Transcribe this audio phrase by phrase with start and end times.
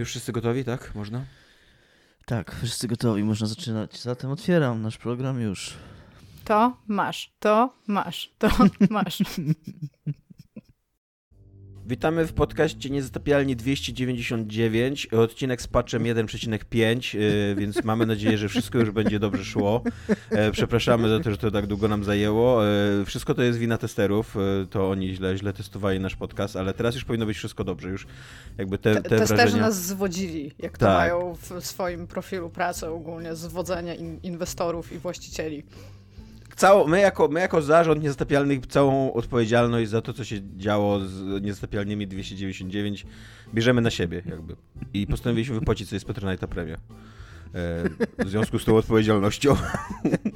[0.00, 0.94] Już wszyscy gotowi, tak?
[0.94, 1.24] Można?
[2.24, 4.02] Tak, wszyscy gotowi, można zaczynać.
[4.02, 5.74] Zatem otwieram nasz program już.
[6.44, 8.48] To masz, to masz, to
[8.90, 9.18] masz.
[11.90, 18.78] Witamy w podcaście Niezatapialni 299, odcinek z patchem 1.5, yy, więc mamy nadzieję, że wszystko
[18.78, 19.82] już będzie dobrze szło.
[20.30, 22.66] E, przepraszamy za to, że to tak długo nam zajęło.
[22.66, 26.74] E, wszystko to jest wina testerów, e, to oni źle, źle testowali nasz podcast, ale
[26.74, 27.88] teraz już powinno być wszystko dobrze.
[27.88, 28.06] Już
[28.58, 29.62] jakby te, te Testerzy wrażenia...
[29.62, 30.96] nas zwodzili, jak to Tak.
[30.96, 35.64] mają w swoim profilu pracy ogólnie, zwodzenie in inwestorów i właścicieli.
[36.60, 41.42] Całą, my, jako, my jako zarząd Niezatapialnych całą odpowiedzialność za to, co się działo z
[41.42, 43.06] Niezatapialnymi 299
[43.54, 44.56] bierzemy na siebie jakby.
[44.94, 46.74] I postanowiliśmy wypłacić sobie z Patronite'a premię.
[46.74, 46.78] E,
[48.24, 49.56] w związku z tą odpowiedzialnością.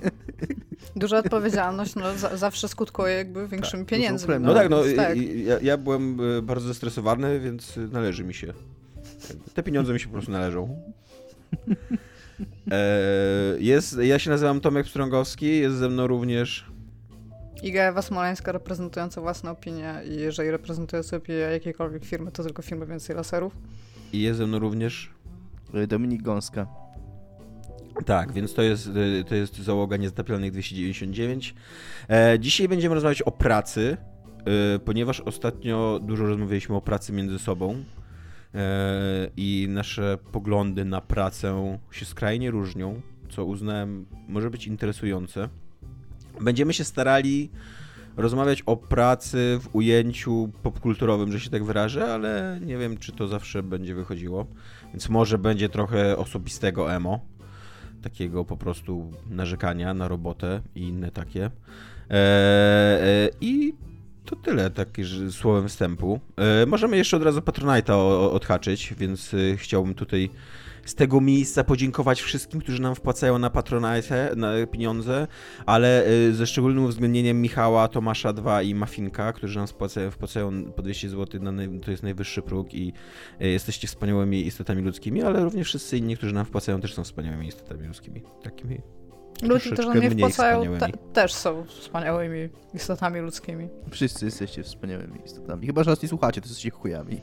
[0.96, 4.26] Duża odpowiedzialność no, za, zawsze skutkuje jakby większymi pieniędzmi.
[4.26, 4.46] premią.
[4.46, 5.16] No tak, no tak.
[5.44, 8.52] ja, ja byłem e, bardzo zestresowany, więc należy mi się.
[9.54, 10.82] Te pieniądze mi się po prostu należą.
[12.70, 16.74] E, jest, ja się nazywam Tomek Pstrągowski, jest ze mną również
[17.62, 22.62] Iga Ewa Smoleńska reprezentująca własne opinie i jeżeli reprezentuje sobie opinie jakiejkolwiek firmy, to tylko
[22.62, 23.56] firmy więcej laserów.
[24.12, 25.10] i jest ze mną również
[25.88, 26.66] Dominik Gąska.
[28.06, 31.54] Tak, więc to jest, y, to jest załoga Niezatapialnych 299.
[32.08, 33.96] E, dzisiaj będziemy rozmawiać o pracy,
[34.84, 38.03] ponieważ ostatnio dużo rozmawialiśmy o pracy między sobą e,
[39.36, 45.48] i nasze poglądy na pracę się skrajnie różnią, co uznałem może być interesujące.
[46.40, 47.50] Będziemy się starali
[48.16, 53.28] rozmawiać o pracy w ujęciu popkulturowym, że się tak wyrażę, ale nie wiem, czy to
[53.28, 54.46] zawsze będzie wychodziło.
[54.92, 57.20] Więc może będzie trochę osobistego emo
[58.02, 61.50] takiego po prostu narzekania na robotę i inne takie.
[62.10, 63.74] E, e, I
[64.24, 66.20] to tyle, takie słowem wstępu.
[66.36, 67.92] E, możemy jeszcze od razu Patronite'a
[68.32, 70.30] odhaczyć, więc e, chciałbym tutaj
[70.84, 75.26] z tego miejsca podziękować wszystkim, którzy nam wpłacają na Patronite na pieniądze,
[75.66, 80.82] ale e, ze szczególnym uwzględnieniem Michała, Tomasza 2 i Mafinka, którzy nam wpłacają, wpłacają po
[80.82, 81.52] 200 zł, na
[81.84, 82.92] to jest najwyższy próg i
[83.40, 87.86] jesteście wspaniałymi istotami ludzkimi, ale również wszyscy inni, którzy nam wpłacają, też są wspaniałymi istotami
[87.86, 88.22] ludzkimi.
[88.42, 88.80] Takimi
[89.42, 93.68] Ludzie, którzy mnie wpłacają, te, też są wspaniałymi istotami ludzkimi.
[93.90, 95.66] Wszyscy jesteście wspaniałymi istotami.
[95.66, 97.20] Chyba, że nas nie słuchacie, to jesteście chujami.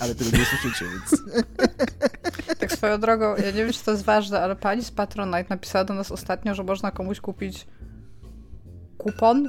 [0.00, 1.22] Ale tego nie słyszycie, więc...
[2.58, 5.84] Tak swoją drogą, ja nie wiem, czy to jest ważne, ale pani z Patronite napisała
[5.84, 7.66] do nas ostatnio, że można komuś kupić
[8.98, 9.48] kupon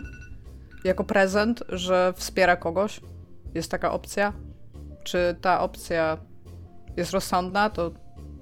[0.83, 3.01] jako prezent, że wspiera kogoś.
[3.53, 4.33] Jest taka opcja.
[5.03, 6.17] Czy ta opcja
[6.97, 7.91] jest rozsądna, to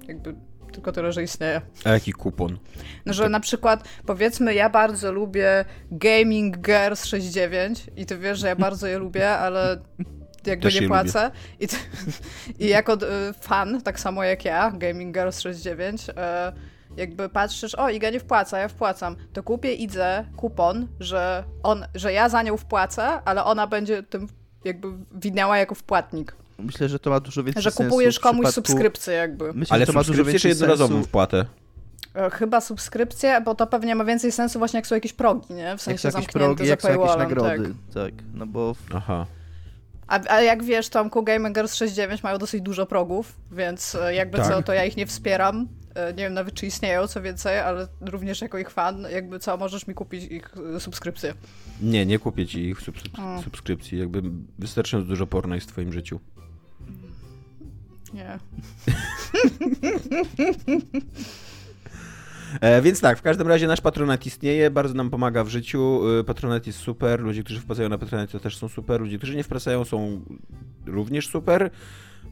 [0.08, 0.34] jakby
[0.72, 1.60] tylko tyle, że istnieje.
[1.84, 2.58] A jaki kupon?
[3.06, 8.48] No, że na przykład, powiedzmy, ja bardzo lubię Gaming Girls 69 i ty wiesz, że
[8.48, 9.78] ja bardzo je lubię, ale
[10.46, 11.30] jakby Też nie płacę.
[11.60, 11.76] I, ty,
[12.58, 16.12] I jako y, fan, tak samo jak ja, Gaming Girls 69, y,
[16.96, 22.12] jakby patrzysz, o, Iga nie wpłaca, ja wpłacam, to kupię Idze kupon, że, on, że
[22.12, 24.28] ja za nią wpłacę, ale ona będzie tym
[24.64, 26.36] jakby widniała jako wpłatnik.
[26.62, 29.52] Myślę, że to ma dużo więcej Że sensu kupujesz w komuś przypadku- subskrypcję jakby.
[29.52, 31.08] Myślę, Ale że to ma dużo więcej jednorazową sensu...
[31.08, 31.44] wpłatę?
[32.14, 35.64] E, Chyba subskrypcję, bo to pewnie ma więcej sensu właśnie jak są jakieś progi, nie?
[35.64, 37.74] W Jak sensie są jakieś zamknięte progi, za jak są jakieś nagrody.
[37.94, 38.04] tak.
[38.04, 38.74] Tak, no bo...
[38.94, 39.26] Aha.
[40.06, 44.48] A, a jak wiesz, Tomku, Gamers 69 mają dosyć dużo progów, więc e, jakby Tak.
[44.48, 45.68] co, to ja ich nie wspieram.
[45.94, 49.56] E, Nie wiem nawet, czy istnieją, co więcej, ale również jako ich fan, jakby co,
[49.56, 51.34] możesz mi kupić ich subskrypcję.
[51.80, 53.42] Nie, nie kupię ci ich subs O.
[53.42, 53.98] subskrypcji.
[53.98, 54.22] Jakby
[54.58, 56.20] wystarczająco dużo porno jest w twoim życiu.
[58.14, 58.38] Nie.
[62.60, 66.00] E, więc tak, w każdym razie nasz patronat istnieje, bardzo nam pomaga w życiu.
[66.20, 69.36] E, Patronat jest super, ludzie, którzy wpłacają na patronat to też są super, ludzie, którzy
[69.36, 70.20] nie wpłacają są
[70.86, 71.70] również super.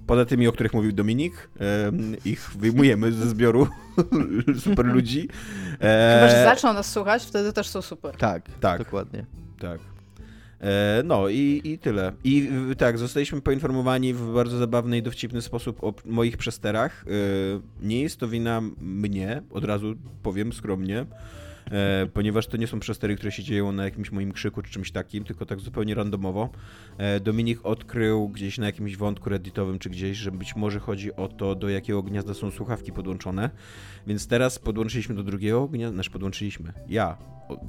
[0.06, 1.92] Poza tymi, o których mówił Dominik, e,
[2.24, 3.66] ich wyjmujemy ze zbioru
[4.64, 5.28] super ludzi.
[5.80, 8.16] E, Chyba, że zaczną nas słuchać, wtedy też są super.
[8.16, 8.78] Tak, Tak.
[8.78, 9.24] dokładnie.
[9.58, 9.80] Tak.
[10.60, 12.12] E, no i, i tyle.
[12.24, 12.48] I
[12.78, 17.04] tak, zostaliśmy poinformowani w bardzo zabawny i dowcipny sposób o moich przesterach.
[17.06, 17.10] E,
[17.86, 21.06] nie jest to wina mnie, od razu powiem skromnie,
[21.70, 24.92] e, ponieważ to nie są przestery, które się dzieją na jakimś moim krzyku czy czymś
[24.92, 26.48] takim, tylko tak zupełnie randomowo.
[26.98, 31.28] E, Dominik odkrył gdzieś na jakimś wątku redditowym czy gdzieś, że być może chodzi o
[31.28, 33.50] to, do jakiego gniazda są słuchawki podłączone.
[34.06, 36.72] Więc teraz podłączyliśmy do drugiego gniazda, znaczy podłączyliśmy.
[36.88, 37.16] Ja,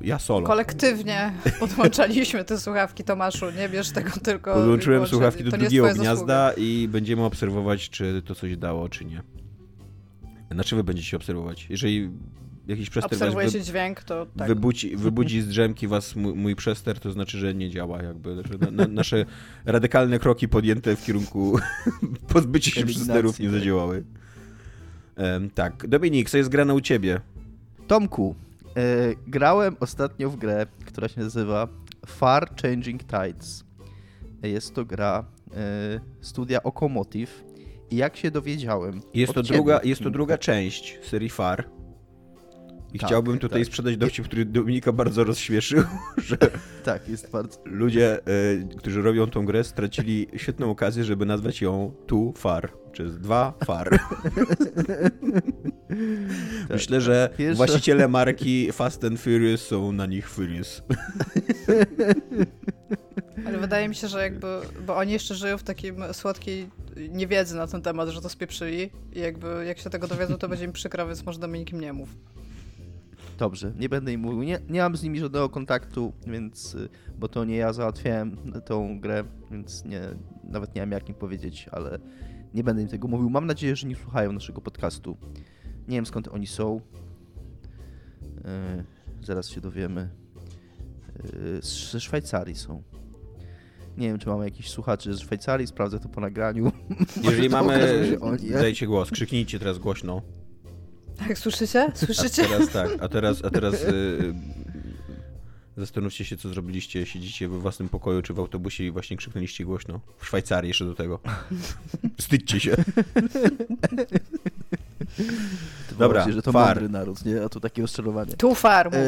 [0.02, 0.48] ja solo.
[0.48, 4.54] Kolektywnie podłączaliśmy te słuchawki, Tomaszu, nie bierz tego tylko...
[4.54, 9.22] Podłączyłem słuchawki do drugiego gniazda i będziemy obserwować, czy to coś dało, czy nie.
[10.52, 11.68] Znaczy wy będziecie obserwować.
[11.70, 12.10] Jeżeli
[12.72, 14.48] jakiś przester was Obserwuje wy, się dźwięk, to tak.
[14.48, 18.44] wybudzi, wybudzi z drzemki was mój, mój przester, to znaczy, że nie działa jakby.
[18.52, 19.26] Że na, na, nasze
[19.66, 21.60] radykalne kroki podjęte w kierunku
[22.34, 23.60] pozbycia się przesterów nie tak.
[23.60, 24.04] zadziałały.
[25.16, 25.88] Em, tak.
[25.88, 27.22] Dominik, co jest grane u ciebie?
[27.88, 28.36] Tomku,
[28.78, 31.68] e, grałem ostatnio w grę, która się nazywa
[32.08, 33.64] Far Changing Tides.
[34.44, 37.44] Jest to gra e, studia Okomotiv
[37.92, 39.02] i jak się dowiedziałem...
[39.14, 41.66] Jest to, ciebie, druga, jest to druga część serii FAR.
[42.94, 43.68] I Tak, chciałbym tutaj tak.
[43.68, 45.84] sprzedać dowcip, który Dominika bardzo rozśmieszył,
[46.28, 46.38] że
[46.84, 47.58] Tak, jest bardzo...
[47.66, 53.06] ludzie, y, którzy robią tą grę, stracili świetną okazję, żeby nazwać ją Tu Far, czy
[53.06, 53.90] dwa Far.
[56.70, 60.82] Myślę, że Tak, Pierwsza- właściciele marki Fast and Furious są na nich furious.
[63.46, 64.48] Ale wydaje mi się, że jakby,
[64.88, 66.70] bo oni jeszcze żyją w takim słodkiej
[67.10, 70.66] niewiedzy na ten temat, że to spieprzyli i jakby jak się tego dowiedzą, to będzie
[70.66, 72.10] im przykro, więc może Dominik im nie mów.
[73.42, 74.44] Dobrze, nie będę im mówił.
[74.44, 76.76] Nie, nie mam z nimi żadnego kontaktu, więc...
[76.76, 76.90] y,
[77.20, 80.02] Bo to nie ja załatwiałem tą grę, więc nie,
[80.44, 82.00] nawet nie wiem jak im powiedzieć, ale
[82.54, 83.30] nie będę im tego mówił.
[83.30, 85.18] Mam nadzieję, że nie słuchają naszego podcastu.
[85.88, 86.82] Nie wiem skąd oni są.
[88.22, 88.84] Yy,
[89.26, 90.10] zaraz się dowiemy.
[91.24, 92.84] Yy, ze Szwajcarii są.
[93.98, 96.72] Nie wiem, czy mamy jakichś słuchaczy ze Szwajcarii, sprawdzę to po nagraniu.
[97.24, 97.80] Jeżeli mamy,
[98.52, 100.22] dajcie głos, krzyknijcie teraz głośno.
[101.28, 101.90] Tak, słyszycie?
[101.94, 102.44] A Słyszycie?
[102.44, 104.34] teraz tak, a teraz, a teraz y,
[105.78, 107.06] zastanówcie się, co zrobiliście.
[107.06, 110.00] Siedzicie we własnym pokoju czy w autobusie i właśnie krzyknęliście głośno.
[110.18, 111.20] W Szwajcarii jeszcze do tego.
[112.20, 112.76] Wstydźcie się.
[116.00, 116.68] Dobra, się, że to far.
[116.76, 117.44] mądry naród, nie?
[117.44, 118.34] A tu takie rozczarowanie.
[118.34, 118.98] Tu farmu.
[118.98, 119.02] E,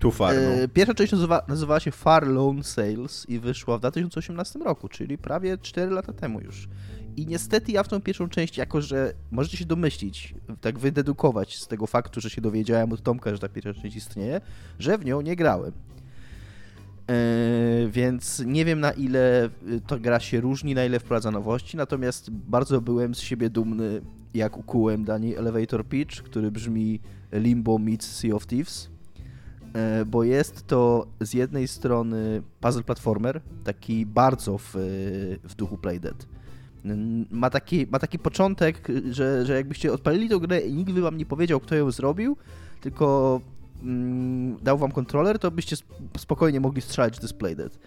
[0.00, 0.40] Tu far, no.
[0.40, 5.18] e, pierwsza część nazywa, nazywała się Far Loan Sales i wyszła w 2018 roku, czyli
[5.18, 6.68] prawie 4 lata temu już.
[7.18, 11.66] I niestety ja w tą pierwszą część, jako że możecie się domyślić, tak wydedukować z
[11.66, 14.40] tego faktu, że się dowiedziałem od Tomka, że ta pierwsza część istnieje,
[14.78, 15.72] że w nią nie grałem.
[17.10, 17.14] E,
[17.88, 22.30] więc nie wiem na ile y, ta gra się różni, na ile wprowadza nowości, natomiast
[22.30, 24.00] bardzo byłem z siebie dumny,
[24.34, 27.00] jak ukułem dani elevator pitch, który brzmi
[27.32, 28.90] Limbo meets Sea of Thieves,
[29.74, 34.74] E, bo jest to z jednej strony puzzle platformer, taki bardzo w,
[35.44, 36.26] w duchu Playdead.
[37.30, 41.16] Ma taki, ma taki początek, że, że jakbyście odpalili tę grę i nikt by wam
[41.16, 42.36] nie powiedział, kto ją zrobił,
[42.80, 43.40] tylko
[43.82, 47.78] mm, dał wam kontroler, to byście sp- spokojnie mogli strzelać, jest Playdead.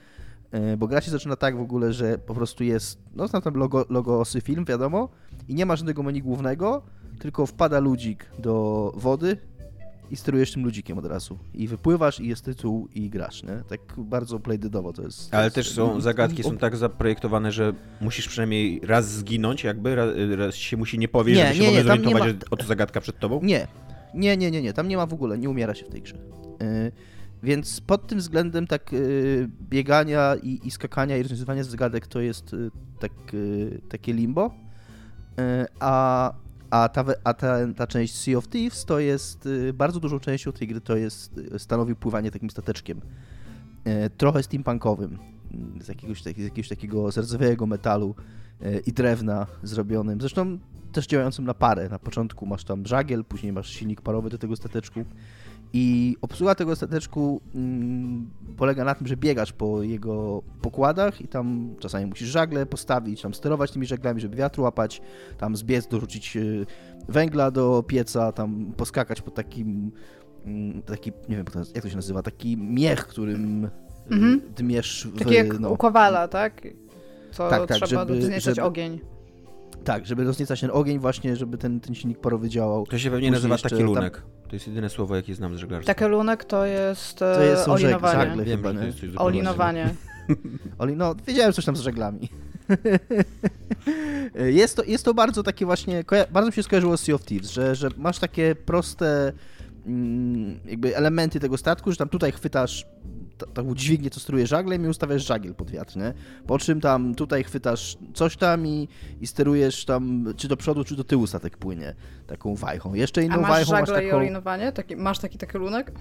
[0.51, 3.53] E, Bo gra się zaczyna tak w ogóle, że po prostu jest, no znam tam
[3.53, 5.09] logo, logosy film, wiadomo,
[5.47, 6.81] i nie ma żadnego menu głównego,
[7.19, 9.37] tylko wpada ludzik do wody
[10.11, 11.39] i sterujesz tym ludzikiem od razu.
[11.53, 13.63] I wypływasz i jest tytuł i grasz, nie?
[13.69, 15.31] Tak bardzo playdeadowo to jest.
[15.31, 19.63] to Ale jest- też są i- zagadki są tak zaprojektowane, że musisz przynajmniej raz zginąć,
[19.63, 22.33] jakby raz, raz się musi nie powiedzieć, Nie, żeby się nie, nie, tam nie zorientować,
[22.33, 23.39] ma- że oto zagadka przed tobą.
[23.43, 23.67] Nie,
[24.13, 26.15] nie, nie, nie, nie, tam nie ma w ogóle, nie umiera się w tej grze.
[26.59, 26.91] Yy,
[27.43, 32.53] więc pod tym względem tak yy, biegania i, i skakania i rozwiązywania zagadek to jest
[32.53, 34.51] yy, tak, yy, takie limbo.
[35.37, 35.43] Yy,
[35.79, 36.33] a
[36.71, 40.51] a, ta, a ta, ta część Sea of Thieves to jest yy, bardzo dużą częścią
[40.51, 43.01] tej gry to jest yy, stanowi pływanie takim stateczkiem.
[43.85, 45.17] Yy, trochę steampunkowym.
[45.51, 48.15] yy, Z jakiegoś, tak- z jakiegoś takiego z rdzewego metalu
[48.61, 50.21] yy, i drewna zrobionym.
[50.21, 50.59] Zresztą
[50.91, 51.89] też działającym na parę.
[51.89, 55.05] Na początku masz tam żagiel, później masz silnik parowy do tego stateczku.
[55.73, 61.75] I obsługa tego stateczku mm, polega na tym, że biegasz po jego pokładach i tam
[61.79, 65.01] czasami musisz żagle postawić, tam sterować tymi żaglami, żeby wiatr łapać,
[65.37, 66.65] tam zbiec, dorzucić y,
[67.09, 69.91] węgla do pieca, tam poskakać po takim,
[70.45, 73.69] mm, taki, nie wiem jak to- się nazywa, taki miech, którym
[74.11, 74.23] Mhm.
[74.33, 74.41] mhm.
[74.55, 75.19] dmiesz w...
[75.19, 76.61] Taki jak no, u Kowala, tak?
[77.31, 78.99] Co Tak, tak, trzeba żeby- wzniecać żeby- ogień.
[79.83, 82.85] Tak, żeby rozniecać ten ogień właśnie, żeby ten, ten silnik parowy działał.
[82.85, 84.23] To się pewnie Później nazywa jeszcze takielunek.
[84.51, 85.93] To jest jedyne słowo, jakie znam z żeglarstwa.
[85.93, 88.19] Takelunek to jest, e, To jest żeg- olinowanie.
[88.19, 88.43] żagle.
[88.43, 89.89] Wiem, chyba, że to jest coś zupełnie Olinowanie.
[90.79, 92.29] Oli, no, wiedziałem coś tam z żeglami.
[94.61, 97.51] jest, to, jest to bardzo takie właśnie, bardzo mi się skojarzyło z Sea of Thieves,
[97.51, 99.31] że, że masz takie proste
[100.65, 102.85] jakby elementy tego statku, że tam tutaj chwytasz
[103.37, 106.13] ta- taką dźwignię, co steruje żaglem i ustawiasz żagiel pod wiatr, nie?
[106.47, 108.87] Po czym tam tutaj chwytasz coś tam i,
[109.21, 111.95] i sterujesz tam czy do przodu, czy do tyłu statek płynie
[112.27, 112.93] taką wajchą.
[112.93, 114.17] Jeszcze inną A masz wajchą masz żagle i taką...
[114.17, 114.71] olinowanie?
[114.71, 115.91] Taki, masz taki takelunek?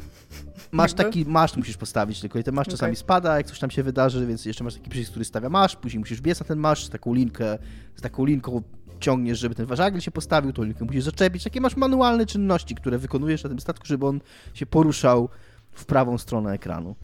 [0.73, 1.05] Masz Jakby?
[1.05, 2.97] taki masz, musisz postawić, tylko i ten masz czasami Okej.
[2.97, 5.99] spada, jak coś tam się wydarzy, więc jeszcze masz taki przycisk, który stawia masz, później
[5.99, 7.59] musisz biec na ten masz taką linkę,
[7.97, 8.63] z taką linką
[9.00, 11.45] ciągniesz, żeby ten żagiel się postawił, tą linkę musisz zaczepić.
[11.45, 14.21] Takie masz manualne czynności, które wykonujesz na tym statku, żeby on
[14.54, 15.28] się poruszał
[15.73, 16.97] w prawą stronę ekranu.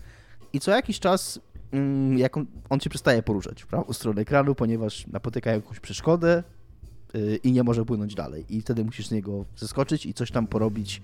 [0.52, 1.40] I co jakiś czas,
[1.72, 6.42] mm, jak on, on się przestaje poruszać w prawą stronę ekranu, ponieważ napotyka jakąś przeszkodę
[7.14, 8.44] yy, i nie może płynąć dalej.
[8.48, 11.02] I wtedy musisz z niego zeskoczyć i coś tam porobić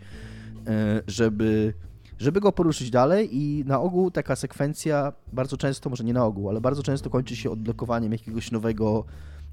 [0.67, 1.75] e, żeby,
[2.19, 6.49] żeby go poruszyć dalej i na ogół taka sekwencja bardzo często, może nie na ogół,
[6.49, 9.05] ale bardzo często kończy się odblokowaniem jakiegoś nowego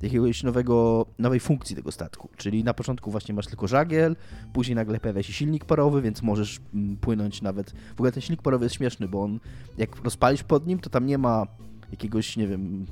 [0.02, 2.30] jakiegoś nowego, nowej funkcji tego statku.
[2.38, 4.16] Czyli na początku właśnie masz tylko żagiel,
[4.54, 7.72] później nagle pojawia się silnik parowy, więc możesz mm, płynąć nawet.
[7.72, 9.40] W ogóle ten silnik parowy jest śmieszny, bo on
[9.78, 11.48] jak rozpalisz pod nim, to tam nie ma
[11.92, 12.86] jakiegoś, nie wiem,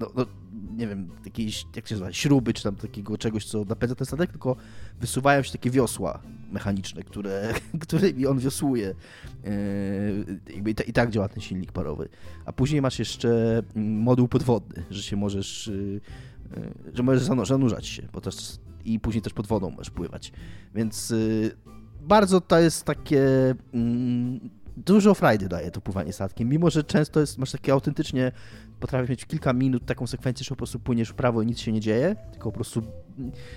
[0.00, 0.26] no, no,
[0.76, 4.30] nie wiem, jakiejś, jak się nazywa, śruby, czy tam takiego czegoś, co napędza ten statek,
[4.30, 4.56] tylko
[5.00, 6.22] wysuwają się takie wiosła
[6.52, 8.94] mechaniczne, które, którymi on wiosłuje.
[10.54, 12.08] Jakby i, tak działa ten silnik parowy.
[12.44, 16.00] A później masz jeszcze mm, moduł podwodny, że się możesz, yy,
[16.94, 18.36] że możesz zanurzać się, bo też
[18.84, 20.32] i później też pod wodą możesz pływać.
[20.74, 21.14] Więc
[22.00, 24.40] bardzo to jest takie mm,
[24.76, 28.32] dużo frajdy daje to pływanie statkiem, mimo że często jest, masz takie autentycznie,
[28.80, 31.72] potrafisz mieć kilka minut taką sekwencję, że po prostu płyniesz w prawo i nic się
[31.72, 32.82] nie dzieje, tylko po prostu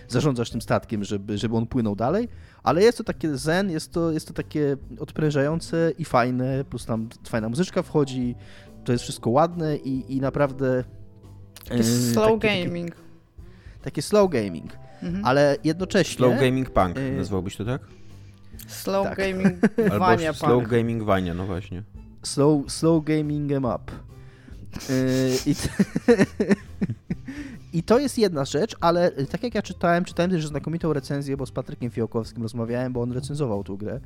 [0.07, 2.29] zarządzasz tym statkiem, żeby, żeby on płynął dalej,
[2.63, 7.09] ale jest to takie zen, jest to, jest to takie odprężające i fajne, plus tam
[7.27, 8.35] fajna muzyczka wchodzi,
[8.83, 10.83] to jest wszystko ładne i, i naprawdę...
[11.63, 12.89] Taki e, slow taki, gaming.
[12.89, 13.01] Takie,
[13.83, 14.71] takie slow gaming,
[15.03, 15.25] mhm.
[15.25, 16.15] ale jednocześnie...
[16.15, 17.81] Slow gaming punk, y nazwałbyś to tak?
[18.67, 19.17] Slow tak.
[19.17, 19.59] gaming
[19.99, 21.83] Vania Slow gaming Vania, no właśnie.
[22.23, 24.08] Slow, slow gaming em up.
[24.89, 25.55] Yy, i,
[27.77, 31.45] I to jest jedna rzecz, ale tak jak ja czytałem, czytałem też znakomitą recenzję, bo
[31.45, 33.99] z Patrykiem Fiołkowskim rozmawiałem, bo on recenzował tą grę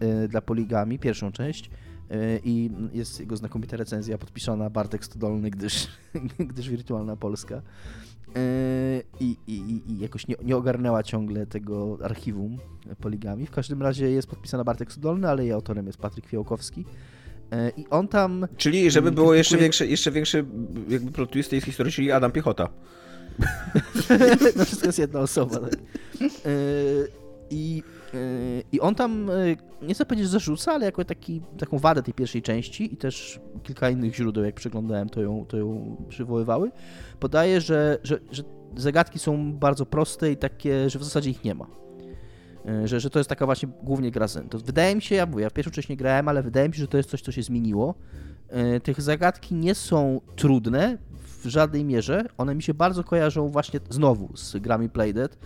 [0.00, 1.70] yy, dla Poligami, pierwszą część
[2.10, 5.88] yy, i jest jego znakomita recenzja podpisana Bartek Stodolny, gdyż,
[6.50, 7.62] gdyż wirtualna Polska.
[9.20, 9.36] I,
[9.98, 12.58] jakoś nie, nie, ogarnęła ciągle tego archiwum
[13.00, 13.46] poligami.
[13.46, 16.84] W każdym razie jest podpisana Bartek Sudolny, ale jej autorem jest Patryk Fiołkowski.
[17.52, 18.46] Yy, I on tam...
[18.56, 20.44] Czyli żeby było jeszcze większe, jeszcze większy
[20.88, 22.68] jakby plot twist tej historii, czyli Adam Piechota.
[24.56, 25.58] no wszystko jest jedna osoba.
[25.60, 25.72] Tak.
[26.20, 27.08] Yy,
[27.50, 27.82] I
[28.72, 29.30] i on tam,
[29.82, 33.90] nie chcę powiedzieć, zarzuca, ale jako taki, taką wadę tej pierwszej części i też kilka
[33.90, 36.70] innych źródeł, jak przeglądałem, to ją, to ją przywoływały,
[37.20, 38.42] podaje, że, że, że
[38.76, 41.66] zagadki są bardzo proste i takie, że w zasadzie ich nie ma.
[42.84, 44.48] Że, że to jest taka właśnie głównie gra zen.
[44.48, 46.88] To wydaje mi się, ja mówię, ja pierwszy wcześniej grałem, ale wydaje mi się, że
[46.88, 47.94] to jest coś, co się zmieniło.
[48.82, 50.98] Tych zagadki nie są trudne
[51.42, 52.24] w żadnej mierze.
[52.38, 55.38] One mi się bardzo kojarzą właśnie znowu z grami Playdead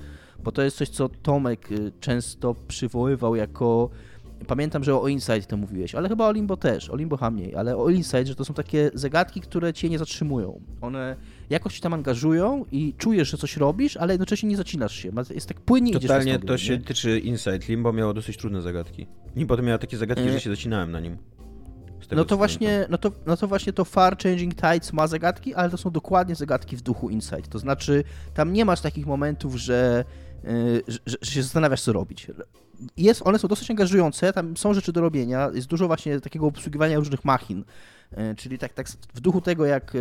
[0.47, 3.91] bo to jest coś, co Tomek y, często przywoływał jako
[4.47, 7.77] Pamiętam, że o Inside to mówiłeś, ale chyba o Limbo też, o Limbo mniej, ale
[7.77, 10.61] o Inside, że to są takie zagadki, które cię nie zatrzymują.
[10.81, 11.17] One
[11.51, 15.11] jakoś się tam angażują i czujesz, że coś robisz, ale jednocześnie nie zacinasz się.
[15.31, 16.85] Jest tak płynnie Totalnie idziesz to się nie?
[16.85, 17.59] tyczy Inside.
[17.69, 19.07] Limbo miało dosyć trudne zagadki.
[19.37, 21.17] Limbo to miało takie zagadki, że się zacinałem na nim.
[22.11, 25.71] no to właśnie, no to, no to właśnie to Far Changing Tides ma zagadki, ale
[25.71, 27.43] to są dokładnie zagadki w duchu Inside.
[27.43, 30.05] To znaczy, tam nie masz takich momentów, że
[30.47, 32.27] Y, że, że się zastanawiasz, co robić.
[32.97, 36.99] Jest, one są dosyć angażujące, tam są rzeczy do robienia, jest dużo właśnie takiego obsługiwania
[36.99, 37.65] różnych machin,
[38.13, 39.93] y, czyli tak, tak w duchu tego, jak,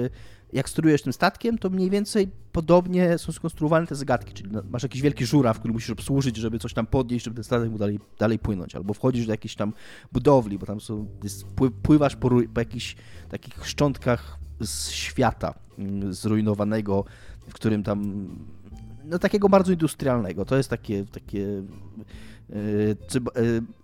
[0.54, 5.02] jak sterujesz tym statkiem, to mniej więcej podobnie są skonstruowane te zagadki, czyli masz jakiś
[5.02, 8.40] wielki żuraw, który musisz obsłużyć, żeby coś tam podnieść, żeby ten statek mógł dalej, dalej
[8.40, 9.74] płynąć, albo wchodzisz do jakiejś tam
[10.12, 11.46] budowli, bo tam są, jest,
[11.84, 12.96] pływasz po, po jakichś
[13.30, 17.06] takich szczątkach z świata mm, zrujnowanego,
[17.48, 18.28] w którym tam
[19.06, 20.46] no, takiego bardzo industrialnego.
[20.46, 21.64] To jest takie, takie
[22.50, 22.96] yy,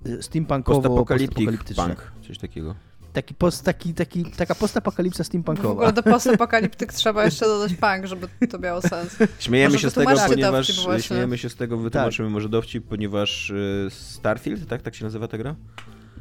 [0.05, 1.75] yy, steampunkowo postapokaliptyczne.
[1.75, 2.75] Punk, coś takiego.
[3.13, 5.67] Taki post, taki, taki, taka postapokalipsa steampunkowa.
[5.67, 9.17] W ogóle do postapokaliptyk trzeba jeszcze dodać punk, żeby to miało sens.
[9.39, 10.67] Śmiejemy się z tego, ponieważ
[11.01, 12.33] śmiejemy się z tego, wytłumaczymy tak.
[12.33, 13.53] może dowcip, ponieważ
[13.89, 14.81] Starfield, tak?
[14.81, 15.55] Tak się nazywa ta gra?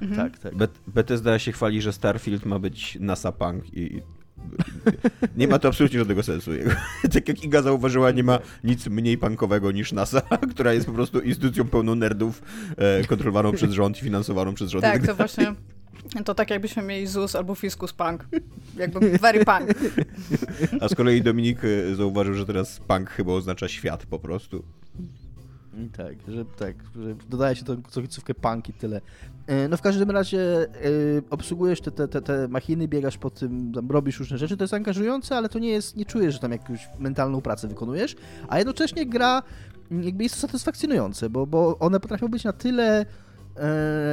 [0.03, 0.31] Mhm.
[0.31, 0.55] Tak, tak.
[0.87, 4.03] Bethesda się chwali, że Starfield ma być NASA Punk i
[5.37, 6.51] nie ma to absolutnie żadnego sensu.
[7.15, 10.23] tak jak Iga zauważyła, nie ma nic mniej punkowego niż NASA,
[10.55, 12.43] która jest po prostu instytucją pełną nerdów,
[12.77, 14.85] e, kontrolowaną przez rząd i finansowaną przez rząd.
[14.85, 15.55] Tak, to właśnie...
[16.25, 18.27] To tak jakbyśmy mieli ZUS albo Fiskus Punk.
[18.77, 19.71] Jakby very punk.
[20.81, 24.65] A z kolei Dominik e, zauważył, że teraz punk chyba oznacza świat po prostu.
[25.97, 29.01] Tak, że tak, że dodaje się to końcówkę punk i tyle.
[29.47, 33.91] E, no w każdym razie y, obsługujesz te, te, te machiny, biegasz po tym, tam
[33.91, 36.89] robisz różne rzeczy, to jest angażujące, ale to nie jest, nie czujesz, że tam jakąś
[36.99, 38.17] mentalną pracę wykonujesz,
[38.49, 39.43] a jednocześnie gra
[39.91, 43.07] jakby jest to satysfakcjonujące, bo, bo one potrafią być na tyle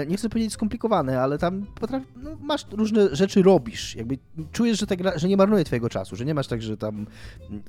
[0.08, 4.18] nie chcę powiedzieć skomplikowane, ale tam potrafi, no, masz różne rzeczy robisz, jakby
[4.52, 7.08] czujesz, że, gra, że nie marnuje twojego czasu, że nie masz tak, że tam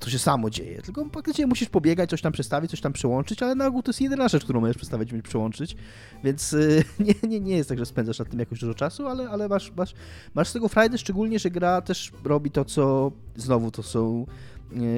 [0.01, 3.55] to się samo dzieje, tylko faktycznie musisz pobiegać, coś tam przestawić, coś tam przełączyć, ale
[3.55, 5.77] na ogół to jest jedyna rzecz, którą możesz przestawić i przełączyć,
[6.25, 6.85] więc y,
[7.23, 9.73] nie, nie, nie jest tak, że spędzasz nad tym jakoś dużo czasu, ale, ale masz,
[9.77, 9.95] masz,
[10.35, 14.27] masz z tego frajdę, szczególnie, że gra też robi to, co znowu to są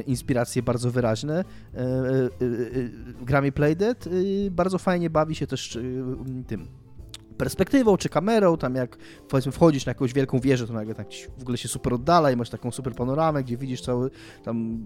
[0.07, 1.45] inspiracje bardzo wyraźne.
[3.23, 4.09] Gra mi Playdead
[4.51, 5.79] bardzo fajnie bawi się też
[6.47, 6.69] tym
[7.39, 8.97] perspektywą czy kamerą, tam jak
[9.29, 11.07] powiedzmy wchodzisz na jakąś wielką wieżę, to nagle tak
[11.39, 14.11] w ogóle się super oddala i masz taką super panoramę, gdzie widzisz cały
[14.45, 14.79] tam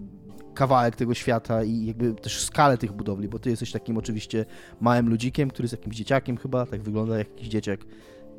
[0.53, 4.45] kawałek tego świata i jakby też skalę tych budowli, bo ty jesteś takim oczywiście
[4.81, 7.79] małym ludzikiem, który jest jakimś dzieciakiem chyba, tak wygląda jak jakiś dzieciak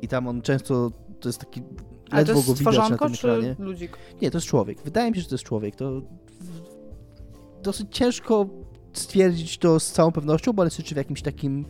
[0.01, 1.61] i tam on często, to jest taki
[2.11, 3.55] Ale ledwo go widać na tym ekranie.
[3.59, 3.97] ludzik?
[4.21, 4.81] Nie, to jest człowiek.
[4.81, 5.75] Wydaje mi się, że to jest człowiek.
[5.75, 6.01] To
[7.63, 8.45] dosyć ciężko
[8.93, 11.65] stwierdzić to z całą pewnością, bo on jest w jakimś takim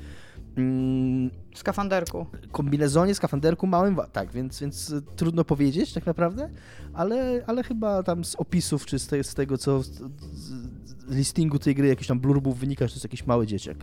[0.58, 2.26] Mm, skafanderku.
[2.52, 6.50] Kombinezonie, skafanderku małym, tak, więc, więc trudno powiedzieć tak naprawdę,
[6.94, 11.60] ale, ale chyba tam z opisów, czy z, te, z tego, co z, z listingu
[11.60, 13.78] tej gry, jakiś tam blurbów wynika, że to jest jakiś mały dzieciak.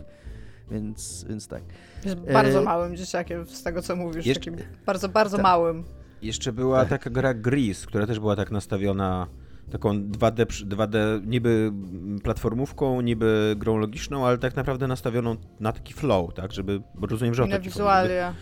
[0.71, 1.63] Więc, więc tak.
[2.05, 2.63] Jest bardzo e...
[2.63, 4.51] małym dzieciakiem, z tego co mówisz, Jeszcze...
[4.51, 5.43] takim bardzo, bardzo tak.
[5.43, 5.83] małym.
[6.21, 6.89] Jeszcze była tak.
[6.89, 9.27] taka gra Gris, która też była tak nastawiona
[9.71, 11.71] taką 2D, 2D niby
[12.23, 17.33] platformówką, niby grą logiczną, ale tak naprawdę nastawioną na taki flow, tak, żeby, bo rozumiem,
[17.33, 18.33] że o to wizualia.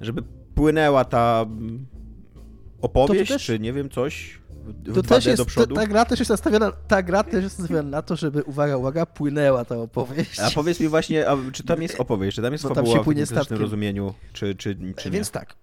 [0.00, 0.22] Żeby, żeby
[0.54, 1.46] płynęła ta
[2.80, 4.38] opowieść, też, czy nie wiem, coś
[4.94, 5.74] to też jest, do przodu.
[5.74, 8.76] Ta, ta, gra też jest nastawiona, ta gra też jest nastawiona na to, żeby, uwaga,
[8.76, 10.40] uwaga, płynęła ta opowieść.
[10.40, 13.00] A powiedz mi właśnie, a, czy tam jest opowieść, czy tam jest no, fabuła tam
[13.00, 15.54] się płynie w rozumieniu, czy, czy, czy Więc tak,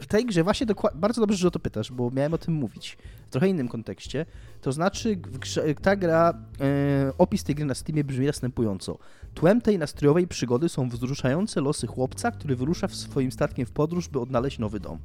[0.00, 2.98] w tej grze właśnie bardzo dobrze, że o to pytasz, bo miałem o tym mówić
[3.26, 4.26] w trochę innym kontekście.
[4.60, 8.98] To znaczy, grze, ta gra, e, opis tej gry na Steamie brzmi następująco.
[9.34, 14.08] Tłem tej nastrojowej przygody są wzruszające losy chłopca, który wyrusza w swoim statkiem w podróż,
[14.08, 14.98] by odnaleźć nowy dom.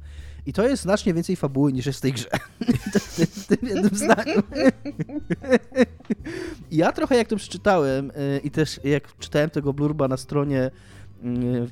[0.46, 2.28] I to jest znacznie więcej fabuły niż jest w tej grze.
[3.42, 4.42] w tym jednym zdaniu.
[6.70, 10.70] ja trochę jak to przeczytałem e, i też jak czytałem tego blurba na stronie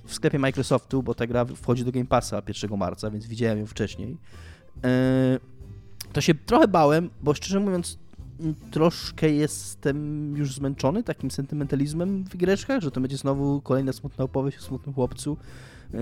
[0.04, 3.66] w sklepie Microsoftu, bo ta gra wchodzi do Game Passa 1 marca, więc widziałem ją
[3.66, 4.16] wcześniej.
[4.84, 5.38] E,
[6.12, 7.98] to się trochę bałem, bo szczerze mówiąc,
[8.70, 14.58] troszkę jestem już zmęczony takim sentymentalizmem w greczkach, że to będzie znowu kolejna smutna opowieść
[14.58, 15.36] o smutnym chłopcu.
[15.94, 15.98] E,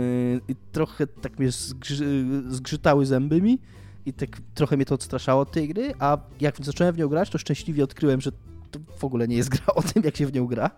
[0.48, 3.58] I trochę tak mnie zgrzy, zgrzytały zęby mi
[4.06, 7.30] i tak trochę mnie to odstraszało od tej gry, a jak zacząłem w nią grać,
[7.30, 8.32] to szczęśliwie odkryłem, że
[8.74, 10.70] to w ogóle nie jest gra o tym, jak się w nią gra.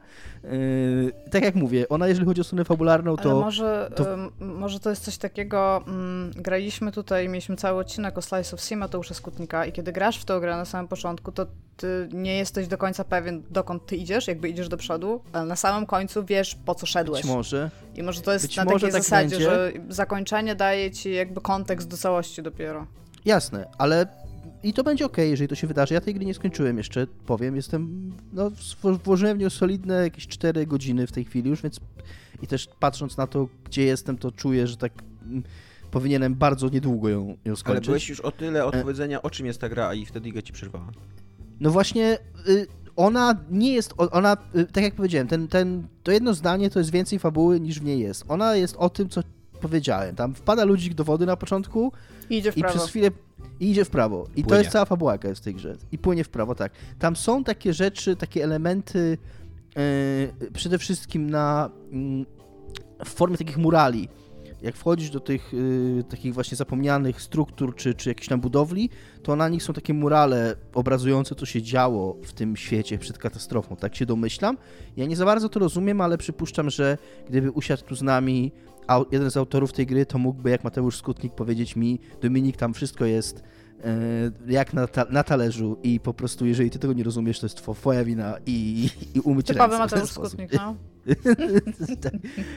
[0.44, 3.30] Yy, tak jak mówię, ona jeżeli chodzi o stronę fabularną, to...
[3.30, 4.04] Ale może to,
[4.40, 8.78] może to jest coś takiego, mm, graliśmy tutaj, mieliśmy cały odcinek o Slice of Sea
[8.78, 12.68] Mateusza Skutnika i kiedy grasz w tę grę na samym początku, to ty nie jesteś
[12.68, 16.54] do końca pewien, dokąd ty idziesz, jakby idziesz do przodu, ale na samym końcu wiesz,
[16.54, 17.22] po co szedłeś.
[17.22, 17.70] Być może.
[17.94, 19.50] I może to jest Być na takiej tak zasadzie, będzie.
[19.50, 22.86] że zakończenie daje ci jakby kontekst do całości dopiero.
[23.24, 24.06] Jasne, ale
[24.66, 25.94] i to będzie ok, jeżeli to się wydarzy.
[25.94, 27.56] Ja tej gry nie skończyłem jeszcze, powiem.
[27.56, 28.50] Jestem, no,
[29.04, 31.80] włożyłem w nią solidne jakieś 4 godziny w tej chwili już, więc
[32.42, 35.42] i też patrząc na to, gdzie jestem, to czuję, że tak mm,
[35.90, 37.68] powinienem bardzo niedługo ją, ją skończyć.
[37.68, 40.52] Ale byłeś już o tyle odpowiedzenia, o czym jest ta gra, i wtedy Iga ci
[40.52, 40.90] przerwała.
[41.60, 46.34] No właśnie, y, ona nie jest, ona, y, tak jak powiedziałem, ten, ten, to jedno
[46.34, 48.24] zdanie to jest więcej fabuły niż w niej jest.
[48.28, 49.22] Ona jest o tym, co
[49.60, 50.16] powiedziałem.
[50.16, 51.92] Tam wpada ludzik do wody na początku
[52.30, 53.10] i, idzie w i przez chwilę
[53.60, 54.24] i idzie w prawo.
[54.24, 54.48] I płynie.
[54.48, 55.76] to jest cała fabułka jest w tej grze.
[55.92, 56.72] I płynie w prawo, tak.
[56.98, 59.18] Tam są takie rzeczy, takie elementy
[60.40, 64.08] yy, przede wszystkim na yy, w formie takich murali.
[64.62, 68.90] Jak wchodzisz do tych yy, takich właśnie zapomnianych struktur czy, czy jakichś tam budowli,
[69.22, 73.76] to na nich są takie murale obrazujące, co się działo w tym świecie przed katastrofą.
[73.76, 74.56] Tak się domyślam.
[74.96, 78.52] Ja nie za bardzo to rozumiem, ale przypuszczam, że gdyby usiadł tu z nami
[79.12, 83.04] jeden z autorów tej gry, to mógłby jak Mateusz Skutnik powiedzieć mi, Dominik, tam wszystko
[83.04, 83.42] jest
[83.84, 87.46] e, jak na, ta, na, talerzu i po prostu jeżeli ty tego nie rozumiesz, to
[87.46, 89.78] jest twoja wina i, i umyć Typowy ręce.
[89.78, 90.76] Mateusz Skutnik, no.
[92.02, 92.12] tak.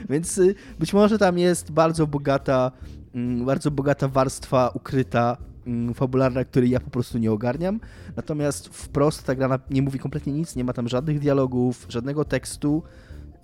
[0.08, 2.72] Więc y, być może tam jest bardzo bogata,
[3.14, 7.80] mm, bardzo bogata warstwa ukryta, mm, fabularna, której ja po prostu nie ogarniam.
[8.16, 12.82] Natomiast wprost ta gra nie mówi kompletnie nic, nie ma tam żadnych dialogów, żadnego tekstu.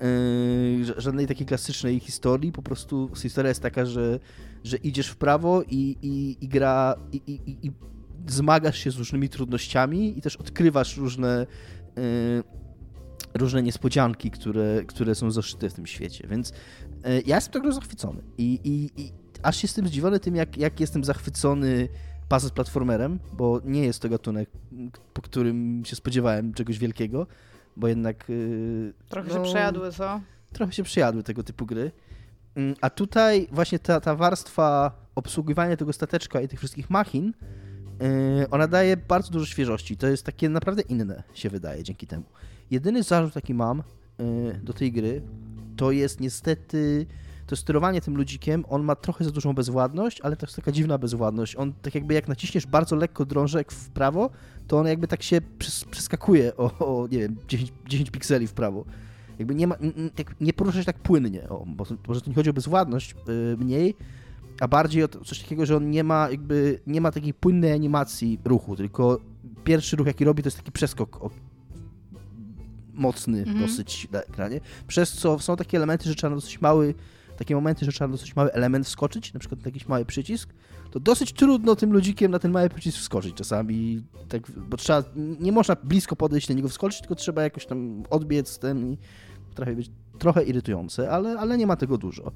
[0.01, 4.19] Yy, żadnej takiej klasycznej historii, po prostu historia jest taka, że,
[4.65, 7.73] że idziesz w prawo i, i, i gra i, i, i
[8.27, 11.47] zmagasz się z różnymi trudnościami i też odkrywasz różne
[11.97, 12.03] yy,
[13.35, 18.23] różne niespodzianki, które, które są zaszyte w tym świecie, więc yy, ja jestem tego zachwycony.
[18.39, 21.89] I, i, i aż jestem zdziwiony tym, jak, jak jestem zachwycony
[22.29, 24.51] puzzle platformerem, bo nie jest to gatunek,
[25.13, 27.27] po którym się spodziewałem czegoś wielkiego,
[27.77, 28.29] bo jednak...
[28.29, 30.21] Yy, trochę no, się przejadły, co?
[30.53, 31.93] Trochę się przejadły tego typu gry.
[32.55, 37.33] Mm, a tutaj właśnie ta, ta warstwa obsługiwania tego stateczka i tych wszystkich machin,
[38.01, 39.97] yy, ona daje bardzo dużo świeżości.
[39.97, 42.25] To jest takie naprawdę inne, się wydaje, dzięki temu.
[42.71, 43.83] Jedyny zarzut, jaki mam
[44.19, 45.23] yy, do tej gry,
[45.77, 47.07] to jest niestety
[47.47, 50.99] to sterowanie tym ludzikiem, on ma trochę za dużą bezwładność, ale to jest taka dziwna
[50.99, 51.57] bezwładność.
[51.57, 54.31] On tak jakby jak naciśniesz bardzo lekko drążek w prawo,
[54.67, 55.41] to on jakby tak się
[55.91, 58.85] przeskakuje o, o nie wiem, 10, 10 pikseli w prawo.
[59.39, 59.77] Jakby nie, ma,
[60.41, 63.95] nie porusza się tak płynnie, o, bo może to nie chodzi o bezwładność yy, mniej,
[64.61, 68.39] a bardziej o coś takiego, że on nie ma jakby, nie ma takiej płynnej animacji
[68.45, 69.21] ruchu, tylko
[69.65, 71.31] pierwszy ruch jaki robi to jest taki przeskok o,
[72.95, 73.61] mocny mhm.
[73.61, 76.95] dosyć na ekranie, przez co są takie elementy, że trzeba na dosyć mały,
[77.37, 80.55] takie momenty, że trzeba dosyć mały element wskoczyć, na przykład na jakiś mały przycisk,
[80.91, 85.53] to dosyć trudno tym ludzikiem na ten mały przycisk wskoczyć czasami, tak, bo trzeba, nie
[85.53, 88.99] można blisko podejść na niego wskoczyć, tylko trzeba jakoś tam odbiec ten i
[89.49, 92.33] potrafi być trochę irytujące, ale, ale nie ma tego dużo.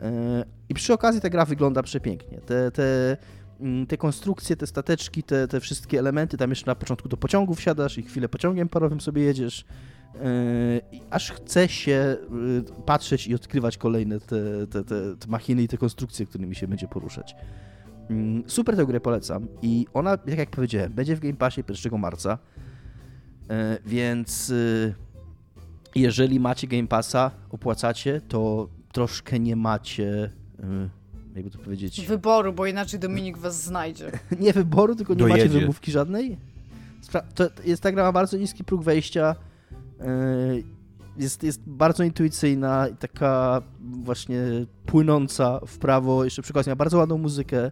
[0.00, 2.40] E, I przy okazji ta gra wygląda przepięknie.
[2.40, 3.16] Te, te,
[3.60, 7.54] mm, te konstrukcje, te stateczki, te, te wszystkie elementy, tam jeszcze na początku do pociągu
[7.54, 9.64] wsiadasz i chwilę pociągiem parowym sobie jedziesz.
[10.92, 12.16] I aż chce się
[12.58, 16.68] y, patrzeć i odkrywać kolejne te, te, te, te machiny i te konstrukcje, którymi się
[16.68, 17.36] będzie poruszać.
[18.10, 22.00] Mm, super tę grę polecam i ona, jak jak powiedziałem, będzie w Game Passie 1
[22.00, 22.38] marca,
[23.86, 24.52] więc
[25.94, 30.30] jeżeli macie Game Passa, opłacacie, to troszkę nie macie,
[31.34, 32.06] jakby to powiedzieć...
[32.06, 34.10] Wyboru, bo inaczej Dominik was znajdzie.
[34.40, 35.44] nie wyboru, tylko nie Dojedzie.
[35.44, 36.38] macie wymówki żadnej.
[37.34, 39.36] To jest ta gra ma bardzo niski próg wejścia,
[41.16, 44.42] jest, jest bardzo intuicyjna i taka właśnie
[44.86, 47.70] płynąca w prawo, jeszcze przy okazji ma bardzo ładną muzykę y,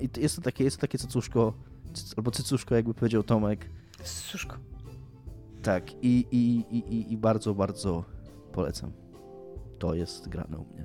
[0.00, 1.52] i jest to takie, jest to takie cycuszko,
[2.16, 3.70] albo cycuszko jakby powiedział Tomek.
[4.02, 4.56] Cycuszko.
[5.62, 8.04] Tak, i, i, i, i bardzo, bardzo
[8.52, 8.92] polecam.
[9.78, 10.84] To jest grane u mnie.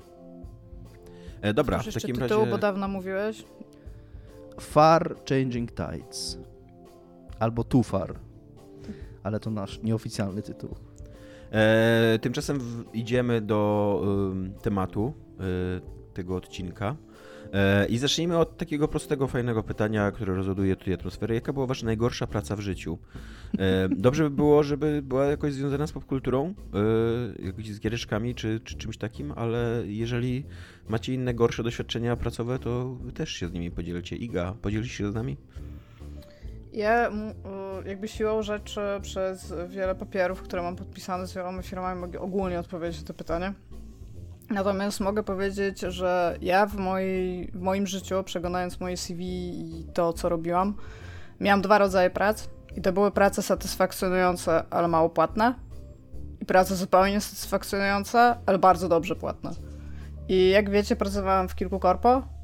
[1.42, 2.52] E, dobra, w takim tytułu, razie...
[2.52, 3.46] bo dawno mówiłeś.
[4.60, 6.38] Far Changing Tides.
[7.40, 8.25] Albo Too Far.
[9.26, 10.76] Ale to nasz nieoficjalny tytuł.
[11.52, 14.02] E, tymczasem w, idziemy do
[14.58, 15.14] y, tematu
[15.80, 16.96] y, tego odcinka.
[17.54, 21.36] E, I zacznijmy od takiego prostego, fajnego pytania, które rozładuje tutaj atmosferę.
[21.36, 22.98] Jaka była wasza najgorsza praca w życiu?
[23.60, 26.54] E, dobrze by było, żeby była jakoś związana z popkulturą,
[27.40, 30.46] e, jakoś z giereczkami czy, czy czymś takim, ale jeżeli
[30.90, 34.16] macie inne gorsze doświadczenia pracowe, to też się z nimi podzielcie.
[34.16, 35.38] Iga, podzielisz się z nami?
[36.76, 37.12] Ja
[37.86, 43.02] jakby siłą rzeczy przez wiele papierów, które mam podpisane z wieloma firmami, mogę ogólnie odpowiedzieć
[43.02, 43.54] na to pytanie.
[44.50, 50.14] Natomiast mogę powiedzieć, że ja w, mojej, w moim życiu, przeglądając moje CV i to,
[50.14, 50.76] co robiłam,
[51.40, 52.50] miałam dwa rodzaje prac.
[52.76, 55.56] I to były prace satysfakcjonujące, ale mało płatne.
[56.42, 59.52] I prace zupełnie satysfakcjonujące, ale bardzo dobrze płatne.
[60.28, 62.35] I jak wiecie, pracowałam w kilku korpo.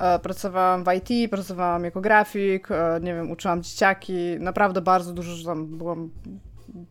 [0.00, 4.36] E, pracowałam w IT, pracowałam jako grafik, e, nie wiem, uczyłam dzieciaki.
[4.38, 6.10] Naprawdę bardzo dużo, że tam byłam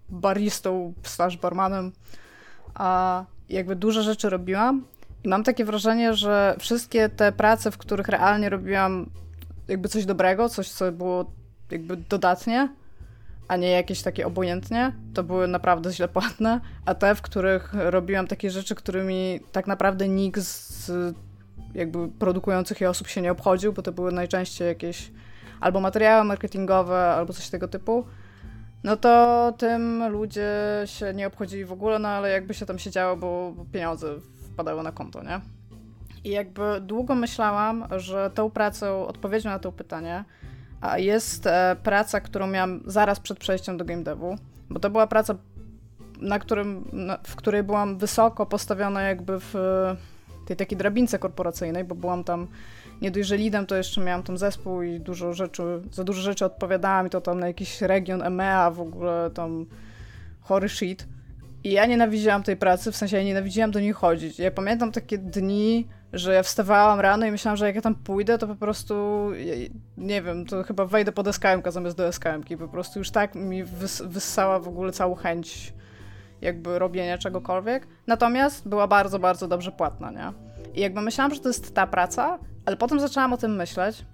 [0.09, 1.91] baristą, staż barmanem.
[2.73, 4.85] A jakby dużo rzeczy robiłam
[5.23, 9.09] i mam takie wrażenie, że wszystkie te prace, w których realnie robiłam
[9.67, 11.31] jakby coś dobrego, coś, co było
[11.71, 12.69] jakby dodatnie,
[13.47, 18.27] a nie jakieś takie obojętnie, to były naprawdę źle płatne, a te, w których robiłam
[18.27, 20.91] takie rzeczy, którymi tak naprawdę nikt z
[21.73, 25.11] jakby produkujących je osób się nie obchodził, bo to były najczęściej jakieś
[25.59, 28.05] albo materiały marketingowe, albo coś tego typu,
[28.83, 30.51] no to tym ludzie
[30.85, 34.15] się nie obchodzili w ogóle, no ale jakby się tam się działo, bo pieniądze
[34.53, 35.39] wpadały na konto, nie?
[36.23, 40.23] I jakby długo myślałam, że tą pracą, odpowiedzią na to pytanie,
[40.95, 44.35] jest e, praca, którą miałam zaraz przed przejściem do game devu,
[44.69, 45.35] bo to była praca,
[46.21, 46.91] na którym,
[47.23, 49.55] w której byłam wysoko postawiona jakby w
[50.49, 52.47] tej takiej drabince korporacyjnej, bo byłam tam
[53.01, 56.45] nie dość, że lidem, to jeszcze miałam tam zespół i dużo rzeczy, za dużo rzeczy
[56.45, 59.65] odpowiadałam i to tam na jakiś region EMEA w ogóle tam
[60.41, 61.07] chory shit.
[61.63, 64.39] I ja nienawidziłam tej pracy, w sensie ja nienawidziłam do niej chodzić.
[64.39, 68.37] Ja pamiętam takie dni, że ja wstawałam rano i myślałam, że jak ja tam pójdę,
[68.37, 69.27] to po prostu,
[69.97, 72.57] nie wiem, to chyba wejdę pod SKM zamiast do SKM.
[72.59, 75.73] Po prostu już tak mi wys wyssała w ogóle całą chęć
[76.41, 77.87] jakby robienia czegokolwiek.
[78.07, 80.33] Natomiast była bardzo, bardzo dobrze płatna, nie?
[80.73, 84.05] I jakby myślałam, że to jest ta praca, ale potem zaczęłam o tym myśleć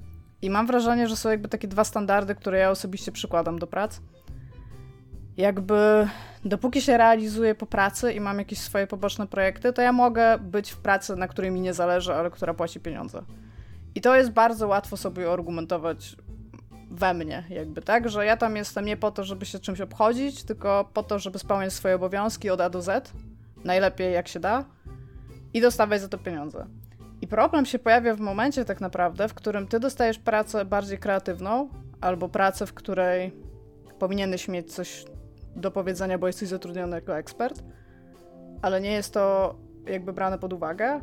[0.41, 3.99] i mam wrażenie, że są jakby takie dwa standardy, które ja osobiście przykładam do prac.
[5.37, 6.07] Jakby
[6.45, 10.71] dopóki się realizuję po pracy i mam jakieś swoje poboczne projekty, to ja mogę być
[10.71, 13.21] w pracy, na której mi nie zależy, ale która płaci pieniądze.
[13.95, 16.15] I to jest bardzo łatwo sobie argumentować
[16.95, 18.09] we mnie, jakby, tak?
[18.09, 21.39] Że ja tam jestem nie po to, żeby się czymś obchodzić, tylko po to, żeby
[21.39, 23.13] spełniać swoje obowiązki od A do Z,
[23.63, 24.65] najlepiej jak się da,
[25.53, 26.65] i dostawać za to pieniądze.
[27.21, 31.69] I problem się pojawia w momencie tak naprawdę, w którym ty dostajesz pracę bardziej kreatywną,
[32.01, 33.31] albo pracę, w której
[33.99, 35.05] powinieneś mieć coś
[35.55, 37.63] do powiedzenia, bo jesteś zatrudniony jako ekspert,
[38.61, 39.55] ale nie jest to
[39.87, 41.01] jakby brane pod uwagę,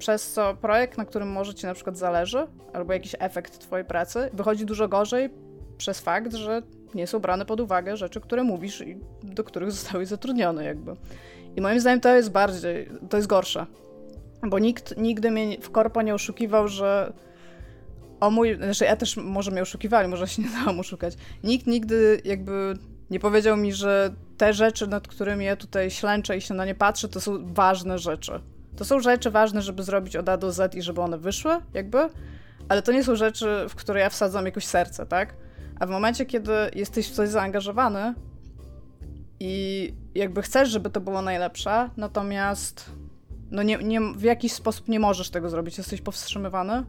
[0.00, 4.30] przez co projekt, na którym może ci na przykład zależy, albo jakiś efekt twojej pracy,
[4.32, 5.30] wychodzi dużo gorzej
[5.78, 6.62] przez fakt, że
[6.94, 10.96] nie są brane pod uwagę rzeczy, które mówisz i do których zostałeś zatrudniony jakby.
[11.56, 13.66] I moim zdaniem to jest bardziej, to jest gorsze.
[14.42, 17.12] Bo nikt nigdy mnie w korpo nie oszukiwał, że
[18.20, 21.14] o mój, znaczy ja też może mnie oszukiwali, może się nie dałam oszukać.
[21.44, 22.74] Nikt nigdy jakby
[23.10, 26.74] nie powiedział mi, że te rzeczy, nad którymi ja tutaj ślęczę i się na nie
[26.74, 28.40] patrzę, to są ważne rzeczy.
[28.80, 31.98] To są rzeczy ważne, żeby zrobić od A do Z i żeby one wyszły, jakby,
[32.68, 35.34] ale to nie są rzeczy, w które ja wsadzam jakoś serce, tak?
[35.80, 38.14] A w momencie, kiedy jesteś w coś zaangażowany
[39.40, 42.90] i jakby chcesz, żeby to było najlepsze, natomiast
[43.50, 46.84] no nie, nie, w jakiś sposób nie możesz tego zrobić, jesteś powstrzymywany,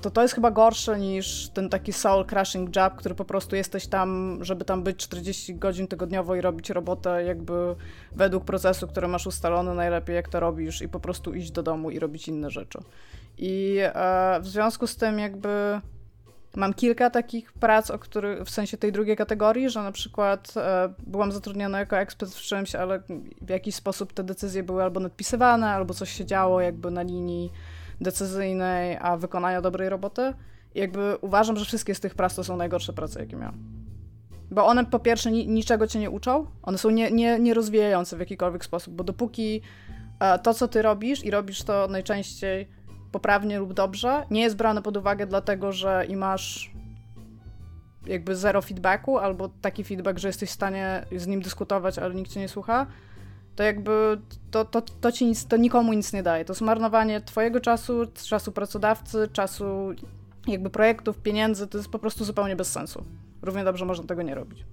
[0.00, 3.86] to to jest chyba gorsze niż ten taki soul crushing job, który po prostu jesteś
[3.86, 7.74] tam, żeby tam być 40 godzin tygodniowo i robić robotę jakby
[8.12, 11.90] według procesu, który masz ustalony najlepiej, jak to robisz i po prostu iść do domu
[11.90, 12.78] i robić inne rzeczy.
[13.38, 15.80] I e, w związku z tym jakby
[16.56, 17.98] mam kilka takich prac, o
[18.44, 22.74] w sensie tej drugiej kategorii, że na przykład e, byłam zatrudniona jako ekspert w czymś,
[22.74, 23.02] ale
[23.42, 27.52] w jakiś sposób te decyzje były albo nadpisywane, albo coś się działo jakby na linii
[28.00, 30.34] decyzyjnej, a wykonania dobrej roboty.
[30.74, 33.86] I jakby uważam, że wszystkie z tych prac to są najgorsze prace, jakie miałam.
[34.50, 38.16] Bo one po pierwsze ni niczego cię nie uczą, one są nie, nie, nie rozwijające
[38.16, 39.60] w jakikolwiek sposób, bo dopóki
[40.20, 42.68] e, to, co ty robisz i robisz to najczęściej
[43.12, 46.70] poprawnie lub dobrze, nie jest brane pod uwagę dlatego, że i masz
[48.06, 52.32] jakby zero feedbacku, albo taki feedback, że jesteś w stanie z nim dyskutować, ale nikt
[52.32, 52.86] cię nie słucha,
[53.56, 54.18] to jakby
[54.50, 56.44] to, to, to, ci nic, to nikomu nic nie daje.
[56.44, 59.94] To zmarnowanie twojego czasu, czasu pracodawcy, czasu
[60.46, 63.04] jakby projektów, pieniędzy, to jest po prostu zupełnie bez sensu.
[63.42, 64.64] Równie dobrze można tego nie robić.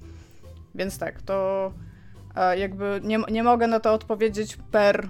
[0.75, 1.71] Więc tak, to
[2.35, 5.09] e, jakby nie, nie mogę na to odpowiedzieć per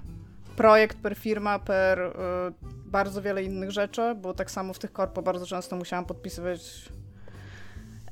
[0.55, 2.11] projekt, per firma, per y,
[2.85, 6.89] bardzo wiele innych rzeczy, bo tak samo w tych korpo bardzo często musiałam podpisywać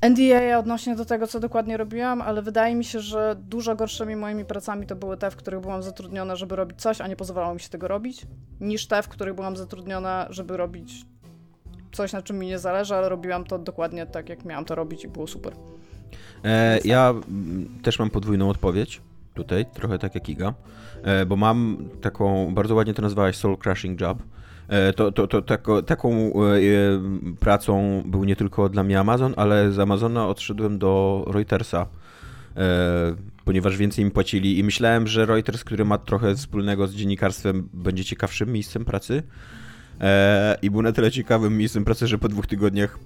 [0.02, 4.44] NDA odnośnie do tego, co dokładnie robiłam, ale wydaje mi się, że dużo gorszymi moimi
[4.44, 7.60] pracami to były te, w których byłam zatrudniona, żeby robić coś, a nie pozwalało mi
[7.60, 8.26] się tego robić,
[8.60, 11.04] niż te, w których byłam zatrudniona, żeby robić
[11.92, 15.04] coś, na czym mi nie zależy, ale robiłam to dokładnie tak, jak miałam to robić
[15.04, 15.52] i było super.
[16.44, 17.14] E, ja
[17.82, 19.00] też mam podwójną odpowiedź
[19.34, 20.54] tutaj, trochę tak jak Iga,
[21.02, 24.22] e, bo mam taką, bardzo ładnie to nazwałaś soul crushing job,
[24.96, 26.62] to, to, to tako, taką e, e,
[27.40, 31.86] pracą był nie tylko dla mnie Amazon, ale z Amazona odszedłem do Reutersa,
[33.44, 38.04] ponieważ więcej mi płacili i myślałem, że Reuters, który ma trochę wspólnego z dziennikarstwem, będzie
[38.04, 39.22] ciekawszym miejscem pracy.
[40.62, 42.98] I był na tyle ciekawym miejscem pracy, że po dwóch tygodniach,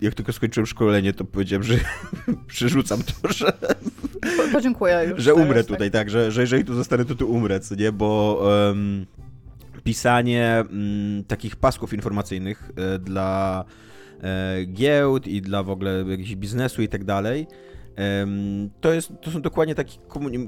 [0.00, 1.74] jak tylko skończyłem szkolenie, to powiedziałem, że
[2.46, 3.52] przerzucam to, że.
[4.52, 5.22] Podziękuję już.
[5.22, 7.92] Że umrę tutaj, tak, tak że, że jeżeli tu zostanę, to tu umrę, co nie,
[7.92, 8.40] bo.
[8.68, 9.06] Um,
[9.82, 13.64] pisanie mm, takich pasków informacyjnych e, dla
[14.22, 17.46] e, giełd i dla w ogóle jakiegoś biznesu i tak dalej.
[18.80, 19.98] To, jest, to są dokładnie takie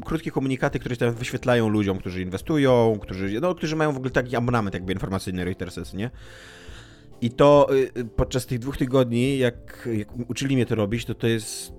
[0.05, 4.37] krótkie komunikaty, które tam wyświetlają ludziom, którzy inwestują, którzy, no, którzy mają w ogóle taki
[4.37, 6.11] abonament jakby informacyjny Reutersy, nie?
[7.23, 11.14] I to y, y, podczas tych dwóch tygodni, jak, jak uczyli mnie to robić, to
[11.14, 11.73] to jest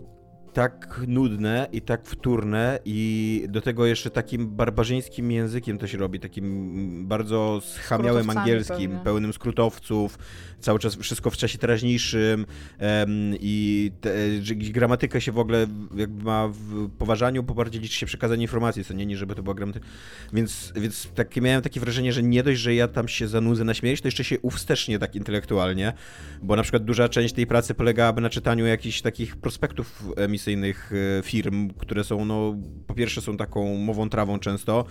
[0.53, 6.19] tak nudne i tak wtórne i do tego jeszcze takim barbarzyńskim językiem to się robi,
[6.19, 9.03] takim bardzo schamiałym angielskim, pewnie.
[9.03, 10.17] pełnym skrótowców,
[10.59, 12.45] cały czas wszystko w czasie teraźniejszym
[12.79, 14.13] um, i te,
[14.53, 18.93] gramatyka się w ogóle jakby ma w poważaniu, bo bardziej liczy się przekazanie informacji, co
[18.93, 19.85] nie, nie żeby to była gramatyka.
[20.33, 23.73] Więc, więc takie, miałem takie wrażenie, że nie dość, że ja tam się zanudzę na
[23.73, 25.93] śmierć, to jeszcze się uwstecznie tak intelektualnie,
[26.41, 30.03] bo na przykład duża część tej pracy polegałaby na czytaniu jakichś takich prospektów
[30.47, 32.55] e, firm, które są, no,
[32.87, 34.85] po pierwsze są taką mową trawą często,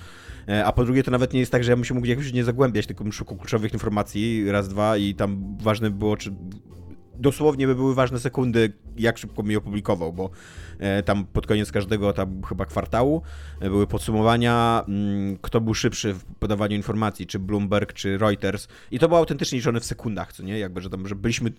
[0.48, 2.32] e, a po drugie to nawet nie jest tak, że ja bym się mógł jakoś
[2.32, 6.34] nie zagłębiać, tylko bym szukał kluczowych informacji, raz, dwa i tam ważne było, czy
[7.18, 10.30] dosłownie by były ważne sekundy, jak szybko mi opublikował, bo
[10.82, 13.22] E, tam pod koniec każdego tam chyba kwartału
[13.60, 18.68] e, były podsumowania, mm, kto był szybszy w podawaniu informacji, czy Bloomberg, czy Reuters.
[18.90, 20.58] I to było autentycznie liczone w sekundach, co nie?
[20.58, 21.52] Jakby, że tam, że byliśmy e,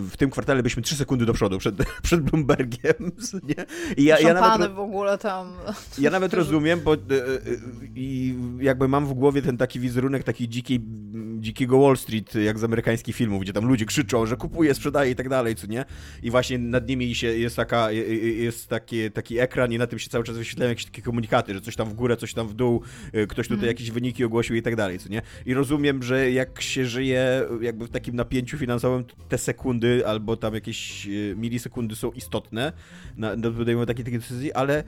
[0.00, 3.66] w tym kwartale byliśmy 3 sekundy do przodu przed, przed Bloombergiem, co nie?
[3.96, 5.52] I ja, ja nawet, w ogóle tam.
[5.98, 6.96] Ja nawet rozumiem, bo
[7.94, 10.80] i jakby mam w głowie ten taki wizerunek taki dziki,
[11.40, 15.14] dzikiego Wall Street, jak z amerykańskich filmów, gdzie tam ludzie krzyczą, że kupuje, sprzedaje i
[15.14, 15.84] tak dalej, co nie?
[16.22, 20.08] I właśnie nad nimi się jest taka, jest taki, taki ekran i na tym się
[20.08, 22.82] cały czas wyświetlają jakieś takie komunikaty, że coś tam w górę, coś tam w dół,
[23.14, 23.68] y, ktoś tutaj mm.
[23.68, 25.22] jakieś wyniki ogłosił i tak dalej, co nie?
[25.46, 30.54] I rozumiem, że jak się żyje jakby w takim napięciu finansowym, te sekundy albo tam
[30.54, 32.72] jakieś y, milisekundy są istotne
[33.16, 34.84] na, do podejmowania takiej, takiej decyzji, ale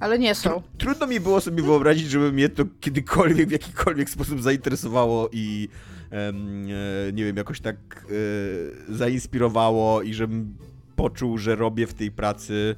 [0.00, 0.62] Ale nie są.
[0.78, 5.68] Trudno mi było sobie wyobrazić, żeby mnie to kiedykolwiek, w jakikolwiek sposób zainteresowało i
[6.10, 6.66] em,
[7.08, 10.56] e, nie wiem, jakoś tak e, zainspirowało i żebym
[10.96, 12.76] poczuł, że robię w tej pracy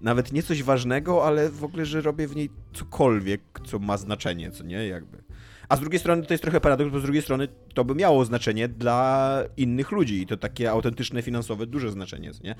[0.00, 4.50] nawet nie coś ważnego, ale w ogóle, że robię w niej cokolwiek, co ma znaczenie,
[4.50, 5.18] co nie, jakby.
[5.68, 8.24] A z drugiej strony to jest trochę paradoks, bo z drugiej strony to by miało
[8.24, 12.54] znaczenie dla innych ludzi i to takie autentyczne, finansowe, duże znaczenie, co nie?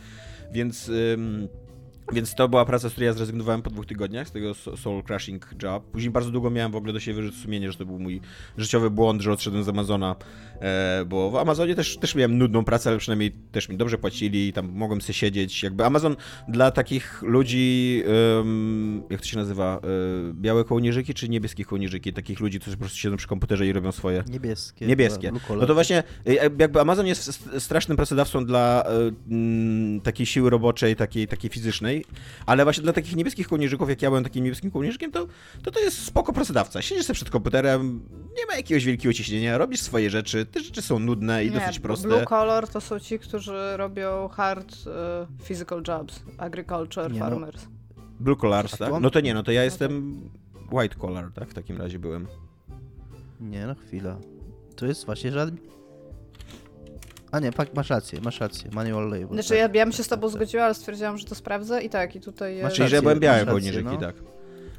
[0.52, 0.90] Więc...
[2.12, 5.50] więc to była praca, z której ja zrezygnowałem po dwóch tygodniach, z tego soul crushing
[5.62, 5.84] job.
[5.84, 8.20] Później bardzo długo miałem w ogóle do siebie wyrzut sumienia, że to był mój
[8.58, 10.16] życiowy błąd, że odszedłem z Amazona,
[11.06, 14.52] bo w Amazonie też, też miałem nudną pracę, ale przynajmniej też mi dobrze płacili i
[14.52, 15.62] tam mogłem sobie siedzieć.
[15.62, 16.16] Jakby Amazon
[16.48, 18.02] dla takich ludzi,
[19.10, 19.80] jak to się nazywa,
[20.30, 22.12] e, białe kołnierzyki czy niebieskie kołnierzyki?
[22.12, 24.24] Takich ludzi, którzy po prostu siedzą przy komputerze i robią swoje...
[24.28, 24.86] Niebieskie.
[24.86, 25.32] Niebieskie.
[25.60, 31.28] No to właśnie, e, jakby Amazon jest strasznym pracodawcą dla e, takiej siły roboczej, takiej,
[31.28, 32.04] takiej fizycznej,
[32.46, 35.26] ale właśnie dla takich niebieskich kołnierzyków, jak ja byłem takim niebieskim kołnierzykiem, to,
[35.62, 36.82] to to jest spoko pracodawca.
[36.82, 38.00] Siedzisz sobie przed komputerem,
[38.38, 41.80] nie ma jakiegoś wielkiego ciśnienia, robisz swoje rzeczy, te rzeczy są nudne i nie, dosyć
[41.80, 42.08] proste.
[42.08, 47.26] Blue collar to są ci, którzy robią hard uh, physical jobs, agriculture, nie no.
[47.26, 47.66] farmers.
[47.96, 48.02] No.
[48.20, 48.92] Blue collars, tak?
[49.00, 50.20] No to nie, no to ja no jestem
[50.72, 51.48] white collar, tak?
[51.48, 52.26] W takim razie byłem.
[53.40, 54.16] Nie, no chwila.
[54.76, 55.56] To jest właśnie żaden...
[57.32, 58.70] A nie, pak, masz rację, masz rację.
[58.72, 59.28] Manual label.
[59.28, 59.58] Znaczy tak.
[59.58, 62.20] ja, ja bym się z tobą zgodziła, ale stwierdziłam, że to sprawdzę i tak, i
[62.20, 62.62] tutaj...
[62.62, 63.96] Masz Czyli, że byłem białym kołnierzyki, no.
[63.96, 64.14] tak.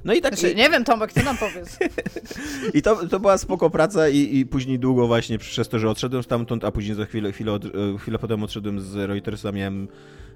[0.05, 0.35] No i tak...
[0.35, 1.77] Znaczy, nie wiem, Tomek, ty nam powiedz.
[2.73, 6.23] I to, to była spoko praca i, i później długo właśnie przez to, że odszedłem
[6.23, 9.87] stamtąd, a później za chwilę, chwilę, od, e, chwilę potem odszedłem z Reutersa, miałem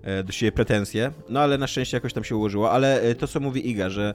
[0.02, 3.28] e, do siebie pretensje, no ale na szczęście jakoś tam się ułożyło, ale e, to,
[3.28, 4.14] co mówi Iga, że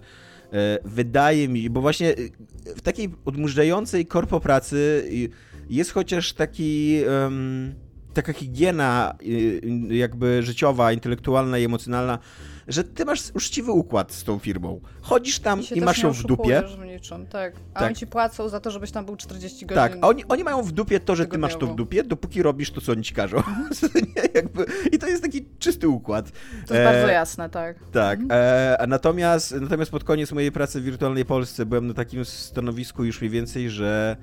[0.85, 2.15] wydaje mi, bo właśnie
[2.77, 5.11] w takiej odmurzającej korpo pracy
[5.71, 7.01] jest chociaż taki...
[7.23, 7.75] Um,
[8.15, 9.15] taka higiena
[9.89, 12.19] jakby życiowa, intelektualna i emocjonalna,
[12.69, 14.81] że ty masz uczciwy układ z tą firmą.
[15.01, 16.63] Chodzisz tam i, i masz ją w dupie.
[17.31, 17.53] Tak.
[17.75, 17.87] A tak.
[17.87, 19.83] oni ci płacą za to, żebyś tam był 40 godzin.
[19.83, 22.43] Tak, a oni, oni mają w dupie to, że ty masz to w dupie, dopóki
[22.43, 23.37] robisz to, co oni ci każą.
[23.37, 23.69] Mhm.
[24.93, 26.31] I to jest taki czysty układ.
[26.67, 27.77] To jest e, bardzo jasne, tak.
[27.93, 28.21] Tak.
[28.21, 28.41] Mhm.
[28.81, 33.21] E, natomiast, natomiast pod koniec mojej pracy w wirtualnej Polsce byłem na takim stanowisku już
[33.21, 34.17] mniej więcej, że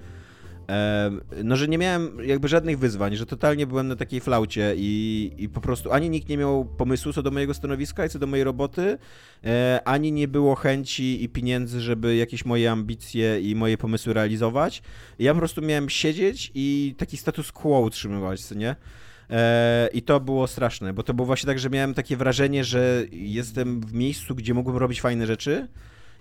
[1.43, 5.49] no, że nie miałem jakby żadnych wyzwań, że totalnie byłem na takiej flaucie i, i
[5.49, 8.43] po prostu ani nikt nie miał pomysłu co do mojego stanowiska i co do mojej
[8.43, 8.97] roboty,
[9.43, 14.81] e, ani nie było chęci i pieniędzy, żeby jakieś moje ambicje i moje pomysły realizować.
[15.19, 18.75] Ja po prostu miałem siedzieć i taki status quo utrzymywać, nie?
[19.29, 23.03] E, I to było straszne, bo to było właśnie tak, że miałem takie wrażenie, że
[23.11, 25.67] jestem w miejscu, gdzie mógłbym robić fajne rzeczy,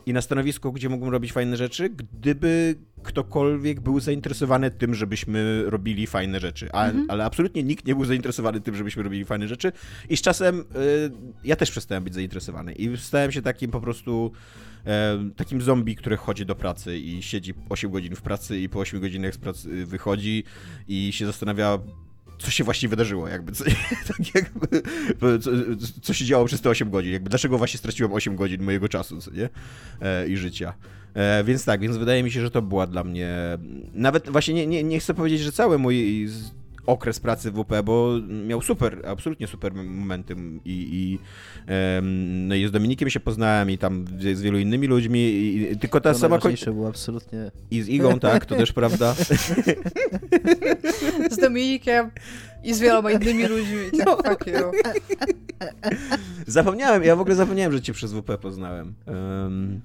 [0.07, 6.07] i na stanowisku, gdzie mógłbym robić fajne rzeczy, gdyby ktokolwiek był zainteresowany tym, żebyśmy robili
[6.07, 6.69] fajne rzeczy.
[6.73, 7.07] A, mhm.
[7.09, 9.73] Ale absolutnie nikt nie był zainteresowany tym, żebyśmy robili fajne rzeczy.
[10.09, 10.65] I z czasem y,
[11.45, 12.73] ja też przestałem być zainteresowany.
[12.73, 14.33] I stałem się takim po prostu
[15.31, 18.79] y, takim zombie, który chodzi do pracy i siedzi 8 godzin w pracy i po
[18.79, 20.45] 8 godzinach z pracy wychodzi
[20.89, 21.79] i się zastanawia,
[22.41, 23.65] co się właśnie wydarzyło, jakby, co,
[24.09, 24.83] tak jakby
[25.41, 25.51] co,
[26.03, 29.21] co, się działo przez te 8 godzin, jakby, dlaczego właśnie straciłem 8 godzin mojego czasu,
[29.21, 29.49] co nie,
[30.01, 30.75] e, i życia.
[31.15, 33.59] E, więc tak, więc wydaje mi się, że to była dla mnie,
[33.95, 36.29] nawet właśnie nie, nie, nie chcę powiedzieć, że cały mój
[36.87, 41.19] okres pracy w WP, bo miał super, absolutnie super momenty i, i
[42.49, 46.13] no i z Dominikiem się poznałem i tam z wielu innymi ludźmi, i, tylko ta
[46.13, 46.39] to sama...
[46.39, 47.51] To było absolutnie...
[47.71, 49.15] I z Igą, tak, to też prawda.
[51.31, 52.11] z Dominikiem
[52.65, 53.77] i z wieloma innymi ludźmi.
[54.07, 54.17] No.
[54.17, 54.71] Fuck you.
[56.47, 58.95] Zapomniałem, ja w ogóle zapomniałem, że cię przez WP poznałem.
[59.07, 59.81] Um,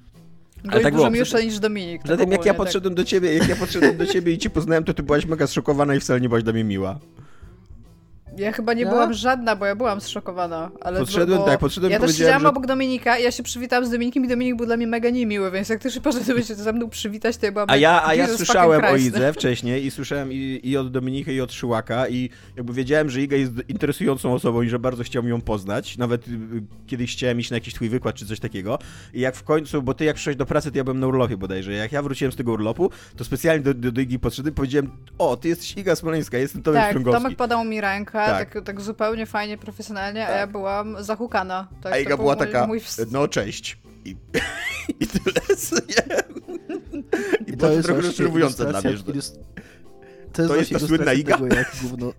[0.72, 2.02] ale tak dużo milsza niż Dominik.
[2.02, 3.04] Tak Zatem jak ja podszedłem tak.
[3.04, 5.96] do ciebie, jak ja podszedłem do ciebie i cię poznałem, to ty byłaś mega zszokowana
[5.96, 7.00] i wcale nie byłaś dla mnie miła.
[8.38, 8.92] Ja chyba nie no?
[8.92, 10.72] byłam żadna, bo ja byłam zszokowana.
[10.82, 11.46] Ale podszedłem, bo...
[11.46, 12.50] tak, podszedłem Ja też siedziałam że...
[12.50, 15.70] obok Dominika, ja się przywitałam z Dominikiem i Dominik był dla mnie mega niemiły, więc
[15.70, 18.28] jak ty się poszedłeś się ze mną przywitać, to ja byłam A ja, a ja
[18.28, 22.74] słyszałem o Idze wcześniej i słyszałem i, i od Dominika i od Szyłaka i jakby
[22.74, 25.98] wiedziałem, że Iga jest interesującą osobą i że bardzo chciałbym ją poznać.
[25.98, 26.32] Nawet y,
[26.88, 28.80] kiedyś chciałem iść na jakiś twój wykład czy coś takiego.
[29.14, 31.38] I jak w końcu, bo ty jak przyszedłeś do pracy, to ja byłem na urlopie
[31.38, 31.74] bodajże.
[31.74, 34.92] Jak ja wróciłem z tego urlopu, to specjalnie do, do, do Igi podszedłem i powiedziałem,
[35.18, 38.82] o, ty jesteś Iga Smoleńska, jestem Tomek tak, Tomek podał mi rękę, tak, tak, tak
[38.82, 40.30] zupełnie fajnie, profesjonalnie, tak.
[40.30, 40.52] a ja tak.
[40.52, 41.68] byłam zahukana.
[41.82, 42.82] Tak, a Iga była taka, mój...
[43.12, 43.78] no cześć.
[44.06, 44.10] I,
[45.00, 45.42] i tyle.
[47.48, 48.98] I, I to jest trochę rozczarowujące dla mnie.
[48.98, 49.04] Że...
[49.04, 49.40] To jest,
[50.34, 51.38] to jest ta słynna Iga?
[51.38, 52.14] Tego, jak gówno,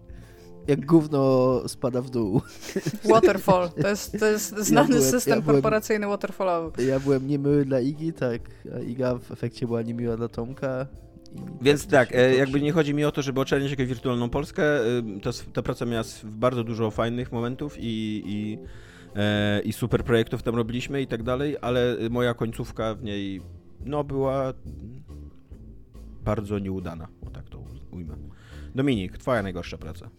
[0.67, 2.43] jak gówno spada w dół.
[3.11, 3.71] Waterfall.
[3.83, 6.85] To jest, to jest znany ja byłem, system ja byłem, korporacyjny waterfallowy.
[6.85, 8.41] Ja byłem niemiły dla Igi, tak,
[8.77, 10.87] a Iga w efekcie była niemiła dla Tomka.
[11.63, 14.83] Więc tak, e, jakby nie chodzi mi o to, żeby oczerniać jakąś wirtualną Polskę, e,
[15.23, 18.59] ta, ta praca miała bardzo dużo fajnych momentów i, i
[19.17, 23.41] e, i super projektów tam robiliśmy i tak dalej, ale moja końcówka w niej
[23.85, 24.53] no była
[26.25, 28.17] bardzo nieudana, o tak to ujmę.
[28.75, 30.11] Dominik, twoja najgorsza praca.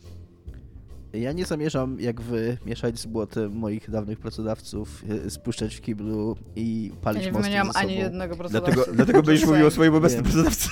[1.13, 6.91] Ja nie zamierzam, jak wy, mieszać z błotem moich dawnych pracodawców, spuszczać w kiblu i
[7.01, 7.85] palić Ja nie mosty wymieniałam ze sobą.
[7.87, 8.73] ani jednego pracodawcy.
[8.73, 10.31] Dlatego, dlatego będziesz mówił o swoim obecnym Nie.
[10.31, 10.69] pracodawcy.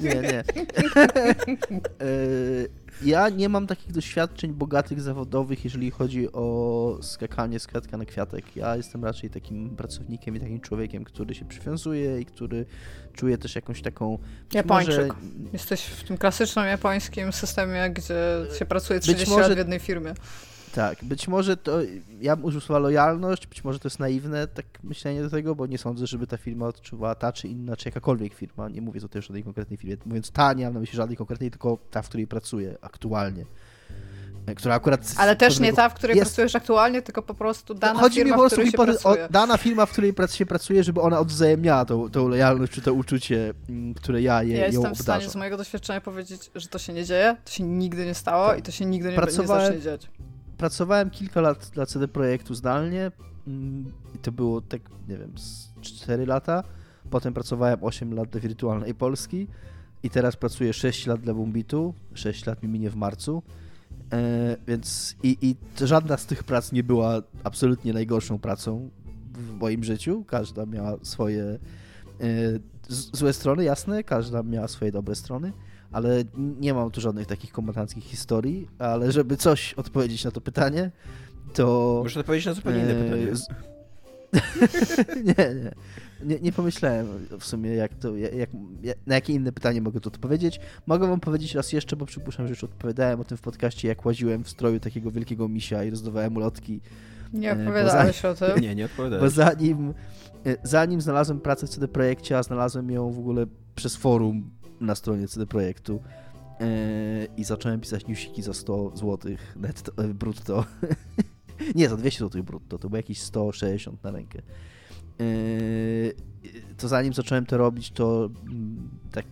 [0.00, 0.44] Nie, nie.
[2.06, 2.68] Y,
[3.02, 8.56] ja nie mam takich doświadczeń bogatych zawodowych, jeżeli chodzi o skakanie z kwiatka na kwiatek.
[8.56, 12.66] Ja jestem raczej takim pracownikiem i takim człowiekiem, który się przywiązuje i który
[13.12, 14.18] czuje też jakąś taką...
[14.52, 14.96] Japończyk.
[14.96, 18.14] może- Jesteś w tym klasycznym japońskim systemie, gdzie
[18.58, 20.14] się pracuje Być 30 może- lat w jednej firmie.
[20.74, 21.78] Tak, być może to,
[22.20, 25.66] ja bym użył słowa lojalność, być może to jest naiwne tak myślenie do tego, bo
[25.66, 29.18] nie sądzę, żeby ta firma odczuwała ta czy inna, czy jakakolwiek firma, nie mówię tutaj
[29.18, 32.08] o żadnej konkretnej firmie, mówiąc ta, nie mam na myśli żadnej konkretnej, tylko ta, w
[32.08, 33.44] której pracuję aktualnie,
[34.46, 35.14] e, która akurat...
[35.16, 38.24] Ale też nie ta, w której jest- pracujesz aktualnie, tylko po prostu dana Chodzi mi
[38.24, 42.10] firma, po w prostu o, dana firma, w której się pracuje, żeby ona odwzajemniała tą,
[42.10, 45.30] tą lojalność, czy to uczucie, mm, które ja je, Ja ją jestem w stanie obdarzam.
[45.32, 48.62] z mojego doświadczenia powiedzieć, że to się nie dzieje, to się nigdy nie stało i
[48.62, 50.08] to się nigdy nie, nie Pracowałem- zacznie dziać.
[50.58, 53.12] Pracowałem kilka lat dla CD Projektu zdalnie
[53.46, 53.92] mm,
[54.22, 56.62] to było tak, nie wiem, z 4 lata.
[57.10, 59.48] Potem pracowałem 8 lat dla Wirtualnej Polski
[60.02, 61.94] i teraz pracuję 6 lat dla Bumbitu.
[62.14, 63.42] 6 lat mi minie w marcu.
[64.12, 68.90] E, więc i, i żadna z tych prac nie była absolutnie najgorszą pracą
[69.32, 70.24] w moim życiu.
[70.26, 71.58] Każda miała swoje e,
[72.88, 75.52] złe strony, jasne, każda miała swoje dobre strony
[75.94, 80.90] ale nie mam tu żadnych takich kombatanckich historii, ale żeby coś odpowiedzieć na to pytanie,
[81.54, 82.00] to...
[82.02, 83.36] Muszę odpowiedzieć na zupełnie inne e, pytanie.
[83.36, 83.46] z-
[85.24, 85.70] nie, nie,
[86.24, 86.40] nie.
[86.40, 87.06] Nie pomyślałem
[87.40, 88.50] w sumie, jak to, jak, jak,
[89.06, 90.60] na jakie inne pytanie mogę tu odpowiedzieć.
[90.86, 94.04] Mogę wam powiedzieć raz jeszcze, bo przypuszczam, że już odpowiadałem o tym w podcaście, jak
[94.06, 96.80] łaziłem w stroju takiego wielkiego misia i rozdawałem ulotki.
[97.32, 98.60] Nie E, bo opowiadałeś o tym.
[98.60, 99.32] Nie, nie Bo odpowiadałeś.
[99.32, 99.94] zanim,
[100.46, 104.50] e, zanim znalazłem pracę w CD Projekcie, a znalazłem ją w ogóle przez forum
[104.80, 106.02] na stronie CD Projektu
[106.60, 106.66] e,
[107.36, 110.64] i zacząłem pisać newsiki za 100 zł netto, e, brutto.
[111.74, 114.38] Nie, za 200 zł brutto, to było jakieś 160 na rękę.
[115.20, 115.24] E,
[116.76, 119.26] to zanim zacząłem to robić, to mm, tak,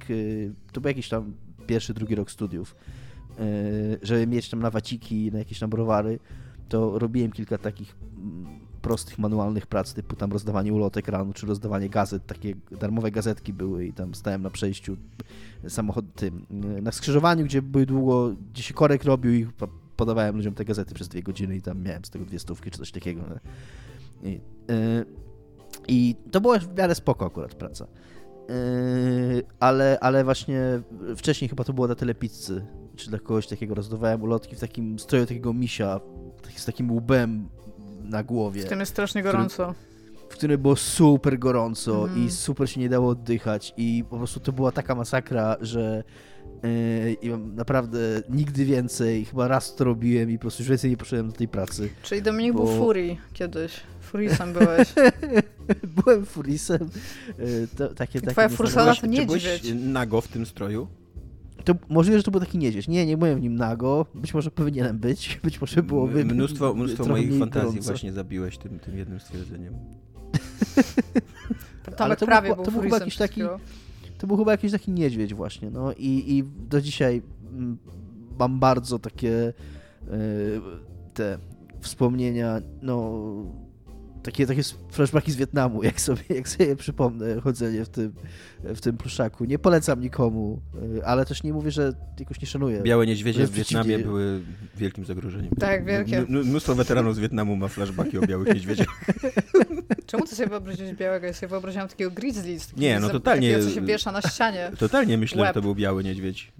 [0.72, 1.32] to był jakiś tam
[1.66, 2.76] pierwszy, drugi rok studiów.
[4.02, 6.18] Żeby mieć tam na waciki, na jakieś tam browary,
[6.68, 11.88] to robiłem kilka takich mm, prostych, manualnych prac, typu tam rozdawanie ulotek rano, czy rozdawanie
[11.88, 14.96] gazet, takie darmowe gazetki były i tam stałem na przejściu
[15.68, 16.46] samochod tym,
[16.82, 20.94] na skrzyżowaniu, gdzie były długo, gdzie się korek robił i po- podawałem ludziom te gazety
[20.94, 23.22] przez dwie godziny i tam miałem z tego dwie stówki, czy coś takiego.
[24.22, 25.04] I, y,
[25.88, 27.86] i to była w miarę spoko akurat praca.
[28.50, 30.60] Y, ale, ale właśnie
[31.16, 32.66] wcześniej chyba to było na telepizzy,
[32.96, 36.00] czy dla kogoś takiego rozdawałem ulotki w takim stroju takiego misia,
[36.56, 37.48] z takim łbem
[38.12, 39.74] na głowie W tym jest strasznie gorąco.
[40.28, 42.26] w którym było super gorąco Mhm.
[42.26, 46.04] i super się nie dało oddychać i po prostu to była taka masakra, że
[46.62, 47.98] yy, i naprawdę
[48.30, 51.48] nigdy więcej, chyba raz to robiłem i po prostu już więcej nie poszedłem do tej
[51.48, 51.88] pracy.
[52.02, 53.72] Czyli Dominik był bo- Furii kiedyś.
[54.00, 54.88] Furisem byłeś.
[56.04, 56.90] Byłem furisem.
[57.38, 59.42] Yy, to, takie, takie twoja fursona to niedźwiedź.
[59.44, 60.88] byłeś nago w tym stroju?
[61.64, 62.88] To możliwe, że to był taki niedźwiedź.
[62.88, 64.06] Nie, nie byłem w nim nago.
[64.14, 65.36] Być może powinienem być.
[65.44, 67.82] Być może byłoby M- Mnóstwo, mnóstwo moich fantazji gorąco.
[67.90, 69.74] właśnie zabiłeś tym, tym jednym stwierdzeniem.
[71.98, 73.42] Ale to był prawie chyba- był to był chyba jakiś taki-.
[74.18, 77.78] To był chyba jakiś taki niedźwiedź właśnie, no i, i do dzisiaj mm,
[78.38, 79.52] mam bardzo takie e,
[81.14, 81.38] te
[81.80, 83.22] wspomnienia, no
[84.22, 88.12] takie, takie flashbacki z Wietnamu, jak sobie, jak sobie przypomnę chodzenie w tym,
[88.64, 89.44] w tym pluszaku.
[89.44, 90.60] Nie polecam nikomu,
[90.98, 92.80] e, ale też nie mówię, że jakoś nie szanuję.
[92.82, 94.40] Białe niedźwiedzie w Wietnamie były
[94.76, 95.50] wielkim zagrożeniem.
[95.60, 96.18] Tak, wielkie.
[96.18, 98.86] M- Mnóstwo weteranów z Wietnamu ma flashbacki o białych niedźwiedziach.
[100.06, 101.26] Czemu ty sobie wyobraziłeś białego?
[101.26, 102.56] Ja sobie wyobraziłam takiego grizzly.
[102.76, 104.70] Nie, no totalnie- Takiego, co się wiesza na ścianie.
[104.78, 106.52] Totalnie myślę, że to był biały niedźwiedź.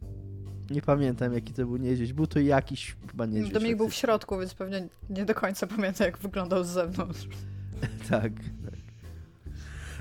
[0.73, 2.13] Nie pamiętam, jaki to był niedźwiedź.
[2.13, 3.53] Był to jakiś chyba niedźwiedź.
[3.53, 7.29] Dominik był w środku, więc pewnie nie do końca pamięta, jak wyglądał z zewnątrz.
[8.11, 8.33] Tak.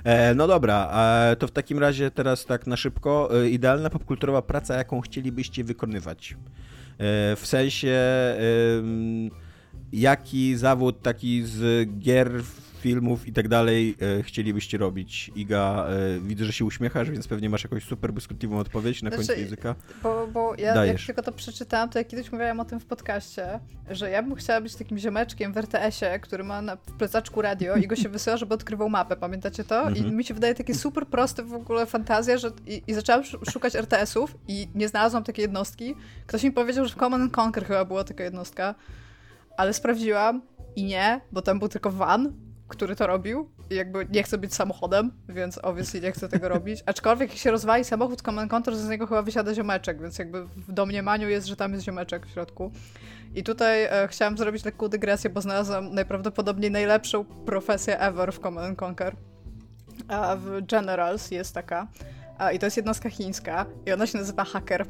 [0.03, 0.91] E, no dobra,
[1.31, 3.29] e, to w takim razie teraz tak na szybko.
[3.43, 6.31] E, idealna popkulturowa praca, jaką chcielibyście wykonywać?
[6.31, 7.99] E, w sensie,
[9.93, 12.31] jaki zawód taki z gier,
[12.81, 15.31] filmów i tak dalej e, chcielibyście robić?
[15.35, 19.27] Iga, e, widzę, że się uśmiechasz, więc pewnie masz jakąś super błyskotliwą odpowiedź na Znaczy,
[19.27, 19.75] końcu języka.
[20.03, 21.01] Bo, bo ja Dajesz.
[21.01, 23.59] jak tylko to przeczytałam, to ja kiedyś mówiłam o tym w podcaście,
[23.89, 27.75] że ja bym chciała być takim ziomeczkiem w RTS-ie, który ma na w plecaczku radio
[27.75, 29.15] i go się wysyła, żeby odkrywał mapę.
[29.15, 29.83] Pamiętacie to?
[29.89, 30.15] I Mhm.
[30.15, 33.75] mi się wydaje takie super proste w ogóle fantazja, że i, i zaczęłam sz- szukać
[33.75, 35.95] RTS-ów i nie znalazłam takiej jednostki.
[36.27, 38.75] Ktoś mi powiedział, że w Command and Conquer chyba była taka jednostka,
[39.57, 40.41] ale sprawdziłam
[40.75, 42.33] I nie, bo tam był tylko van,
[42.71, 46.83] który to robił jakby nie chce być samochodem, więc obviously nie chce tego robić.
[46.85, 50.71] Aczkolwiek jak się rozwali samochód Command Control, z niego chyba wysiada ziomeczek, więc jakby w
[50.71, 52.71] domniemaniu jest, że tam jest ziomeczek w środku.
[53.35, 58.81] I tutaj e, chciałam zrobić lekką dygresję, bo znalazłam najprawdopodobniej najlepszą profesję ever w Command
[58.81, 59.15] Conquer.
[60.07, 61.87] A w Generals jest taka.
[62.37, 64.85] A, I to jest jednostka chińska i ona się nazywa hacker.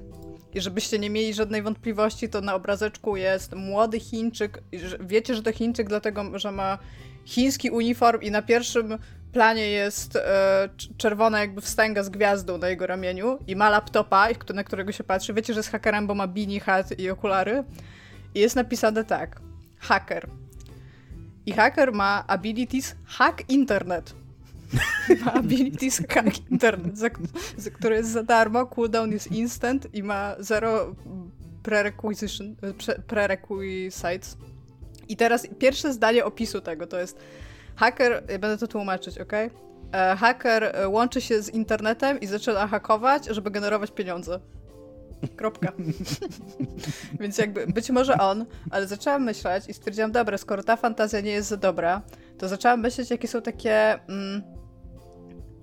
[0.54, 4.64] I żebyście nie mieli żadnej wątpliwości, to na obrazeczku jest młody Chińczyk.
[5.00, 6.78] Wiecie, że to Chińczyk, dlatego że ma
[7.26, 8.98] chiński uniform i na pierwszym
[9.32, 14.64] planie jest e, czerwona jakby wstęga z gwiazdą na jego ramieniu i ma laptopa, na
[14.64, 15.34] którego się patrzy.
[15.34, 17.64] Wiecie, że jest hakerem, bo ma bini, hat i okulary.
[18.36, 19.42] I jest napisane tak.
[19.80, 20.28] Hacker.
[21.46, 24.14] I hacker ma abilities hack internet.
[25.26, 27.08] ma abilities hack internet, za,
[27.58, 30.96] za, który jest za darmo, cooldown jest instant i ma zero
[31.64, 34.38] prerequisition, pre, prerequisites.
[35.12, 37.20] I teraz pierwsze zdanie opisu tego to jest
[37.76, 39.34] haker, będę to tłumaczyć, ok?
[39.34, 44.40] E, haker e, łączy się z internetem i zaczyna hakować, żeby generować pieniądze.
[45.36, 45.72] Kropka.
[47.20, 51.32] Więc jakby być może on, ale zaczęłam myśleć i stwierdziłam, dobra, skoro ta fantazja nie
[51.32, 52.02] jest za dobra,
[52.38, 54.42] to zaczęłam myśleć, jakie są takie mm,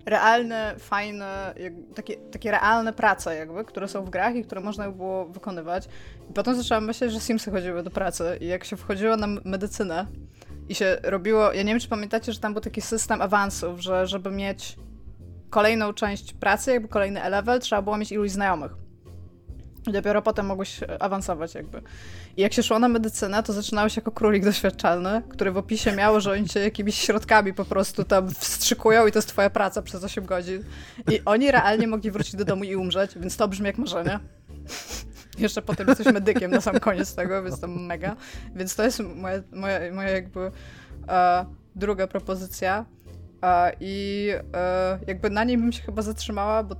[0.09, 1.55] realne, fajne,
[1.95, 5.89] takie, takie realne prace jakby, które są w grach i które można by było wykonywać.
[6.31, 10.07] I potem zaczęłam myśleć, że Simsy chodziły do pracy i jak się wchodziło na medycynę
[10.69, 14.07] i się robiło, ja nie wiem, czy pamiętacie, że tam był taki system awansów, że
[14.07, 14.77] żeby mieć
[15.51, 18.88] kolejną część pracy, jakby kolejny level, trzeba było mieć iluś znajomych.
[19.89, 21.83] I dopiero potem mogłeś awansować jakby.
[22.37, 26.21] I jak się szło na medycynę, to zaczynałeś jako królik doświadczalny, który w opisie miało,
[26.21, 30.05] że oni cię jakimiś środkami po prostu tam wstrzykują i to jest twoja praca przez
[30.05, 30.65] 8 godzin.
[31.11, 34.21] I oni realnie mogli wrócić do domu i umrzeć, więc to brzmi jak marzenie.
[35.39, 38.17] Jeszcze potem jesteś medykiem na sam koniec tego, więc to mega.
[38.55, 40.51] Więc to jest moja, moja, moja jakby
[41.09, 42.85] e, druga propozycja.
[43.43, 46.77] E, I e, jakby na niej bym się chyba zatrzymała, bo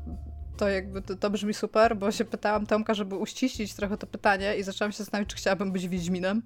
[0.59, 4.57] to jakby to, to, brzmi super, bo się pytałam Tomka, żeby uściślić trochę to pytanie
[4.57, 6.43] i zaczęłam się zastanawiać, czy chciałabym być Wiedźminem.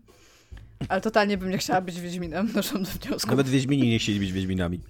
[0.89, 3.31] Ale totalnie bym nie chciała być Wiedźminem, doszłam do wniosku.
[3.31, 4.81] Nawet Wiedźmini nie chcieli być Wiedźminami.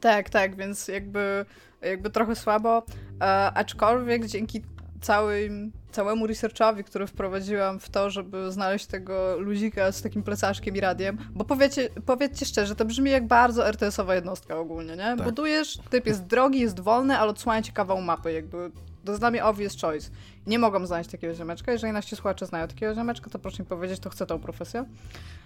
[0.00, 1.44] Tak, tak, więc jakby,
[1.82, 2.86] jakby trochę słabo,
[3.20, 4.62] e, aczkolwiek dzięki
[5.00, 10.80] całym, całemu researchowi, który wprowadziłam w to, żeby znaleźć tego ludzika z takim plecaszkiem i
[10.80, 14.96] radiem, bo powiecie, powiedzcie szczerze, to brzmi jak bardzo RTS-owa jednostka ogólnie, nie?
[14.96, 15.22] Tak.
[15.22, 18.70] Budujesz, typ jest drogi, jest wolny, ale odsłania ci kawał mapy, jakby
[19.04, 20.10] to dla mnie obvious choice.
[20.46, 21.72] Nie mogą znaleźć takiego ziomeczka.
[21.72, 24.84] Jeżeli nasi słuchacze znają takiego ziomeczka, to proszę mi powiedzieć, to chcę tą profesję.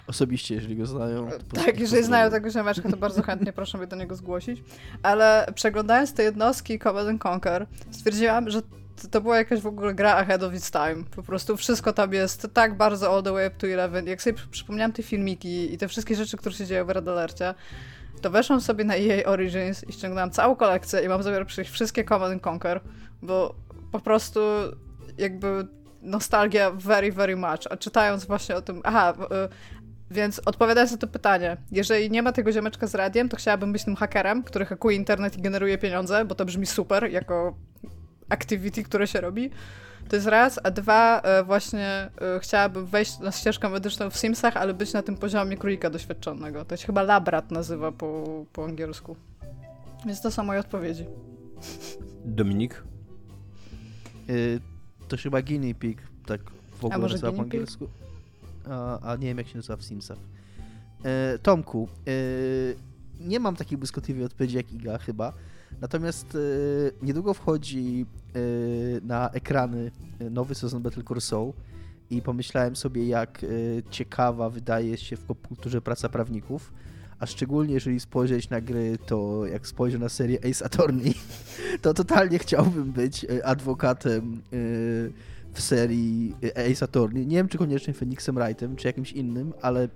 [0.06, 1.28] Osobiście, jeżeli go znają.
[1.66, 4.62] Tak, jeżeli znają tego ziomeczka, to bardzo chętnie proszę mnie do niego zgłosić.
[5.02, 8.62] Ale przeglądając te jednostki Command Conquer, stwierdziłam, że
[9.10, 11.04] to, była jakaś w ogóle gra ahead of its time.
[11.16, 14.10] Po prostu wszystko tam jest tak bardzo all the way up to 11.
[14.10, 17.04] Jak sobie przypomniałam te filmiki i te wszystkie rzeczy, które się dzieją w Red
[18.20, 22.04] to weszłam sobie na EA Origins i ściągnęłam całą kolekcję i mam zamiar przejść wszystkie
[22.04, 22.80] Command Conquer,
[23.22, 23.54] bo
[23.92, 24.40] po prostu
[25.18, 25.66] jakby
[26.02, 27.60] nostalgia very, very much.
[27.70, 29.14] A czytając właśnie o tym, aha,
[29.46, 29.48] y,
[30.10, 33.84] więc odpowiadając na to pytanie, jeżeli nie ma tego ziomeczka z radiem, to chciałabym być
[33.84, 37.56] tym hakerem, który hakuje internet i generuje pieniądze, bo to brzmi super jako
[38.28, 39.50] activity, które się robi.
[40.08, 44.56] To jest raz, a dwa, e, właśnie e, chciałabym wejść na ścieżkę medyczną w Simsach,
[44.56, 46.64] ale być na tym poziomie królika doświadczonego.
[46.64, 49.16] To się chyba labrat nazywa po, po angielsku.
[50.06, 51.06] Więc to są moje odpowiedzi.
[52.24, 52.82] Dominik?
[54.30, 54.60] Y,
[55.08, 56.40] to chyba guinea pig, tak
[56.80, 57.88] w ogóle nazywa po angielsku.
[58.70, 60.18] A, a, nie wiem, jak się nazywa w Simsach.
[61.04, 61.88] E, Tomku,
[63.20, 65.32] nie mam takiej błyskotliwej odpowiedzi jak Iga chyba,
[65.80, 66.38] Natomiast
[67.02, 68.06] niedługo wchodzi
[69.02, 69.90] na ekrany
[70.30, 71.52] nowy sezon Battle Core
[72.10, 76.72] i pomyślałem sobie, jak y, ciekawa wydaje się w popkulturze praca prawników,
[77.18, 81.14] a szczególnie jeżeli spojrzeć na gry, to jak spojrzę na serię Ace Attorney,
[81.82, 84.42] to totalnie chciałbym być adwokatem
[85.52, 86.34] w serii
[86.70, 87.26] Ace Attorney.
[87.26, 89.88] Nie wiem, czy koniecznie Phoenixem Wrightem, czy jakimś innym, ale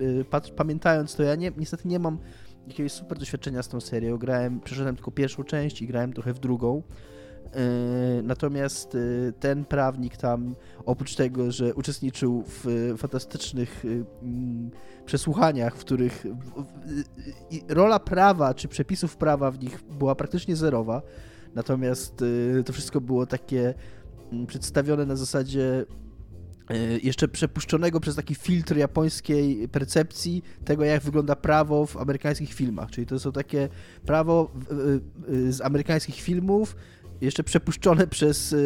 [0.57, 2.18] pamiętając to, ja nie, niestety nie mam
[2.68, 4.18] jakiegoś super doświadczenia z tą serią.
[4.18, 6.83] Grałem, przeszedłem tylko pierwszą część i grałem trochę w drugą.
[7.55, 10.55] Yy, natomiast yy, ten prawnik tam,
[10.86, 14.70] oprócz tego, że uczestniczył w fantastycznych yy, mm,
[15.05, 16.26] przesłuchaniach, w których
[17.68, 21.03] rola prawa czy przepisów prawa w nich była praktycznie zerowa,
[21.55, 22.24] natomiast
[22.66, 23.74] to wszystko było takie
[24.32, 25.84] mm, przedstawione na zasadzie
[26.72, 32.90] E, jeszcze przepuszczonego przez taki filtr japońskiej percepcji tego, jak wygląda prawo w amerykańskich filmach.
[32.90, 33.68] Czyli to są takie
[34.07, 34.50] prawo
[35.48, 36.76] z amerykańskich filmów,
[37.23, 38.57] jeszcze przepuszczone przez e,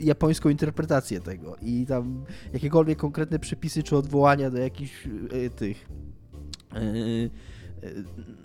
[0.00, 1.56] japońską interpretację tego.
[1.62, 5.88] I tam jakiekolwiek konkretne przepisy czy odwołania do jakichś e, tych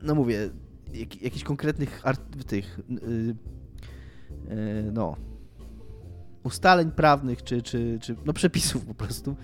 [0.02, 0.50] no mówię,
[0.94, 2.80] jak, jakichś konkretnych art, tych
[4.94, 5.16] no
[6.44, 9.36] ustaleń prawnych, czy, czy, czy no przepisów po prostu,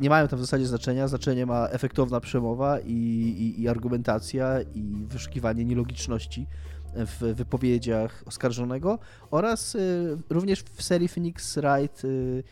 [0.00, 1.08] nie mają tam w zasadzie znaczenia.
[1.08, 6.46] Znaczenie ma efektowna przemowa i, i, i argumentacja i wyszukiwanie nielogiczności
[6.94, 8.98] w wypowiedziach oskarżonego
[9.30, 12.42] oraz y, również w serii Phoenix Wright y,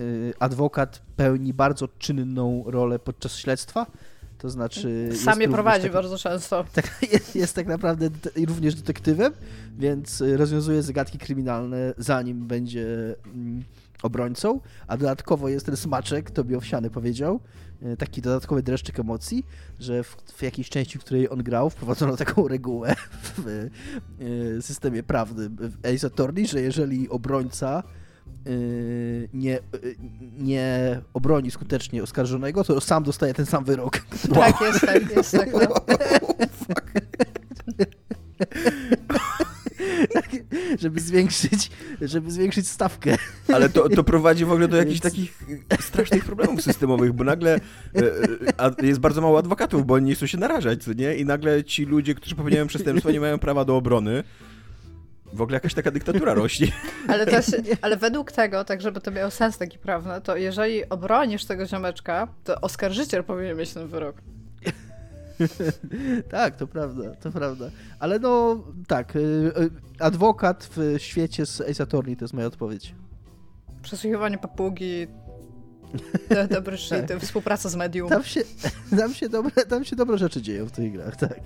[0.00, 3.86] y, adwokat pełni bardzo czynną rolę podczas śledztwa.
[4.38, 5.10] To znaczy.
[5.24, 6.64] Sam je prowadzi tak, bardzo często.
[6.74, 8.08] Tak, jest, jest, tak naprawdę
[8.46, 9.32] również detektywem,
[9.78, 13.64] więc rozwiązuje zagadki kryminalne, zanim będzie mm,
[14.02, 14.60] obrońcą.
[14.86, 17.40] A dodatkowo jest ten smaczek, to by Owsiany powiedział,
[17.82, 19.46] E, taki dodatkowy dreszczyk emocji,
[19.80, 25.02] że w, w jakiejś części, w której on grał, wprowadzono taką regułę w e, systemie
[25.02, 27.82] prawnym w Ace Attorney, że jeżeli obrońca
[28.46, 28.50] e,
[29.34, 29.58] nie,
[30.38, 33.98] nie obroni skutecznie oskarżonego, to sam dostaje ten sam wyrok.
[34.34, 35.48] Tak, jest tak, jest tak.
[39.08, 39.25] No.
[40.82, 43.16] żeby zwiększyć, żeby zwiększyć stawkę.
[43.54, 45.38] Ale to, to prowadzi w ogóle do jakichś takich
[45.80, 47.60] strasznych problemów systemowych, bo nagle
[48.80, 51.16] e, jest bardzo mało adwokatów, bo oni nie chcą się narażać, co nie?
[51.16, 54.24] I nagle ci ludzie, którzy popełniają przestępstwo, nie mają prawa do obrony.
[55.32, 56.66] W ogóle jakaś taka dyktatura rośnie.
[57.08, 61.44] Ale, się, ale według tego, tak żeby to miało sens taki prawny, to jeżeli obronisz
[61.44, 64.16] tego ziomeczka, to oskarżyciel powinien mieć ten wyrok.
[66.30, 67.70] tak, to prawda, to prawda.
[67.98, 72.94] Ale no, tak, y, y, adwokat w świecie z Ace Attorney to jest moja odpowiedź.
[73.82, 75.06] Przesłuchiwanie papugi,
[76.54, 77.20] dobry shit, tak.
[77.20, 78.08] współpraca z medium.
[78.08, 78.40] Tam się,
[78.98, 81.40] tam, się dobre, tam się dobre rzeczy dzieją w tych grach, tak.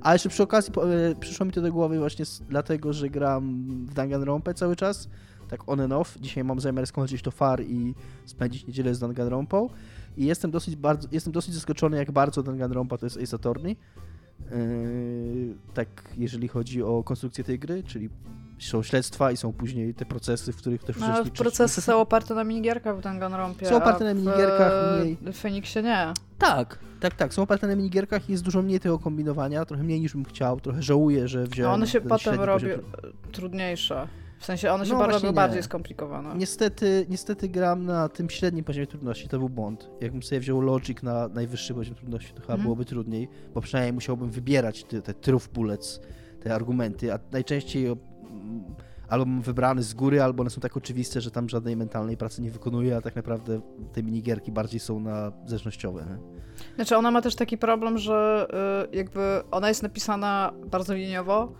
[0.00, 0.72] A jeszcze przy okazji
[1.10, 5.08] y, przyszło mi to do głowy właśnie dlatego, że gram w Danganronpę cały czas,
[5.48, 6.16] tak on and off.
[6.20, 7.94] Dzisiaj mam zamiar skończyć to far i
[8.26, 9.68] spędzić niedzielę z Danganronpą.
[10.16, 13.76] I jestem dosyć, bardzo, jestem dosyć zaskoczony, jak bardzo Danganronpa to jest Ace Attorney.
[14.50, 18.08] Yy, tak, jeżeli chodzi o konstrukcję tej gry, czyli
[18.58, 22.44] są śledztwa i są później te procesy, w których też no, procesy są oparte na
[22.44, 23.66] minigierkach w Danganronpie.
[23.66, 25.18] Są oparte na minigierkach, mniej.
[25.22, 26.12] W Feniksie nie.
[26.38, 27.34] Tak, tak, tak.
[27.34, 30.60] Są oparte na minigierkach i jest dużo mniej tego kombinowania, trochę mniej niż bym chciał,
[30.60, 31.70] trochę żałuję, że wziąłem...
[31.70, 32.78] No one się potem robią
[33.32, 34.08] trudniejsze.
[34.42, 36.34] W sensie one się no robią bardziej skomplikowane.
[36.36, 39.90] Niestety, niestety gram na tym średnim poziomie trudności, to był błąd.
[40.00, 42.62] Jakbym sobie wziął Logic na najwyższy poziom trudności, to chyba mm.
[42.62, 46.00] byłoby trudniej, bo przynajmniej musiałbym wybierać te, te truth bullets,
[46.40, 47.86] te argumenty, a najczęściej
[49.08, 52.42] albo mam wybrany z góry, albo one są tak oczywiste, że tam żadnej mentalnej pracy
[52.42, 53.60] nie wykonuję, a tak naprawdę
[53.92, 56.04] te minigierki bardziej są na zależnościowe.
[56.10, 56.18] Nie?
[56.74, 58.46] Znaczy ona ma też taki problem, że
[58.92, 61.52] y, jakby ona jest napisana bardzo liniowo,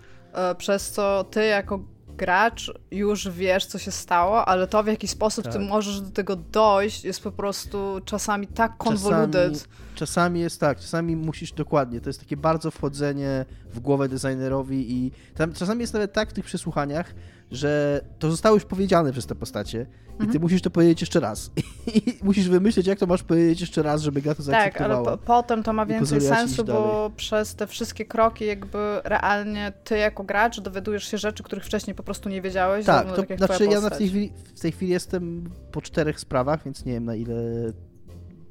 [0.53, 1.81] y, przez co ty jako
[2.23, 5.53] gracz już wiesz, co się stało, ale to, w jaki sposób tak.
[5.53, 9.53] ty możesz do tego dojść, jest po prostu czasami tak convoluted.
[9.53, 12.01] Czasami, czasami jest tak, czasami musisz dokładnie.
[12.01, 16.33] To jest takie bardzo wchodzenie w głowę designerowi i tam czasami jest nawet tak w
[16.33, 17.15] tych przesłuchaniach,
[17.53, 20.43] że to zostało już powiedziane przez te postacie i ty mhm.
[20.43, 21.51] musisz to powiedzieć jeszcze raz.
[21.95, 25.05] I musisz wymyśleć, jak to masz powiedzieć jeszcze raz, żeby gra to zaakceptowała.
[25.05, 29.73] Tak, ale po, potem to ma więcej sensu, bo przez te wszystkie kroki jakby realnie
[29.85, 32.87] ty jako gracz dowiadujesz się rzeczy, których wcześniej po prostu nie wiedziałeś.
[32.87, 36.65] Tak, to, tak znaczy ja w tej, chwili, w tej chwili jestem po czterech sprawach,
[36.65, 37.35] więc nie wiem na ile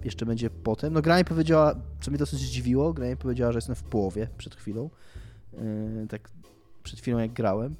[0.03, 0.93] jeszcze będzie potem.
[0.93, 4.27] No gra mi powiedziała, co mnie dosyć zdziwiło, gra mi powiedziała, że jestem w połowie
[4.37, 4.89] przed chwilą.
[5.53, 6.29] Yy, tak
[6.83, 7.75] przed chwilą jak grałem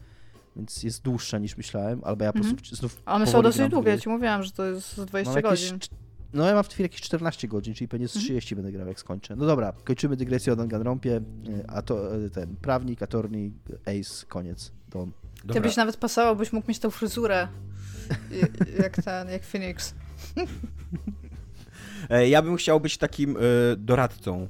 [0.56, 2.66] więc jest dłuższa niż myślałem, albo ja po prostu mm.
[2.76, 5.74] znów One są dosyć długie, ja ci mówiłam, że to jest 20 mam godzin.
[5.74, 5.90] Jakieś,
[6.34, 8.64] no ja mam w tej chwili jakieś 14 godzin, czyli pewnie z 30 mm.
[8.64, 9.36] będę grał jak skończę.
[9.36, 11.22] No dobra, kończymy dygresję o Danganronpie, e,
[11.72, 13.54] a to e, ten prawnik, attorney,
[13.86, 15.12] ace, koniec, don.
[15.42, 15.54] Dobra.
[15.54, 17.48] Ty byś nawet pasował, byś mógł mieć tą fryzurę,
[18.84, 19.96] jak ten, jak Phoenix.
[22.10, 23.38] E, ja bym chciał być takim
[23.78, 24.48] doradcą.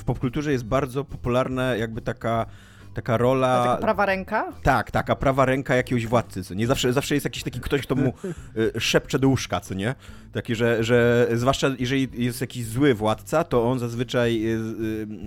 [0.00, 2.46] w popkulturze jest bardzo popularna jakby taka
[2.94, 3.64] taka rola...
[3.64, 4.52] taka prawa ręka?
[4.62, 6.66] Tak, taka prawa ręka jakiegoś władcy, co nie?
[6.66, 8.12] Zawsze, zawsze jest jakiś taki ktoś, kto mu
[8.76, 9.94] y, szepcze do łóżka, co nie?
[10.32, 14.58] Taki, że, że zwłaszcza jeżeli jest jakiś zły władca, to on zazwyczaj, y,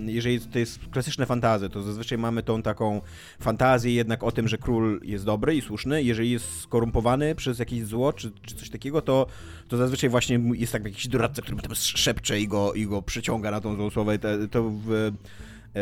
[0.06, 3.00] jeżeli to jest klasyczne fantazy, to zazwyczaj mamy tą taką
[3.40, 6.02] fantazję jednak o tym, że król jest dobry i słuszny.
[6.02, 9.26] Jeżeli jest skorumpowany przez jakieś zło, czy, czy coś takiego, to,
[9.68, 13.50] to zazwyczaj właśnie jest tak jakiś doradca, który tam szepcze i go, i go przyciąga
[13.50, 14.18] na tą złą słowę.
[14.18, 15.12] To, to w,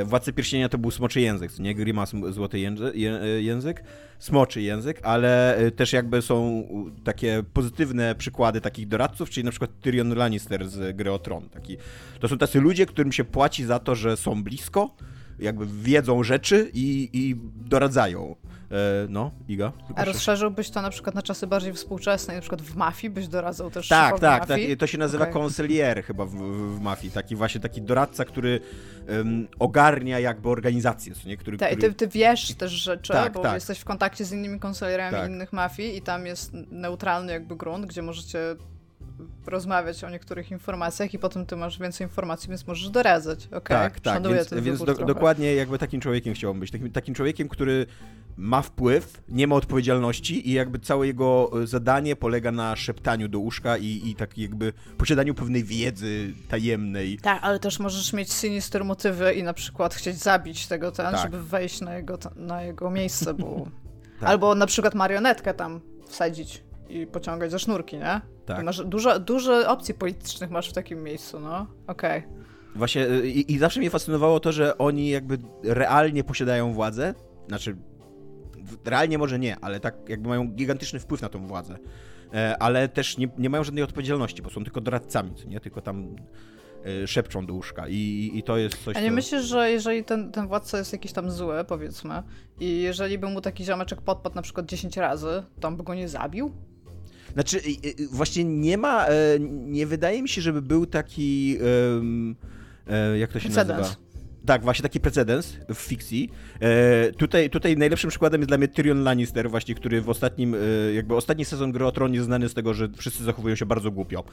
[0.04, 2.60] Władcy Pierścienia to był smoczy język, nie Grima złoty e,
[3.42, 3.84] język,
[4.18, 6.68] smoczy język, ale e, też jakby są
[7.04, 11.48] takie pozytywne przykłady takich doradców, czyli na przykład Tyrion Lannister z Gry o Tron.
[11.48, 11.76] Taki,
[12.20, 14.96] to są tacy ludzie, którym się płaci za to, że są blisko,
[15.38, 17.36] jakby wiedzą rzeczy i, i
[17.68, 18.36] doradzają.
[18.72, 19.72] E, no, Iga.
[19.96, 23.70] A rozszerzyłbyś to na przykład na czasy bardziej współczesne, na przykład w mafii byś doradzał
[23.70, 24.48] też Tak, tak, tak.
[24.48, 24.76] mafii?
[24.76, 25.32] To się nazywa Okej.
[25.34, 27.12] konselier chyba w, w, mafii.
[27.12, 28.60] Taki właśnie taki doradca, który
[29.06, 31.36] em, ogarnia jakby organizację, nie?
[31.36, 31.92] Który, Tak, i który...
[31.92, 33.54] ty, ty wiesz też rzeczy, Tak, bo tak.
[33.54, 35.30] jesteś w kontakcie z innymi konselierami Tak.
[35.30, 38.38] innych mafii i tam jest neutralny jakby grunt, gdzie możecie
[39.46, 43.46] rozmawiać o niektórych informacjach i potem ty masz więcej informacji, więc możesz doradzać.
[43.46, 46.70] Okej, Tak, tak, Szanuję więc, więc do, dokładnie jakby takim człowiekiem chciałbym być.
[46.70, 47.86] Takim, takim człowiekiem, który
[48.36, 53.38] ma wpływ, nie ma odpowiedzialności i jakby całe jego e, zadanie polega na szeptaniu do
[53.38, 57.18] łóżka i, i tak jakby posiadaniu pewnej wiedzy tajemnej.
[57.18, 61.22] Tak, ale też możesz mieć sinister motywy i na przykład chcieć zabić tego ten, Tak.
[61.22, 63.66] żeby wejść na jego, na jego miejsce, bo...
[64.20, 64.30] Tak.
[64.30, 66.62] Albo na przykład marionetkę tam wsadzić
[66.92, 68.20] i pociągać za sznurki, nie?
[68.46, 68.64] Tak.
[68.64, 71.66] Masz dużo, dużo opcji politycznych masz w takim miejscu, no.
[71.86, 72.22] Okej.
[72.74, 77.14] Właśnie e, i, i zawsze mnie fascynowało to, że oni jakby realnie posiadają władzę,
[77.48, 77.76] znaczy
[78.84, 81.78] realnie może nie, ale tak jakby mają gigantyczny wpływ na tą władzę.
[82.34, 85.60] E, Ale też nie, nie mają żadnej odpowiedzialności, bo są tylko doradcami, nie?
[85.60, 86.16] Tylko tam
[86.84, 89.14] e, szepczą do łóżka i, i to jest coś, A nie co...
[89.14, 92.22] myślisz, że jeżeli ten, ten władca jest jakiś tam zły, powiedzmy,
[92.60, 95.94] i jeżeli by mu taki ziomeczek podpadł na przykład 10 razy, to on by go
[95.94, 96.52] nie zabił?
[97.34, 97.60] Znaczy,
[98.10, 99.12] właśnie nie ma, e,
[99.50, 101.58] nie wydaje mi się, żeby był taki,
[102.86, 103.80] e, jak to się Precedens.
[103.80, 104.12] nazywa?
[104.46, 106.30] Tak, właśnie taki precedens w fikcji.
[106.60, 110.58] E, tutaj, tutaj najlepszym przykładem jest dla mnie Tyrion Lannister, właśnie, który w ostatnim, e,
[110.94, 113.90] jakby ostatni sezon Gry o Tron jest znany z tego, że wszyscy zachowują się bardzo
[113.90, 114.24] głupio.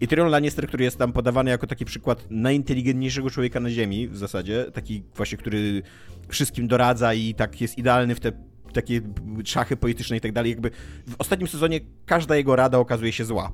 [0.00, 4.16] I Tyrion Lannister, który jest tam podawany jako taki przykład najinteligentniejszego człowieka na ziemi w
[4.16, 5.82] zasadzie, taki właśnie, który
[6.28, 8.32] wszystkim doradza i tak jest idealny w te
[8.74, 9.00] takie
[9.44, 10.70] szachy polityczne i tak dalej, jakby
[11.06, 13.52] w ostatnim sezonie każda jego rada okazuje się zła.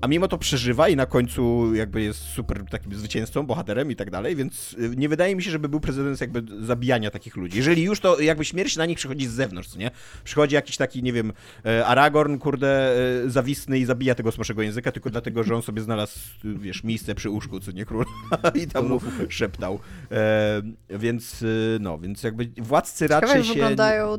[0.00, 4.10] A mimo to przeżywa i na końcu jakby jest super takim zwycięzcą, bohaterem i tak
[4.10, 7.56] dalej, więc y, nie wydaje mi się, żeby był precedens jakby zabijania takich ludzi.
[7.56, 9.90] Jeżeli już, to jakby śmierć na nich przychodzi z zewnątrz, nie?
[10.24, 11.32] Przychodzi jakiś taki, nie wiem,
[11.66, 15.82] e, Aragorn, kurde, e, zawisny i zabija tego smaczego języka tylko dlatego, że on sobie
[15.82, 18.04] znalazł, y, wiesz, miejsce przy łóżku, co nie, król,
[18.62, 19.78] i tam mu szeptał.
[20.10, 23.54] E, więc, y, no, więc jakby władcy Ciekawe, raczej jak się...
[23.54, 24.18] wyglądają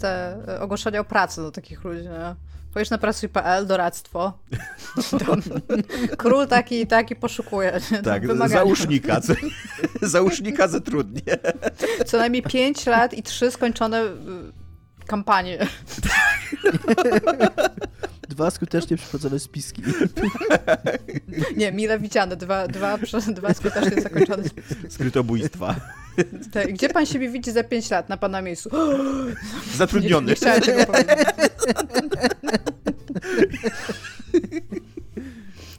[0.00, 2.49] te e, ogłoszenia o pracy do takich ludzi, nie?
[2.74, 4.38] Powiesz na pracuj.pl, doradztwo.
[6.16, 7.80] Król taki i taki poszukuje.
[8.04, 8.58] Tak, wymagania.
[8.60, 9.32] załóżnika, co,
[10.02, 11.38] załóżnika zatrudnię.
[12.06, 14.10] Co najmniej 5 lat i 3 skończone y,
[15.06, 15.66] kampanie.
[18.28, 19.82] Dwa skutecznie przeprowadzone spiski.
[21.56, 22.36] Nie, mile widziane.
[22.36, 22.98] Dwa, dwa,
[23.28, 24.42] dwa skutecznie zakończone.
[24.88, 25.74] Skrytobójstwa.
[26.52, 28.70] Tak, Gdzie pan siebie widzi za 5 lat na pana miejscu?
[29.66, 30.26] Nie, Zatrudniony.
[30.28, 31.18] nie chciałem tego powiedzieć.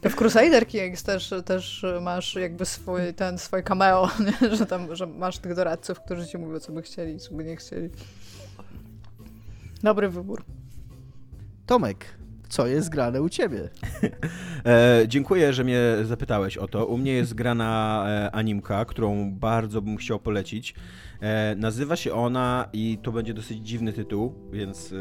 [0.09, 4.09] W Crusader Kings też, też masz jakby swój, ten, swoje cameo,
[4.41, 4.55] nie?
[4.55, 7.55] Że, tam, że masz tych doradców, którzy ci mówią, co by chcieli, co by nie
[7.55, 7.89] chcieli.
[9.83, 10.43] Dobry wybór.
[11.65, 12.05] Tomek,
[12.51, 13.69] co jest grane u ciebie?
[14.65, 16.85] E, dziękuję, że mnie zapytałeś o to.
[16.85, 20.75] U mnie jest grana e, animka, którą bardzo bym chciał polecić.
[21.21, 24.95] E, nazywa się ona i to będzie dosyć dziwny tytuł, więc e,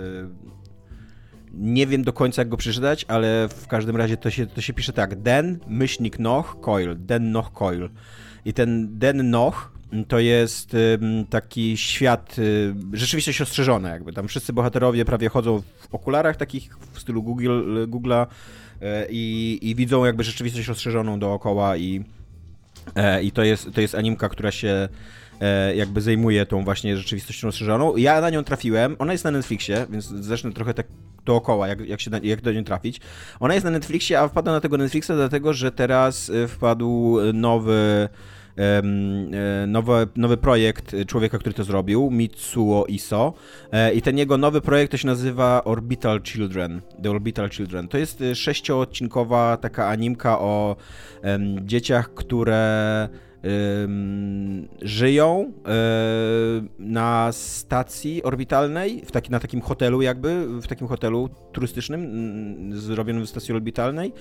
[1.53, 4.73] nie wiem do końca jak go przeczytać, ale w każdym razie to się, to się
[4.73, 5.23] pisze tak.
[5.23, 6.97] Den, myślnik Noch, Coil.
[6.99, 7.91] Den, Noch, Coil.
[8.45, 9.73] I ten Den, Noch
[10.09, 10.77] to jest
[11.31, 14.13] taki świat, y, rzeczywistość ostrzeżona jakby.
[14.13, 15.63] Tam wszyscy bohaterowie prawie chodzą
[15.95, 18.27] okularach takich w stylu Google, Google'a
[18.83, 22.05] e, i, i widzą jakby rzeczywistość rozszerzoną dookoła i,
[22.95, 24.89] e, i to, jest, to jest animka, która się
[25.41, 27.97] e, jakby zajmuje tą właśnie rzeczywistością rozszerzoną.
[27.97, 30.87] Ja na nią trafiłem, ona jest na Netflixie, więc zacznę trochę tak
[31.25, 33.01] dookoła, jak, jak, się jak do niej trafić.
[33.41, 38.09] Ona jest na Netflixie, a wpadła na tego Netflixa dlatego, że teraz wpadł nowy
[38.61, 43.33] e, nowy, nowy projekt człowieka, który to zrobił, Mitsuo Iso.
[43.73, 46.81] E, I ten jego nowy projekt to się nazywa Orbital Children.
[47.03, 47.89] The Orbital Children.
[47.89, 50.77] To jest e, sześcioodcinkowa taka animka o
[51.61, 53.09] dzieciach, które
[54.83, 55.73] żyją e,
[56.79, 62.11] na stacji orbitalnej, w taki, na takim hotelu jakby, w takim hotelu turystycznym
[62.73, 64.13] zrobionym w stacji orbitalnej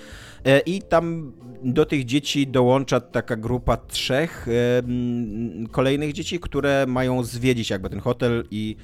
[0.46, 1.32] E, i tam
[1.64, 4.48] do tych dzieci dołącza taka grupa trzech
[5.72, 8.76] kolejnych dzieci, które mają zwiedzić jakby ten hotel i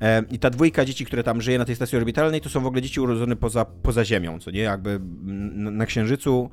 [0.00, 2.66] e, i ta dwójka dzieci, które tam żyje na tej stacji orbitalnej, to są w
[2.66, 4.60] ogóle dzieci urodzone poza, poza Ziemią, co nie?
[4.60, 5.00] Jakby
[5.54, 6.50] na Księżycu.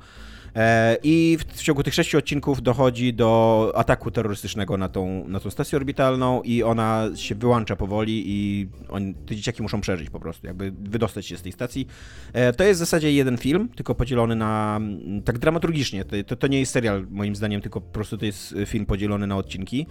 [0.56, 5.50] E, I w, ciągu tych sześciu odcinków dochodzi do ataku terrorystycznego na tą, na tą
[5.50, 10.46] stację orbitalną i ona się wyłącza powoli i on, te dzieciaki muszą przeżyć po prostu,
[10.46, 11.86] jakby wydostać się z tej stacji.
[12.32, 14.80] E, to jest w zasadzie jeden film, tylko podzielony na,
[15.24, 18.54] tak dramaturgicznie, to, to, to nie jest serial moim zdaniem, tylko po prostu to jest
[18.66, 19.86] film podzielony na odcinki.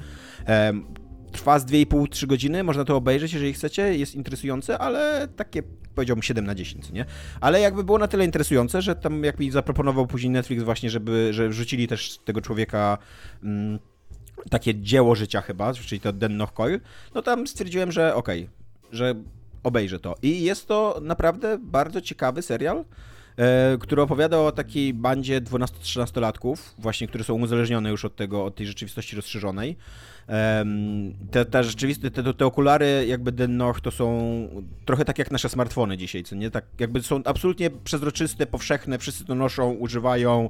[1.37, 5.63] Trwa z 2,5-3 godziny, można to obejrzeć, jeżeli chcecie, jest interesujące, ale takie
[5.95, 7.05] powiedziałbym 7 na 10, nie?
[7.41, 11.33] Ale jakby było na tyle interesujące, że tam jak mi zaproponował później Netflix właśnie, żeby,
[11.33, 12.97] że wrzucili też tego człowieka
[13.43, 13.79] mm,
[14.49, 16.79] takie dzieło życia chyba, czyli to Dennoch Coil,
[17.15, 19.15] no tam stwierdziłem, że okej, okay, że
[19.63, 20.15] obejrzę to.
[20.21, 22.85] I jest to naprawdę bardzo ciekawy serial,
[23.79, 28.67] który opowiada o takiej bandzie 12-13-latków, właśnie, które są uzależnione już od tego, od tej
[28.67, 29.77] rzeczywistości rozszerzonej.
[31.31, 34.27] Te, te rzeczywiste, te, te okulary jakby Dennoch to są
[34.85, 36.51] trochę tak jak nasze smartfony dzisiaj, co nie?
[36.51, 40.49] Tak jakby są absolutnie przezroczyste, powszechne, wszyscy to noszą, używają,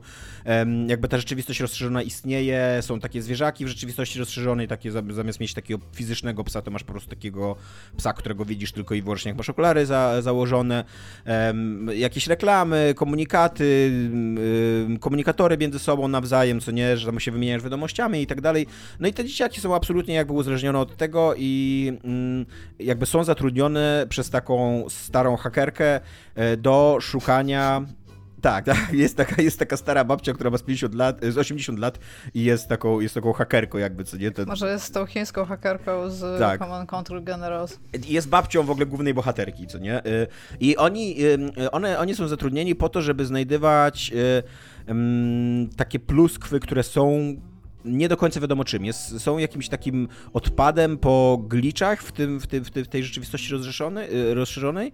[0.87, 5.83] jakby ta rzeczywistość rozszerzona istnieje, są takie zwierzaki w rzeczywistości rozszerzonej, takie zamiast mieć takiego
[5.93, 7.55] fizycznego psa, to masz po prostu takiego
[7.97, 10.83] psa, którego widzisz tylko i wyłącznie jak masz okulary za, założone,
[11.93, 13.91] jakieś reklamy, komunikaty,
[14.99, 18.67] komunikatory między sobą nawzajem, co nie, że tam się wymieniasz wiadomościami i tak dalej.
[18.99, 22.45] No i te dzieciaki są są absolutnie jakby uzależnione od tego i mm,
[22.79, 25.99] jakby są zatrudnione przez taką starą hakerkę
[26.35, 27.85] e, do szukania
[28.41, 31.79] tak, tak, jest taka, jest taka stara babcia, która ma z 50 lat, z 80
[31.79, 31.99] lat
[32.33, 34.31] i jest taką, jest taką hakerką jakby, co nie?
[34.31, 34.47] Ten...
[34.47, 36.59] Może jest tą chińską hakerką z tak.
[36.59, 37.79] Command Control Generals.
[38.07, 40.05] Jest babcią w ogóle głównej bohaterki, co nie?
[40.05, 40.27] Y,
[40.59, 41.15] I oni,
[41.59, 44.43] y, one, oni są zatrudnieni po to, żeby znajdywać y,
[45.77, 47.35] takie pluskwy, które są
[47.85, 48.85] nie do końca wiadomo czym.
[48.85, 53.53] Jest, są jakimś takim odpadem po glitchach w, tym, w, tym, w, tej rzeczywistości
[54.33, 54.91] rozszerzonej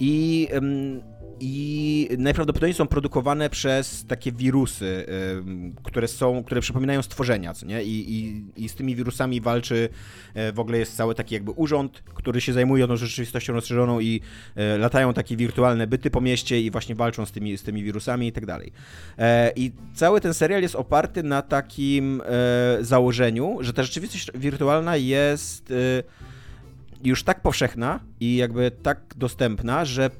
[0.00, 0.48] i
[1.44, 5.06] i najprawdopodobniej są produkowane przez takie wirusy,
[5.82, 7.82] które są, które przypominają stworzenia, co nie?
[7.82, 9.88] I, i, I z tymi wirusami walczy,
[10.34, 14.20] e, w ogóle jest cały taki jakby urząd, który się zajmuje tą rzeczywistością rozszerzoną i
[14.56, 18.26] e, latają takie wirtualne byty po mieście i właśnie walczą z tymi, z tymi wirusami
[18.26, 18.72] i tak dalej.
[19.18, 22.22] E, I cały ten serial jest oparty na takim
[22.80, 25.72] założeniu, że ta rzeczywistość wirtualna jest
[27.04, 30.10] już tak powszechna i jakby tak dostępna, że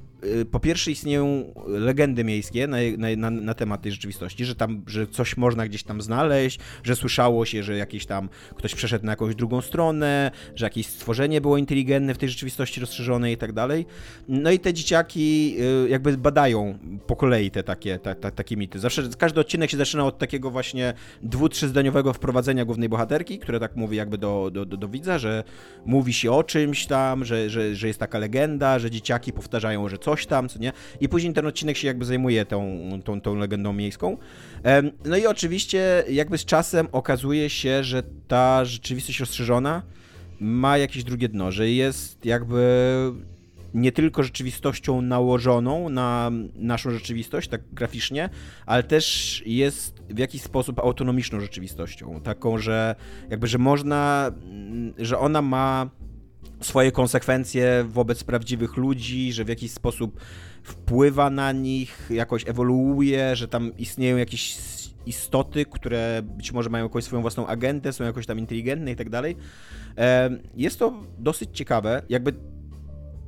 [0.50, 2.76] po pierwsze istnieją legendy miejskie na,
[3.16, 7.46] na, na, temat tej rzeczywistości, że tam, że coś można gdzieś tam znaleźć, że słyszało
[7.46, 12.14] się, że jakiś tam ktoś przeszedł na jakąś drugą stronę, że jakieś stworzenie było inteligentne
[12.14, 13.86] w tej rzeczywistości rozszerzonej i tak dalej.
[14.28, 15.56] No i te dzieciaki
[15.86, 18.78] y, jakby badają po kolei te takie, ta, ta, takie mity.
[18.78, 23.76] Zawsze każdy odcinek się zaczyna od takiego właśnie dwu, trzyzdaniowego wprowadzenia głównej bohaterki, które tak
[23.76, 25.44] mówi jakby do, do, do, do widza, że
[25.86, 29.98] mówi się o czymś tam, że, że, że jest taka legenda, że dzieciaki powtarzają, że
[29.98, 30.72] coś coś tam, co nie?
[31.00, 34.16] I później ten odcinek się jakby zajmuje tą, tą, tą legendą miejską.
[35.04, 39.82] No i oczywiście jakby z czasem okazuje się, że ta rzeczywistość rozszerzona
[40.40, 42.62] ma jakieś drugie dno, że jest jakby
[43.74, 48.28] nie tylko rzeczywistością nałożoną na naszą rzeczywistość, tak graficznie,
[48.66, 52.20] ale też jest w jakiś sposób autonomiczną rzeczywistością.
[52.20, 52.94] Taką, że
[53.30, 54.30] jakby, że można,
[54.98, 55.90] że ona ma
[56.62, 60.20] swoje konsekwencje wobec prawdziwych ludzi, że w jakiś sposób
[60.62, 64.56] wpływa na nich, jakoś ewoluuje, że tam istnieją jakieś
[65.06, 69.10] istoty, które być może mają jakąś swoją własną agentę, są jakoś tam inteligentne i tak
[69.10, 69.36] dalej.
[70.56, 72.32] Jest to dosyć ciekawe, jakby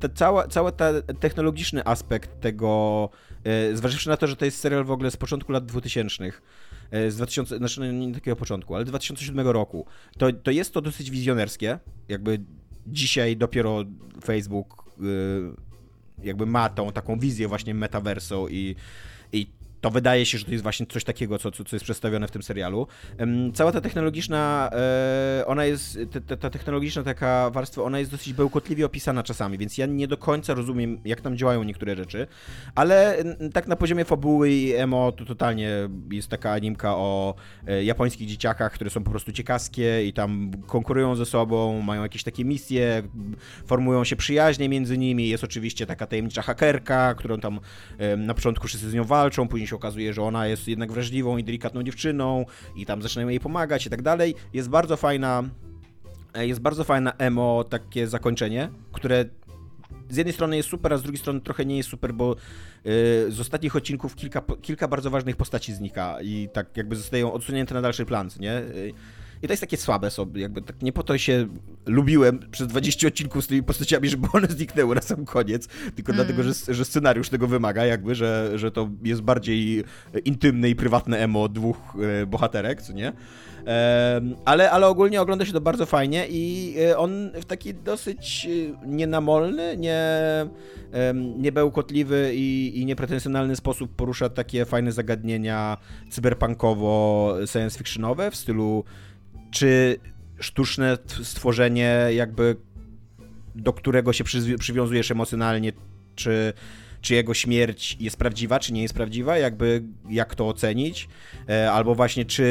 [0.00, 3.10] ta cała, cały ten technologiczny aspekt tego,
[3.44, 6.24] e, zważywszy na to, że to jest serial w ogóle z początku lat 2000,
[6.90, 9.86] e, z 2000, znaczy no, nie takiego początku, ale 2007 roku,
[10.18, 11.78] to, to jest to dosyć wizjonerskie,
[12.08, 12.40] jakby
[12.86, 13.84] dzisiaj dopiero
[14.24, 18.76] Facebook y, jakby ma tą taką wizję właśnie metaverso i,
[19.32, 19.46] i
[19.84, 22.42] to wydaje się, że to jest właśnie coś takiego, co, co, jest przedstawione w tym
[22.42, 22.86] serialu.
[23.54, 28.86] Cała ta technologiczna, e, ona jest, ta, ta, technologiczna taka warstwa, ona jest dosyć bełkotliwie
[28.86, 32.26] opisana czasami, więc ja nie do końca rozumiem, jak tam działają niektóre rzeczy,
[32.74, 35.70] ale tak na poziomie fabuły i emo to totalnie
[36.10, 37.34] jest taka animka o
[37.66, 42.22] e, japońskich dzieciakach, które są po prostu ciekawskie i tam konkurują ze sobą, mają jakieś
[42.22, 43.02] takie misje,
[43.66, 47.60] formują się przyjaźnie między nimi, jest oczywiście taka tajemnicza hakerka, którą tam
[48.16, 51.36] na początku wszyscy z nią walczą, później się się okazuje, że ona jest jednak wrażliwą
[51.36, 52.46] i delikatną dziewczyną
[52.76, 54.34] i tam zaczynają jej pomagać i tak dalej.
[54.52, 55.42] Jest bardzo fajna,
[56.34, 59.24] e, jest bardzo fajna emo takie zakończenie, które
[60.10, 62.36] z jednej strony jest super, a z drugiej strony trochę nie jest super, bo
[62.84, 62.92] yy,
[63.28, 67.82] z ostatnich odcinków kilka, kilka bardzo ważnych postaci znika i tak jakby zostają odsunięte na
[67.82, 68.62] dalszy plan, nie?
[69.44, 71.48] I to jest takie słabe sobie, jakby tak nie po to się
[71.86, 76.26] lubiłem przez 20 odcinków z tymi postaciami, żeby one zniknęły na sam koniec, tylko mm.
[76.26, 79.84] dlatego, że, że scenariusz tego wymaga, jakby, że, że to jest bardziej
[80.24, 81.76] intymne i prywatne emo dwóch
[82.22, 83.12] e, bohaterek, co nie?
[84.44, 88.86] ale, ale ogólnie ogląda się to bardzo fajnie i e, on w taki dosyć e,
[88.86, 90.00] nienamolny, nie,
[91.36, 95.76] niebełkotliwy i, i niepretensjonalny sposób porusza takie fajne zagadnienia
[96.10, 98.84] cyberpunkowo, science fictionowe w stylu
[99.54, 99.98] czy
[100.40, 102.56] sztuczne stworzenie, jakby
[103.54, 104.24] do którego się
[104.58, 105.72] przywiązujesz emocjonalnie,
[106.14, 106.52] czy,
[107.00, 111.08] czy jego śmierć jest prawdziwa, czy nie jest prawdziwa, jakby jak to ocenić,
[111.48, 112.44] e, albo właśnie czy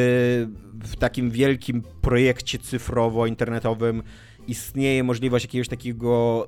[0.84, 4.04] w takim wielkim projekcie cyfrowo-internetowym
[4.48, 6.48] istnieje możliwość jakiegoś takiego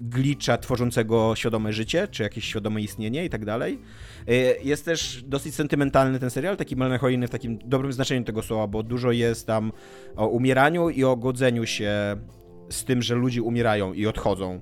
[0.00, 3.78] glicza tworzącego świadome życie, czy jakieś świadome istnienie i tak dalej.
[4.28, 4.32] E,
[4.62, 8.82] jest też dosyć sentymentalny ten serial, taki melancholijny w takim dobrym znaczeniu tego słowa, bo
[8.82, 9.72] dużo jest tam
[10.16, 12.16] o umieraniu i o godzeniu się
[12.70, 14.60] z tym, że ludzie umierają i odchodzą.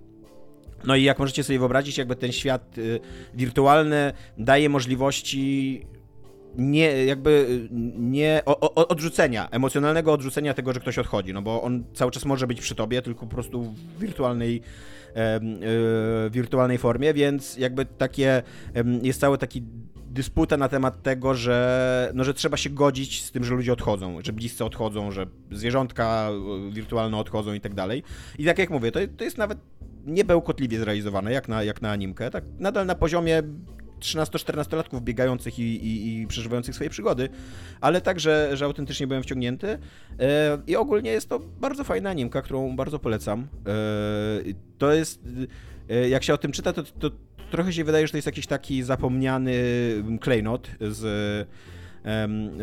[0.84, 3.00] No i jak możecie sobie wyobrazić, jakby ten świat y,
[3.34, 5.82] wirtualny daje możliwości
[6.56, 7.68] nie, jakby y,
[7.98, 12.24] nie o, o, odrzucenia, emocjonalnego odrzucenia tego, że ktoś odchodzi, no bo on cały czas
[12.24, 14.62] może być przy tobie, tylko po prostu w wirtualnej,
[16.30, 18.42] wirtualnej formie, więc jakby takie,
[18.74, 19.62] e, jest cały taki
[20.10, 24.18] dysputa na temat tego, że, no, że trzeba się godzić z tym, że ludzie odchodzą,
[24.24, 28.02] że bliscy odchodzą, że zwierzątka e, wirtualne odchodzą i tak dalej.
[28.38, 29.58] I tak jak mówię, to, to jest nawet
[30.06, 33.42] niebełkotliwie zrealizowane, jak na, jak na animkę, tak nadal na poziomie
[34.00, 37.28] 13-14-latków biegających i, i, i, przeżywających swoje przygody,
[37.80, 39.78] ale także, że autentycznie byłem wciągnięty.
[40.20, 43.48] E, I ogólnie jest to bardzo fajna animka, którą bardzo polecam.
[43.66, 43.72] E,
[44.78, 45.20] to jest,
[45.90, 47.10] e, jak się o tym czyta, to, to
[47.50, 49.54] trochę się wydaje, że to jest jakiś taki zapomniany
[50.20, 51.48] klejnot z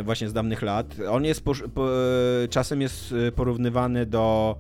[0.03, 0.95] właśnie z dawnych lat.
[1.09, 1.89] On jest po, po,
[2.49, 4.57] czasem jest porównywany do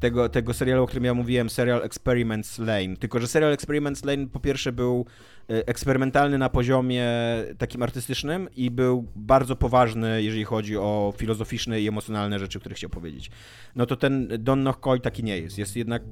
[0.00, 2.96] tego, tego serialu, o którym ja mówiłem, serial Experiments Lane.
[2.96, 5.06] Tylko, że serial Experiments Lane po pierwsze był
[5.50, 7.06] eksperymentalny na poziomie
[7.58, 12.90] takim artystycznym i był bardzo poważny, jeżeli chodzi o filozoficzne i emocjonalne rzeczy, które chciał
[12.90, 13.30] powiedzieć.
[13.76, 15.58] No to ten Don Knock taki nie jest.
[15.58, 16.06] Jest jednak e,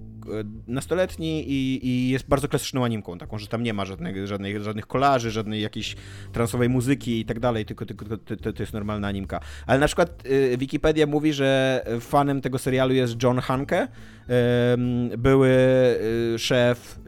[0.67, 4.87] nastoletni i, i, jest bardzo klasyczną animką, taką, że tam nie ma żadnych, żadnych, żadnych
[4.87, 5.97] kolarzy, żadnej jakiejś
[6.33, 9.41] transowej muzyki i tak dalej, tylko, tylko to, to jest normalna animka.
[9.67, 10.23] Ale na przykład
[10.53, 13.89] e, Wikipedia mówi, że fanem tego serialu jest John Hanke,
[15.19, 15.49] były
[16.35, 17.01] y, szef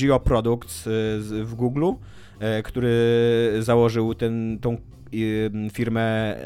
[0.00, 0.90] Geoproducts y,
[1.44, 1.90] w Google,
[2.58, 2.92] y, który
[3.60, 4.76] założył ten, tą
[5.72, 6.36] firmę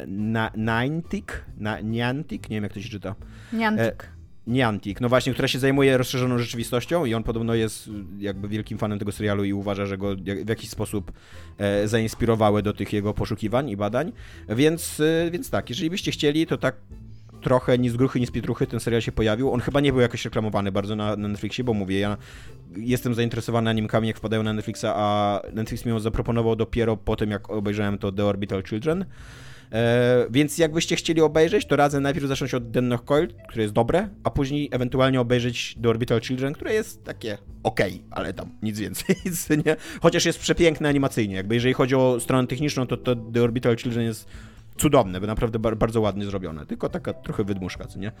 [0.57, 1.25] Niantic,
[1.83, 3.15] Niantic, nie wiem jak to się czyta.
[3.53, 4.03] Niantic.
[4.03, 7.89] E, Niantic, no właśnie, która się zajmuje rozszerzoną rzeczywistością i on podobno jest
[8.19, 11.11] jakby wielkim fanem tego serialu i uważa, że go w jakiś sposób
[11.57, 14.11] e, zainspirowały do tych jego poszukiwań i badań.
[14.49, 16.75] Więc, więc tak, jeżeli byście chcieli, to tak
[17.41, 19.51] trochę ni z gruchy, ni z pietruchy ten serial się pojawił.
[19.51, 22.17] On chyba nie był jakoś reklamowany bardzo na, na Netflixie, bo mówię, ja
[22.77, 27.31] jestem zainteresowany animkami, jak wpadają na Netflixa, a Netflix mi ją zaproponował dopiero po tym,
[27.31, 29.05] jak obejrzałem to The Orbital Children.
[29.71, 34.09] E, więc jakbyście chcieli obejrzeć, to radzę najpierw zacząć od Den Coil, które jest dobre,
[34.23, 38.79] a później ewentualnie obejrzeć The Orbital Children, które jest takie okej, okay, ale tam nic
[38.79, 39.15] więcej.
[39.65, 39.75] nie?
[40.01, 41.35] Chociaż jest przepiękne animacyjnie.
[41.35, 44.27] Jakby jeżeli chodzi o stronę techniczną, to, to The Orbital Children jest
[44.77, 48.11] cudowne, bo naprawdę bardzo ładnie zrobione, tylko taka trochę wydmuszka, co nie?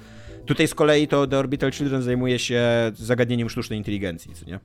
[0.45, 2.61] Tutaj z kolei to The Orbital Children zajmuje się
[2.93, 4.59] zagadnieniem sztucznej inteligencji, co nie?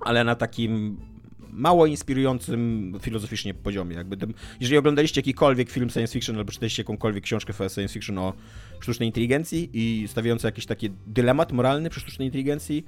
[0.00, 0.96] Ale na takim
[1.52, 3.96] mało inspirującym filozoficznie poziomie.
[3.96, 8.32] Jakby tym, jeżeli oglądaliście jakikolwiek film science fiction albo czytaliście jakąkolwiek książkę science fiction o
[8.80, 12.84] sztucznej inteligencji i stawiający jakiś taki dylemat moralny przy sztucznej inteligencji,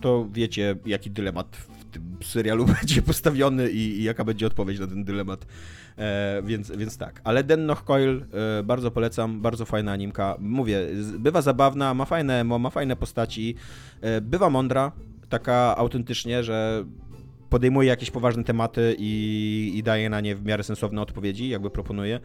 [0.00, 1.56] to wiecie, jaki dylemat
[2.22, 5.46] serialu będzie postawiony i, i jaka będzie odpowiedź na ten dylemat.
[5.98, 7.20] E, więc, więc tak.
[7.24, 8.24] Ale Den noch Coil
[8.58, 10.36] e, bardzo polecam, bardzo fajna animka.
[10.38, 10.86] Mówię,
[11.18, 13.54] bywa zabawna, ma fajne ma fajne postaci,
[14.00, 14.92] e, bywa mądra,
[15.28, 16.84] taka autentycznie, że
[17.50, 22.20] podejmuje jakieś poważne tematy i, i daje na nie w miarę sensowne odpowiedzi, jakby proponuje.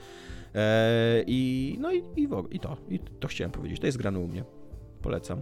[0.55, 3.79] E, I no i, i, i, to, i to chciałem powiedzieć.
[3.79, 4.43] To jest grane u mnie.
[5.01, 5.41] Polecam.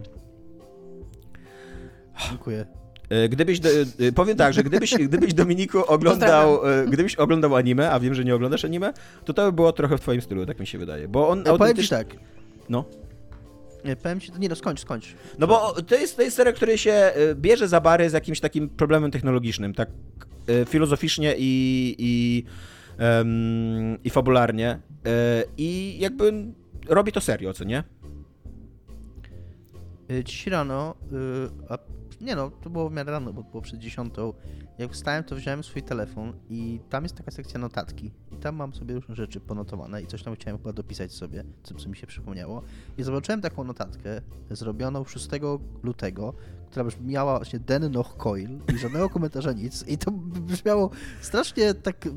[2.28, 2.77] Dziękuję.
[3.08, 7.90] E, gdybyś, do, e, powiem tak, że gdybyś, gdybyś Dominiku oglądał, e, gdybyś oglądał anime,
[7.90, 8.92] a wiem, że nie oglądasz anime,
[9.24, 11.42] to to by było trochę w twoim stylu, tak mi się wydaje, bo on...
[11.42, 12.06] No, powiem ci tak.
[12.68, 12.84] No.
[13.84, 15.14] Nie, powiem ci, nie no, skończ, skończ.
[15.38, 18.68] No bo to jest, to jest serial, który się bierze za bary z jakimś takim
[18.68, 19.88] problemem technologicznym, tak
[20.68, 22.44] filozoficznie i, i,
[23.00, 24.78] um, i fabularnie
[25.56, 26.32] i jakby
[26.88, 27.84] robi to serio, co nie?
[30.24, 30.94] Dziś rano,
[32.20, 34.32] nie no, to było w miarę rano, bo było przed dziesiątą.
[34.78, 38.10] Jak wstałem, to wziąłem swój telefon i tam jest taka sekcja notatki.
[38.32, 41.74] I tam mam sobie różne rzeczy ponotowane i coś tam chciałem chyba dopisać sobie, co,
[41.74, 42.62] co mi się przypomniało.
[42.98, 45.28] I zobaczyłem taką notatkę zrobioną 6
[45.82, 46.34] lutego,
[46.70, 49.84] która brzmiała właśnie Den noch Coil i żadnego komentarza nic.
[49.86, 50.90] I to brzmiało
[51.20, 52.08] strasznie tak,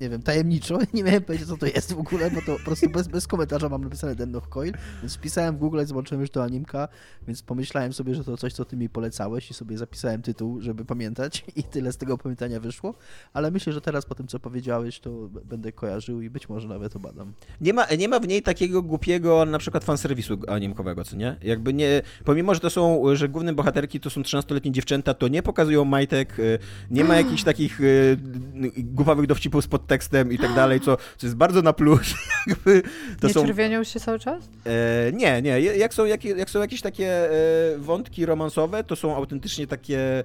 [0.00, 0.78] nie wiem, tajemniczo.
[0.94, 3.68] Nie miałem pojęcia, co to jest w ogóle, bo to po prostu bez, bez komentarza
[3.68, 4.72] mam napisane Den noch Coil.
[5.02, 6.88] Więc wpisałem w Google i zobaczyłem już to animka,
[7.26, 10.84] więc pomyślałem sobie, że to coś, co ty mi polecałeś i sobie zapisałem tytuł, żeby
[10.84, 12.94] pamiętać i tyle z tego pamiętania wyszło.
[13.32, 15.10] Ale myślę, że teraz po tym, co powiedziałeś, to
[15.44, 17.32] będę kojarzył i być może nawet obadam.
[17.60, 21.36] Nie ma, nie ma w niej takiego głupiego na przykład fanserwisu animkowego, co nie?
[21.42, 25.42] Jakby nie, pomimo, że to są, że główne bohaterki to są 13-letnie dziewczęta, to nie
[25.42, 26.58] pokazują majtek, y,
[26.90, 28.16] nie ma jakichś takich y,
[28.76, 32.14] głupawych dowcipów z podtekstem i tak dalej, co, co jest bardzo na plus.
[33.20, 34.48] To nie są, czerwienią się cały czas?
[34.66, 35.60] E, nie, nie.
[35.60, 40.24] Jak są, jak, jak są jakieś takie e, wątki romansowe, to są autentycznie takie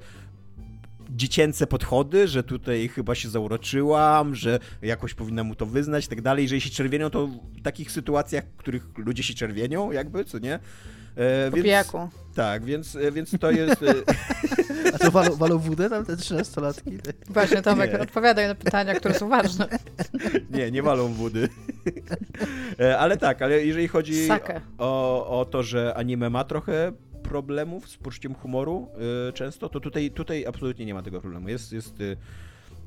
[1.09, 6.21] dziecięce podchody, że tutaj chyba się zauroczyłam, że jakoś powinna mu to wyznać i tak
[6.21, 6.43] dalej.
[6.43, 10.59] Jeżeli się czerwienią, to w takich sytuacjach, w których ludzie się czerwienią, jakby, co nie?
[11.16, 12.09] E, więc, pijaku.
[12.36, 13.84] Tak, więc, e, więc to jest...
[13.84, 13.93] E,
[14.93, 16.99] A to walą, walą wódę tam te 13-latki?
[17.30, 17.99] Właśnie, Tomek, nie.
[17.99, 19.68] odpowiadaj na pytania, które są ważne.
[20.57, 21.49] Nie, nie walą wody.
[22.80, 24.30] E, ale tak, ale jeżeli chodzi
[24.78, 26.91] o, o to, że anime ma trochę
[27.24, 28.88] problemów z poczuciem humoru
[29.30, 31.49] y, często, to tutaj, tutaj absolutnie nie ma tego problemu.
[31.49, 32.18] Jest, jest y,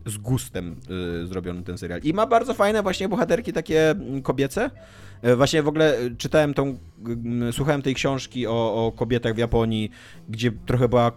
[0.06, 0.76] z gustem
[1.22, 2.00] y, zrobiony ten serial.
[2.02, 4.70] I ma bardzo fajne właśnie bohaterki takie mm, kobiece.
[5.36, 6.78] Właśnie w ogóle czytałem tą,
[7.52, 9.90] słuchałem tej książki o, o kobietach w Japonii,
[10.28, 11.12] gdzie trochę była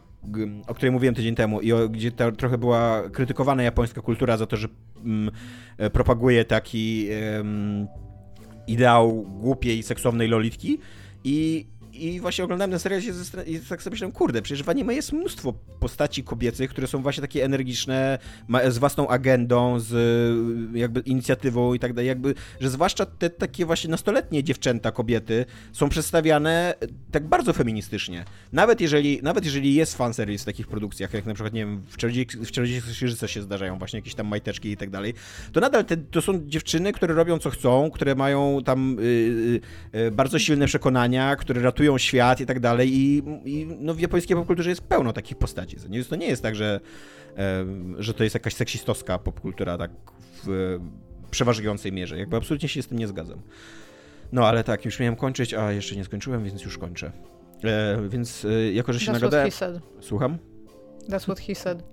[0.67, 4.45] o której mówiłem tydzień temu i o, gdzie ta, trochę była krytykowana japońska kultura za
[4.45, 4.67] to, że
[5.05, 5.31] mm,
[5.93, 7.87] propaguje taki mm,
[8.67, 10.79] ideał głupiej, seksownej lolitki
[11.23, 11.65] i
[11.97, 13.01] i właśnie oglądałem ten serial
[13.45, 17.21] i tak sobie myślałem, kurde, przecież w anime jest mnóstwo postaci kobiecych, które są właśnie
[17.21, 18.19] takie energiczne,
[18.69, 19.93] z własną agendą, z
[20.75, 25.89] jakby inicjatywą i tak dalej, jakby, że zwłaszcza te takie właśnie nastoletnie dziewczęta, kobiety są
[25.89, 26.73] przedstawiane
[27.11, 28.25] tak bardzo feministycznie.
[28.53, 31.97] Nawet jeżeli, nawet jeżeli jest fanserwis w takich produkcjach, jak na przykład, nie wiem, w
[32.51, 35.13] Czarodziejach Księżyca się zdarzają właśnie jakieś tam majteczki i tak dalej,
[35.51, 39.61] to nadal te, to są dziewczyny, które robią co chcą, które mają tam yy,
[39.93, 44.37] yy, bardzo silne przekonania, które ratują świat i tak dalej i, i no w japońskiej
[44.37, 45.77] popkulturze jest pełno takich postaci.
[46.09, 46.79] To nie jest tak, że,
[47.97, 49.91] że to jest jakaś seksistowska popkultura tak
[50.43, 50.79] w
[51.31, 52.17] przeważającej mierze.
[52.17, 53.41] Jakby absolutnie się z tym nie zgadzam.
[54.31, 57.11] No ale tak, już miałem kończyć, a jeszcze nie skończyłem, więc już kończę.
[57.63, 59.49] E, więc e, jako, że się That's nagadałem...
[60.01, 60.37] Słucham?
[61.09, 61.83] That's what he said.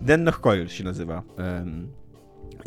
[0.00, 1.22] Den noch Coil się nazywa.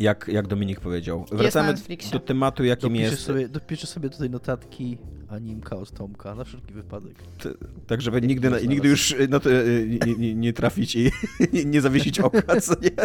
[0.00, 1.24] Jak, jak Dominik powiedział.
[1.32, 1.74] Wracamy
[2.12, 3.22] do tematu, jakim dopiszę jest.
[3.22, 7.22] Sobie, dopiszę sobie tutaj notatki animka od Tomka, na wszelki wypadek.
[7.38, 7.50] T
[7.86, 9.50] tak, żeby nigdy, na, nigdy już no to,
[9.86, 11.10] nie, nie, nie, trafić i
[11.66, 12.90] nie zawiesić oka, co nie?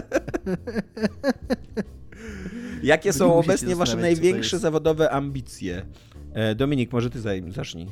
[2.83, 5.85] Jakie są obecnie wasze największe zawodowe ambicje?
[6.33, 7.19] E, Dominik, może ty
[7.51, 7.87] zacznij.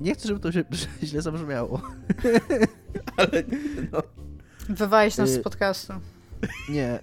[0.00, 0.64] Nie chcę, żeby to się
[1.02, 1.82] źle zabrzmiało.
[3.16, 3.42] Ale
[3.92, 4.02] no.
[4.68, 5.92] Wywalić nas z y, podcastu.
[6.68, 6.98] Nie.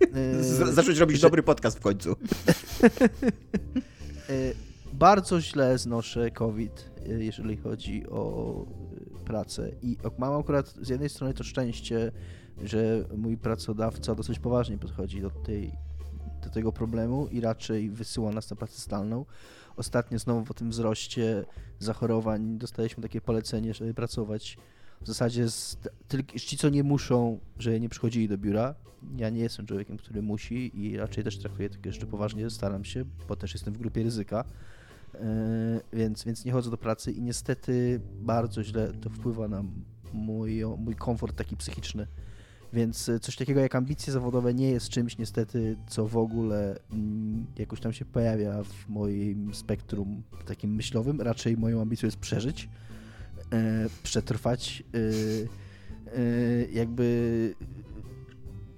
[0.63, 2.15] Yy, zacząć robić dobry podcast w końcu.
[4.29, 4.55] Yy,
[4.93, 8.65] bardzo źle znoszę COVID, yy, jeżeli chodzi o
[9.25, 9.71] pracę.
[9.81, 12.11] I mam akurat z jednej strony to szczęście,
[12.63, 15.71] że mój pracodawca dosyć poważnie podchodzi do, tej,
[16.43, 19.25] do tego problemu i raczej wysyła nas na pracę zdalną.
[19.75, 21.45] Ostatnio znowu po tym wzroście
[21.79, 24.57] zachorowań dostaliśmy takie polecenie, żeby pracować
[25.01, 25.77] w zasadzie z,
[26.07, 28.75] tylko ci, co nie muszą, że nie przychodzili do biura.
[29.17, 33.05] Ja nie jestem człowiekiem, który musi i raczej też traktuję to jeszcze poważnie, staram się,
[33.27, 34.43] bo też jestem w grupie ryzyka,
[35.13, 35.19] yy,
[35.93, 39.63] więc, więc nie chodzę do pracy i niestety bardzo źle to wpływa na
[40.13, 42.07] mój, mój komfort taki psychiczny.
[42.73, 47.79] Więc coś takiego jak ambicje zawodowe nie jest czymś niestety, co w ogóle mm, jakoś
[47.79, 51.21] tam się pojawia w moim spektrum takim myślowym.
[51.21, 52.86] Raczej moją ambicją jest przeżyć E,
[54.03, 54.97] przetrwać, e,
[56.17, 56.21] e,
[56.73, 57.55] jakby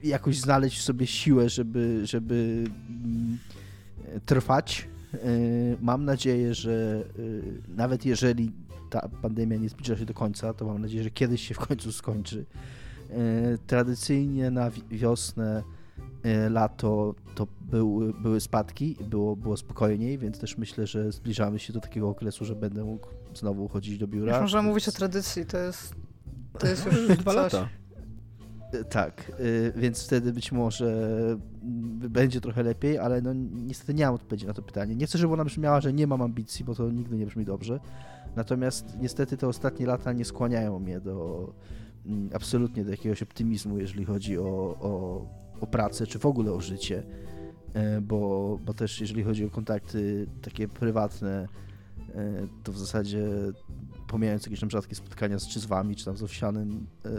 [0.04, 3.38] jakoś znaleźć w sobie siłę, żeby, żeby mm,
[4.26, 4.88] trwać.
[5.82, 7.04] Mam nadzieję, że
[7.68, 8.52] nawet jeżeli
[8.90, 11.92] ta pandemia nie zbliża się do końca, to mam nadzieję, że kiedyś się w końcu
[11.92, 12.46] skończy.
[13.68, 15.64] Tradycyjnie na wiosnę,
[16.50, 21.80] lato to były, były spadki, było, było spokojniej, więc też myślę, że zbliżamy się do
[21.80, 23.08] takiego okresu, że będę mógł
[23.40, 24.34] znowu chodzić do biura.
[24.34, 25.95] Już można mówić o tradycji, to jest,
[26.60, 27.70] to jest już dwa lata.
[28.74, 29.32] E, tak,
[29.76, 31.18] e, więc wtedy być może
[32.10, 34.95] będzie trochę lepiej, ale no niestety nie mam odpowiedzi na to pytanie.
[34.95, 37.80] Nie chcę, żeby ona brzmiała, że nie mam ambicji, bo to nigdy nie brzmi dobrze.
[38.36, 41.48] Natomiast niestety te ostatnie lata nie skłaniają mnie do
[42.06, 44.44] mm, absolutnie do jakiegoś optymizmu, jeżeli chodzi o,
[44.82, 45.26] o,
[45.61, 47.03] o pracę, czy w ogóle o życie.
[47.74, 51.48] E, bo, bo też jeżeli chodzi o kontakty takie prywatne,
[52.64, 53.27] to w zasadzie
[54.07, 57.10] pomijając jakieś tam rzadkie spotkania czy z wami, czy tam z Owsianym, e,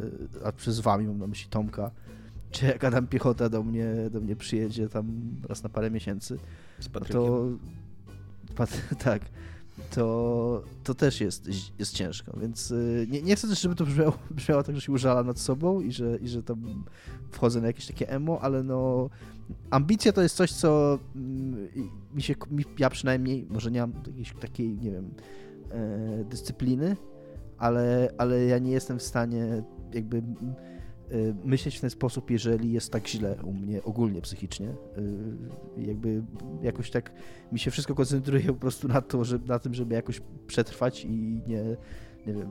[0.46, 1.90] a przez wami mam na myśli Tomka,
[2.50, 6.38] czy jak Adam Piechota do mnie, do mnie przyjedzie tam raz na parę miesięcy,
[6.78, 7.22] z Patrykiem.
[7.22, 7.46] to
[9.04, 9.22] tak,
[9.90, 11.48] to, to też jest,
[11.78, 14.92] jest ciężko, więc y, nie, nie chcę też, żeby to brzmiało, brzmiało tak, że się
[14.92, 16.84] użala nad sobą i że, i że tam
[17.30, 19.10] wchodzę na jakieś takie emo, ale no
[19.70, 21.68] ambicja to jest coś, co mm,
[22.14, 25.10] mi się, mi, ja przynajmniej, może nie mam jakiejś takiej, nie wiem,
[25.70, 26.96] e, dyscypliny,
[27.58, 29.62] ale, ale ja nie jestem w stanie
[29.94, 30.22] jakby
[31.44, 34.68] myśleć w ten sposób, jeżeli jest tak źle u mnie ogólnie psychicznie.
[35.78, 36.22] Y, jakby
[36.62, 37.12] jakoś tak
[37.52, 41.42] mi się wszystko koncentruje po prostu na, to, że, na tym, żeby jakoś przetrwać i
[41.46, 41.64] nie,
[42.26, 42.50] nie wiem,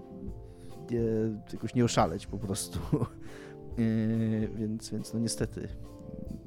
[0.91, 1.01] nie,
[1.53, 2.79] jakoś nie oszaleć po prostu.
[3.79, 5.67] Y, więc, więc no niestety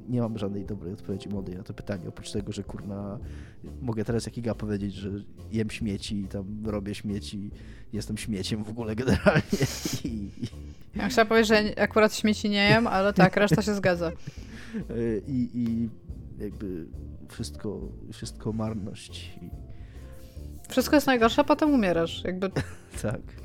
[0.08, 3.18] nie mam żadnej dobrej odpowiedzi młodej na to pytanie, oprócz tego, że kurna
[3.82, 5.10] mogę teraz jak Iga powiedzieć, że
[5.52, 7.50] jem śmieci i tam robię śmieci,
[7.92, 9.42] jestem śmieciem w ogóle generalnie
[10.04, 10.30] i,
[10.94, 14.12] ja chciałam powiedzieć, że akurat śmieci nie jem, ale tak, reszta się zgadza.
[15.26, 15.88] I, i
[16.42, 16.86] jakby
[17.28, 17.80] wszystko,
[18.12, 19.38] wszystko marność.
[20.68, 22.24] Wszystko jest najgorsze, a potem umierasz.
[22.24, 22.50] Jakby...
[23.02, 23.41] tak.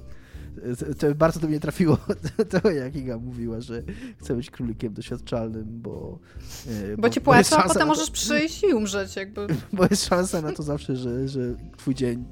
[1.00, 1.98] To, bardzo do mnie trafiło
[2.62, 3.84] to, jak Iga mówiła, że
[4.18, 6.20] chce być królikiem doświadczalnym, bo...
[6.68, 9.48] E, bo, bo ci płacą, a potem możesz przyjść i umrzeć jakby.
[9.74, 12.26] Bo jest szansa na to zawsze, że, że twój dzień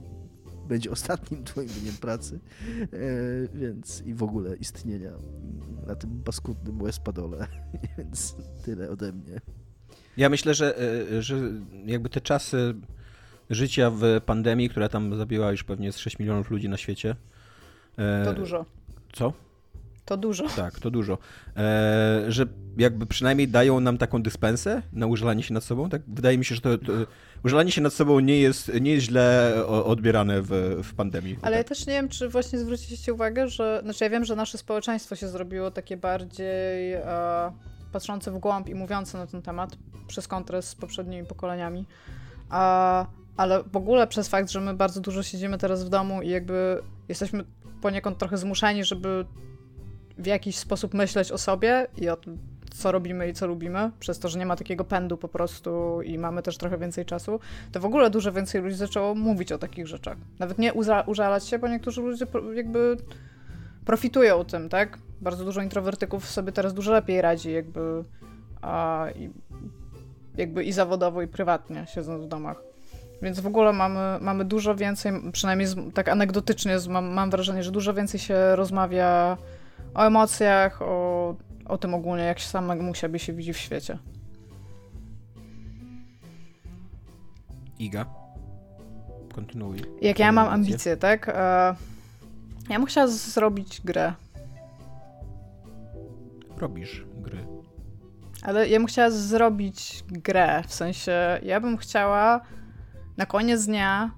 [0.68, 2.40] będzie ostatnim twoim dniem pracy,
[2.82, 2.88] e,
[3.54, 5.12] więc i w ogóle istnienia
[5.88, 7.48] na tym paskudnym łespadole,
[7.98, 9.42] więc tyle ode mnie.
[10.18, 10.80] Ja myślę, że,
[11.12, 11.40] e, że
[11.86, 12.76] jakby te czasy
[13.50, 17.16] życia w pandemii, która tam zabiła już pewnie z 6 milionów ludzi na świecie.
[18.26, 18.66] To dużo.
[19.14, 19.34] Co?
[20.06, 20.48] To dużo.
[20.56, 21.18] Tak, to dużo.
[21.58, 22.46] E, że
[22.78, 25.90] jakby przynajmniej dają nam taką dyspensę na użalanie się nad sobą.
[25.90, 26.02] Tak?
[26.08, 26.94] Wydaje mi się, że to, to
[27.46, 30.50] użalanie się nad sobą nie jest, nie jest źle odbierane w,
[30.84, 31.38] w pandemii.
[31.42, 31.66] Ale tak.
[31.66, 33.80] ja też nie wiem, czy właśnie zwróciliście uwagę, że.
[33.84, 37.02] Znaczy, ja wiem, że nasze społeczeństwo się zrobiło takie bardziej e,
[37.92, 39.78] patrzące w głąb i mówiące na ten temat
[40.08, 41.86] przez kontrast z poprzednimi pokoleniami.
[42.50, 43.06] A,
[43.38, 46.80] ale w ogóle przez fakt, że my bardzo dużo siedzimy teraz w domu i jakby
[47.10, 47.44] jesteśmy
[47.86, 49.26] poniekąd trochę zmuszeni, żeby
[50.18, 52.38] w jakiś sposób myśleć o sobie i o tym,
[52.74, 56.18] co robimy i co lubimy, przez to, że nie ma takiego pędu po prostu i
[56.18, 57.40] mamy też trochę więcej czasu,
[57.72, 60.18] to w ogóle dużo więcej ludzi zaczęło mówić o takich rzeczach.
[60.40, 60.74] Nawet nie
[61.06, 62.98] użalać się, bo niektórzy ludzie jakby
[63.86, 64.98] profitują tym, tak?
[65.22, 68.04] Bardzo dużo introwertyków sobie teraz dużo lepiej radzi, jakby,
[68.62, 69.30] a, i,
[70.38, 72.75] jakby i zawodowo, i prywatnie, siedząc w domach.
[73.22, 77.72] Więc w ogóle mamy, mamy dużo więcej, przynajmniej z, tak anegdotycznie mam, mam wrażenie, że
[77.72, 79.38] dużo więcej się rozmawia
[79.94, 81.36] o emocjach, o,
[81.66, 83.98] o tym ogólnie, jak się samemu siebie się widzi w świecie.
[87.80, 88.06] Iga,
[89.36, 89.82] kontynuuj.
[90.02, 91.30] Jak ja mam ambicje, tak?
[91.30, 91.76] E,
[92.70, 94.14] ja bym chciała zrobić grę.
[96.58, 97.46] Robisz gry.
[98.44, 102.42] Ale ja bym chciała zrobić grę, w sensie ja bym chciała
[103.18, 104.12] na koniec dnia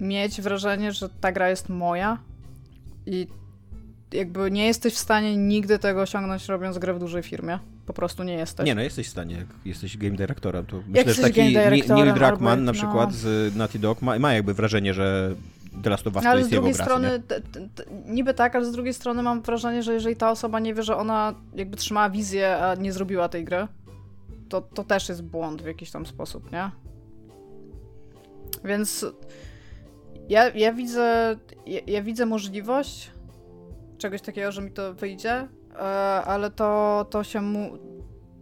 [0.00, 2.18] mieć wrażenie, że ta gra jest moja
[3.06, 3.26] i
[4.12, 7.58] jakby nie jesteś w stanie nigdy tego osiągnąć robiąc grę w dużej firmie.
[7.86, 8.66] Po prostu nie jesteś.
[8.66, 11.42] Nie, no jesteś w stanie, jak jesteś game directorem, to jak myślę, że taki
[11.88, 12.72] Neil Druckmann na no.
[12.72, 13.16] przykład no.
[13.16, 15.34] z Naughty Dog ma, ma jakby wrażenie, że
[15.82, 18.56] The Last of Us ale to jest z drugiej strony, t, t, t, niby tak,
[18.56, 21.76] ale z drugiej strony mam wrażenie, że jeżeli ta osoba nie wie, że ona jakby
[21.76, 23.66] trzymała wizję, a nie zrobiła tej gry,
[24.48, 26.70] to, to też jest błąd w jakiś tam sposób, nie?
[28.64, 29.06] Więc
[30.28, 31.36] ja, ja widzę
[31.66, 33.10] ja, ja widzę możliwość,
[33.98, 35.78] czegoś takiego, że mi to wyjdzie, e,
[36.24, 37.78] ale to, to się mu.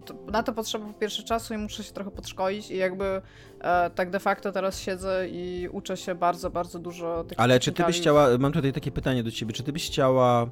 [0.05, 3.23] To, na to potrzeba po pierwsze czasu i muszę się trochę podszkolić i jakby
[3.61, 7.73] e, tak de facto teraz siedzę i uczę się bardzo, bardzo dużo tych Ale czy
[7.73, 10.51] ty byś chciała, mam tutaj takie pytanie do ciebie, czy ty byś chciała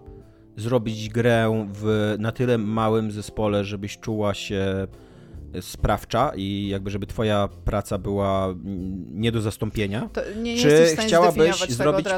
[0.56, 4.86] zrobić grę w na tyle małym zespole, żebyś czuła się
[5.60, 8.54] sprawcza i jakby żeby twoja praca była
[9.12, 10.08] nie do zastąpienia.
[10.12, 12.12] To nie, Czy chciałabyś zrobić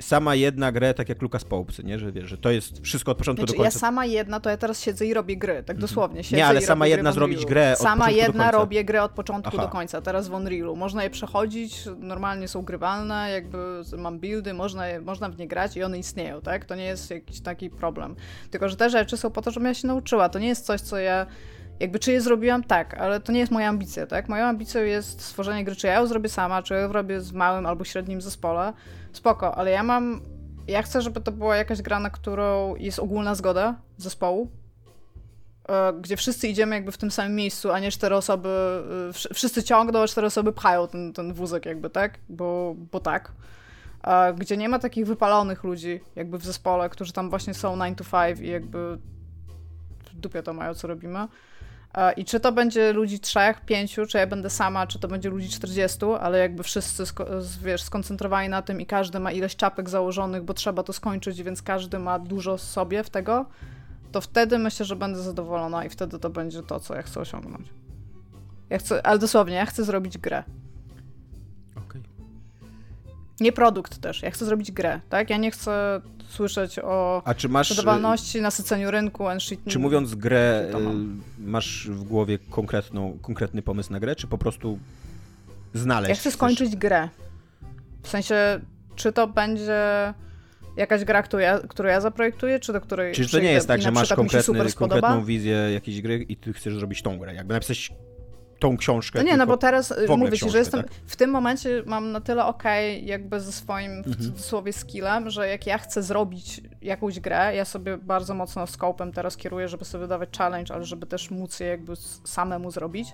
[0.00, 1.98] sama jedna grę, tak jak Lucas Pope, nie?
[1.98, 3.76] Że wiesz, że to jest wszystko od początku znaczy, do końca.
[3.76, 5.80] Ja sama jedna, to ja teraz siedzę i robię gry, tak mhm.
[5.80, 6.24] dosłownie.
[6.24, 9.66] Siedzę nie, ale sama jedna zrobić grę od Sama jedna robię grę od początku Aha.
[9.66, 10.76] do końca, teraz w Unrealu.
[10.76, 15.82] Można je przechodzić, normalnie są grywalne, jakby mam buildy, można, można w nie grać i
[15.82, 16.64] one istnieją, tak?
[16.64, 18.16] To nie jest jakiś taki problem.
[18.50, 20.28] Tylko, że te rzeczy są po to, żebym ja się nauczyła.
[20.28, 21.26] To nie jest coś, co ja
[21.80, 22.64] jakby czy je zrobiłam?
[22.64, 24.28] Tak, ale to nie jest moja ambicja, tak?
[24.28, 27.66] Moją ambicją jest stworzenie gry, czy ja ją zrobię sama, czy ją robię z małym
[27.66, 28.72] albo średnim zespole.
[29.12, 30.20] Spoko, ale ja mam...
[30.66, 34.50] Ja chcę, żeby to była jakaś gra, na którą jest ogólna zgoda zespołu,
[35.68, 38.48] e, gdzie wszyscy idziemy jakby w tym samym miejscu, a nie cztery osoby,
[39.10, 42.18] e, wszyscy ciągną, a cztery osoby pchają ten, ten wózek jakby, tak?
[42.28, 43.32] Bo, bo tak.
[44.36, 48.04] Gdzie nie ma takich wypalonych ludzi jakby w zespole, którzy tam właśnie są 9 to
[48.04, 48.98] 5 i jakby
[50.04, 51.28] w dupie to mają, co robimy E,
[52.16, 55.48] I czy to będzie ludzi trzech, pięciu, czy ja będę sama, czy to będzie ludzi
[55.48, 57.04] 40, ale jakby wszyscy
[57.62, 61.62] wiesz, skoncentrowani na tym i każdy ma ileś czapek założonych, bo trzeba to skończyć, więc
[61.62, 63.46] każdy ma dużo sobie w tego,
[64.12, 67.68] to wtedy myślę, że będę zadowolona i wtedy to będzie to, co ja chcę osiągnąć.
[68.70, 70.42] Ja chcę, ale dosłownie, ja chcę zrobić grę.
[73.40, 75.30] Nie produkt też, ja chcę zrobić grę, tak?
[75.30, 79.60] Ja nie chcę słyszeć o A czy masz, sprzedawalności, nasyceniu rynku, and shit.
[79.68, 80.70] Czy mówiąc grę,
[81.40, 84.78] y, masz w głowie konkretną, konkretny pomysł na grę, czy po prostu
[85.74, 86.08] znaleźć?
[86.08, 86.80] Ja chcę skończyć chcesz...
[86.80, 87.08] grę.
[88.02, 88.60] W sensie,
[88.96, 90.14] czy to będzie
[90.76, 93.14] jakaś gra, którą ja, którą ja zaprojektuję, czy do której...
[93.14, 96.74] Czy to nie jest tak, że masz konkretny, konkretną wizję jakiejś gry i ty chcesz
[96.74, 97.34] zrobić tą grę?
[97.34, 97.92] Jakby napisać
[98.58, 99.18] tą książkę.
[99.18, 100.92] No nie, no bo teraz mówię ci, że jestem tak?
[101.06, 104.14] w tym momencie mam na tyle okej okay, jakby ze swoim mhm.
[104.14, 109.12] w cudzysłowie skillem, że jak ja chcę zrobić jakąś grę, ja sobie bardzo mocno scopem
[109.12, 111.92] teraz kieruję, żeby sobie dawać challenge, ale żeby też móc je jakby
[112.24, 113.08] samemu zrobić,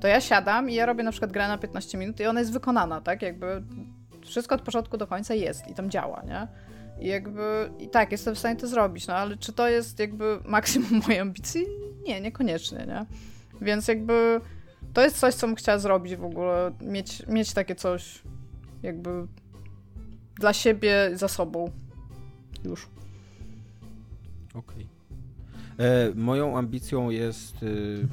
[0.00, 2.52] to ja siadam i ja robię na przykład grę na 15 minut i ona jest
[2.52, 3.22] wykonana, tak?
[3.22, 3.62] Jakby
[4.24, 6.48] wszystko od początku do końca jest i tam działa, nie?
[6.98, 10.38] I jakby, i tak, jestem w stanie to zrobić, no ale czy to jest jakby
[10.44, 11.66] maksimum mojej ambicji?
[12.06, 13.06] Nie, niekoniecznie, nie?
[13.60, 14.40] Więc jakby
[14.92, 18.22] to jest coś, co bym chciała zrobić w ogóle, mieć, mieć takie coś
[18.82, 19.26] jakby
[20.34, 21.70] dla siebie za sobą
[22.64, 22.88] już.
[24.54, 24.86] Okej.
[25.74, 25.86] Okay.
[25.86, 28.08] E, moją ambicją jest y,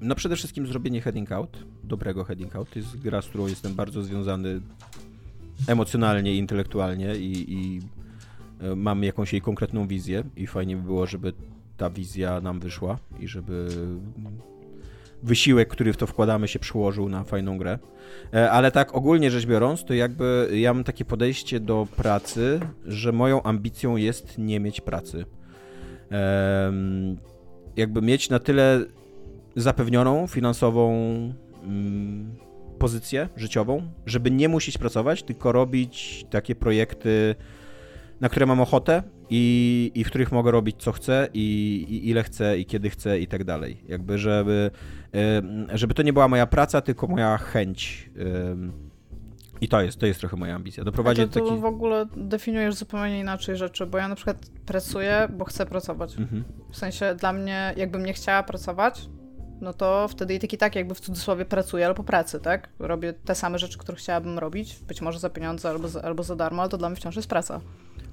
[0.00, 2.70] no przede wszystkim zrobienie heading out, dobrego heading out.
[2.70, 4.60] To jest gra, z którą jestem bardzo związany
[5.66, 7.80] emocjonalnie intelektualnie i, i
[8.60, 11.32] e, mam jakąś jej konkretną wizję i fajnie by było, żeby
[11.80, 13.68] ta wizja nam wyszła i żeby
[15.22, 17.78] wysiłek, który w to wkładamy, się przyłożył na fajną grę.
[18.34, 23.12] E, ale tak ogólnie rzecz biorąc, to jakby ja mam takie podejście do pracy, że
[23.12, 25.24] moją ambicją jest nie mieć pracy.
[27.76, 28.84] Jakby mieć na tyle
[29.56, 30.92] zapewnioną finansową
[31.62, 32.34] mm,
[32.78, 37.34] pozycję życiową, żeby nie musieć pracować, tylko robić takie projekty,
[38.20, 42.22] na które mam ochotę i, i w których mogę robić co chcę i, i ile
[42.22, 43.82] chcę i kiedy chcę i tak dalej.
[43.88, 44.70] Jakby, żeby,
[45.74, 48.10] żeby to nie była moja praca, tylko moja chęć.
[49.60, 50.84] I to jest, to jest trochę moja ambicja.
[50.84, 51.60] Doprowadzić to taki...
[51.60, 56.18] w ogóle definiujesz zupełnie inaczej rzeczy, bo ja na przykład pracuję, bo chcę pracować.
[56.18, 56.44] Mhm.
[56.70, 59.08] W sensie dla mnie, jakbym nie chciała pracować,
[59.60, 62.68] no to wtedy i tak i tak jakby w cudzysłowie pracuję, ale po pracy, tak?
[62.78, 66.36] Robię te same rzeczy, które chciałabym robić, być może za pieniądze albo za, albo za
[66.36, 67.60] darmo, ale to dla mnie wciąż jest praca.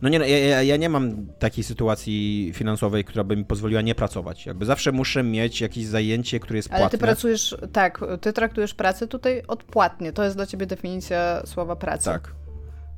[0.02, 3.96] No nie, no, ja, ja nie mam takiej sytuacji finansowej, która by mi pozwoliła nie
[3.96, 4.46] pracować.
[4.46, 6.84] Jakby zawsze muszę mieć jakieś zajęcie, które jest płatne.
[6.84, 10.14] Ale ty pracujesz, tak, ty traktujesz pracę tutaj odpłatnie.
[10.14, 12.06] To jest dla ciebie definicja słowa pracy.
[12.06, 12.32] Tak.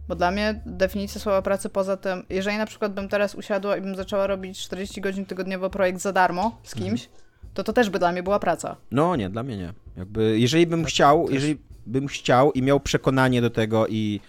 [0.08, 3.82] Bo dla mnie definicja słowa pracy poza tym, jeżeli na przykład bym teraz usiadła i
[3.82, 7.22] bym zaczęła robić 40 godzin tygodniowo projekt za darmo z kimś, mhm.
[7.54, 8.76] to to też by dla mnie była praca.
[8.92, 9.74] No nie, dla mnie nie.
[9.98, 11.34] Jakby jeżeli bym tak, chciał, też.
[11.34, 14.20] jeżeli bym chciał i miał przekonanie do tego i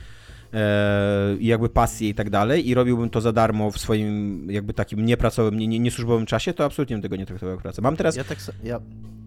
[1.41, 5.07] i jakby pasję i tak dalej i robiłbym to za darmo w swoim jakby takim
[5.07, 7.83] niepracowym, nie, niesłużbowym czasie, to absolutnie bym tego nie traktował jak pracę.
[7.83, 8.17] Mam teraz...
[8.17, 8.39] Ja tak...
[8.65, 8.81] Ja...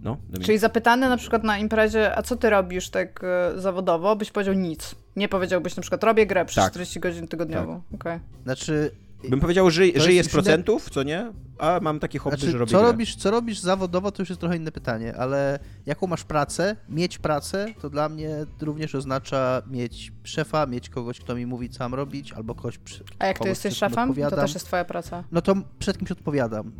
[0.03, 4.31] No, Czyli zapytany na przykład na imprezie, a co ty robisz tak e, zawodowo, byś
[4.31, 4.95] powiedział nic.
[5.15, 6.71] Nie powiedziałbyś na przykład, robię grę przez tak.
[6.71, 7.81] 40 godzin tygodniowo.
[7.91, 8.01] Tak.
[8.01, 8.19] Okay.
[8.43, 8.91] Znaczy,
[9.29, 11.31] Bym powiedział, że żyję z procentów, co nie?
[11.57, 14.39] A mam takie hobby, znaczy, że robię co robisz, co robisz zawodowo, to już jest
[14.39, 20.11] trochę inne pytanie, ale jaką masz pracę, mieć pracę, to dla mnie również oznacza mieć
[20.23, 23.49] szefa, mieć kogoś, kto mi mówi, co mam robić, albo kogoś przy, A jak ty
[23.49, 24.39] jesteś szefem, odpowiadam.
[24.39, 25.23] to też jest twoja praca.
[25.31, 26.71] No to przed kimś odpowiadam.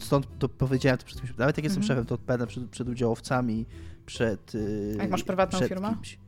[0.00, 1.36] Stąd to powiedziałem to przed kimś.
[1.38, 1.88] Nawet jak jestem mhm.
[1.88, 3.66] szefem, to odpowiadam przed, przed udziałowcami,
[4.06, 4.54] przed...
[4.54, 5.94] Yy, A jak masz prywatną firmę?
[5.94, 6.18] Kimś.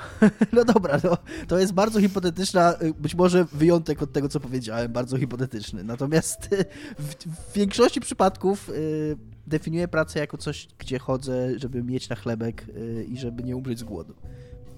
[0.52, 1.16] No dobra, no,
[1.48, 5.84] to jest bardzo hipotetyczna, y, być może wyjątek od tego, co powiedziałem, bardzo hipotetyczny.
[5.84, 6.64] Natomiast y,
[6.98, 9.16] w, w większości przypadków y,
[9.46, 13.78] definiuję pracę jako coś, gdzie chodzę, żeby mieć na chlebek y, i żeby nie umrzeć
[13.78, 14.14] z głodu.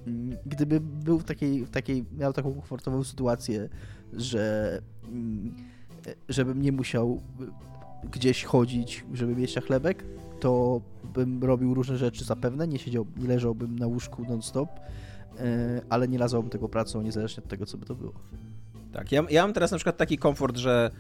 [0.07, 3.69] Mm, gdyby był w takiej, w takiej, miał taką komfortową sytuację,
[4.12, 5.55] że mm,
[6.28, 10.05] żebym nie musiał y, gdzieś chodzić, żeby mieć na chlebek,
[10.41, 10.81] to
[11.15, 14.69] bym robił różne rzeczy zapewne, nie siedział, nie leżałbym na łóżku non-stop,
[15.89, 18.12] ale nie nazwałbym tego pracą, niezależnie od tego, co by to było.
[18.93, 20.90] Tak, ja, ja mam teraz na przykład taki komfort, że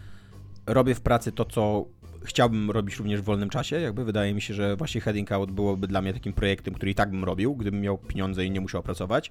[0.66, 1.86] robię w pracy to, co
[2.24, 3.80] chciałbym robić również w wolnym czasie.
[3.80, 6.94] Jakby wydaje mi się, że właśnie Heading Out byłoby dla mnie takim projektem, który i
[6.94, 9.30] tak bym robił, gdybym miał pieniądze i nie musiał pracować.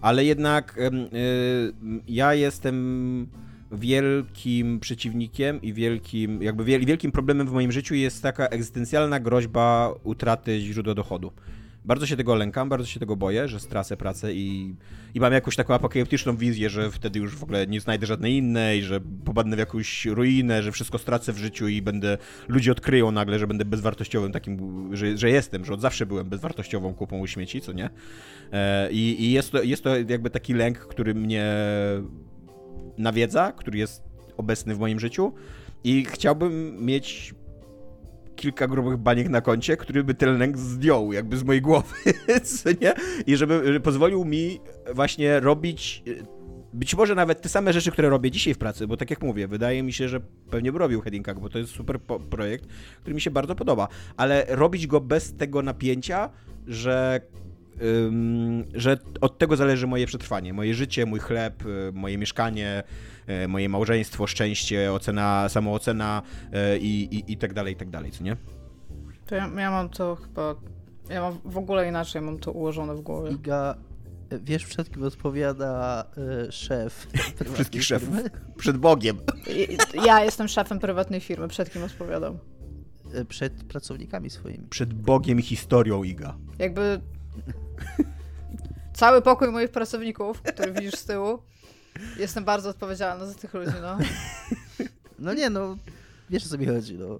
[0.00, 3.26] Ale jednak yy, ja jestem
[3.72, 10.60] wielkim przeciwnikiem i wielkim, jakby wielkim problemem w moim życiu jest taka egzystencjalna groźba utraty
[10.60, 11.32] źródła dochodu.
[11.84, 14.74] Bardzo się tego lękam, bardzo się tego boję, że stracę pracę i,
[15.14, 18.82] i mam jakąś taką apokaliptyczną wizję, że wtedy już w ogóle nie znajdę żadnej innej,
[18.82, 23.38] że popadnę w jakąś ruinę, że wszystko stracę w życiu i będę, ludzie odkryją nagle,
[23.38, 27.72] że będę bezwartościowym takim, że, że jestem, że od zawsze byłem bezwartościową kupą śmieci, co
[27.72, 27.90] nie?
[28.52, 31.54] E, I, i jest, to, jest to jakby taki lęk, który mnie
[32.98, 34.02] nawiedza, który jest
[34.36, 35.32] obecny w moim życiu
[35.84, 37.34] i chciałbym mieć
[38.36, 41.94] kilka grubych baniek na koncie, który by ten lęk zdjął jakby z mojej głowy,
[42.82, 42.94] nie?
[43.26, 44.60] I żeby, żeby pozwolił mi
[44.94, 46.02] właśnie robić
[46.72, 49.48] być może nawet te same rzeczy, które robię dzisiaj w pracy, bo tak jak mówię,
[49.48, 50.20] wydaje mi się, że
[50.50, 52.00] pewnie by robił Heading bo to jest super
[52.30, 52.66] projekt,
[53.00, 56.30] który mi się bardzo podoba, ale robić go bez tego napięcia,
[56.66, 57.20] że
[58.74, 62.82] że od tego zależy moje przetrwanie, moje życie, mój chleb, y, moje mieszkanie,
[63.48, 66.22] moje małżeństwo, szczęście, ocena, samoocena
[66.74, 68.36] y, i, i, i tak dalej, i tak dalej, co nie?
[69.26, 70.54] To ja, ja mam to chyba,
[71.08, 73.30] ja mam w ogóle inaczej, mam to ułożone w głowie.
[73.30, 73.74] Iga,
[74.30, 76.04] wiesz przed kim odpowiada
[76.48, 77.06] y, szef
[77.54, 78.14] Wszystkich szefów.
[78.56, 79.18] Przed Bogiem.
[80.04, 82.38] Ja jestem szefem prywatnej firmy, przed kim odpowiadam?
[83.28, 84.66] Przed pracownikami swoimi.
[84.68, 86.36] Przed Bogiem i historią, Iga.
[86.58, 87.00] Jakby
[89.00, 91.38] Cały pokój moich pracowników, który widzisz z tyłu,
[92.18, 93.98] jestem bardzo odpowiedzialna za tych ludzi, no.
[95.18, 95.76] No nie, no,
[96.30, 97.18] wiesz o co mi chodzi, no.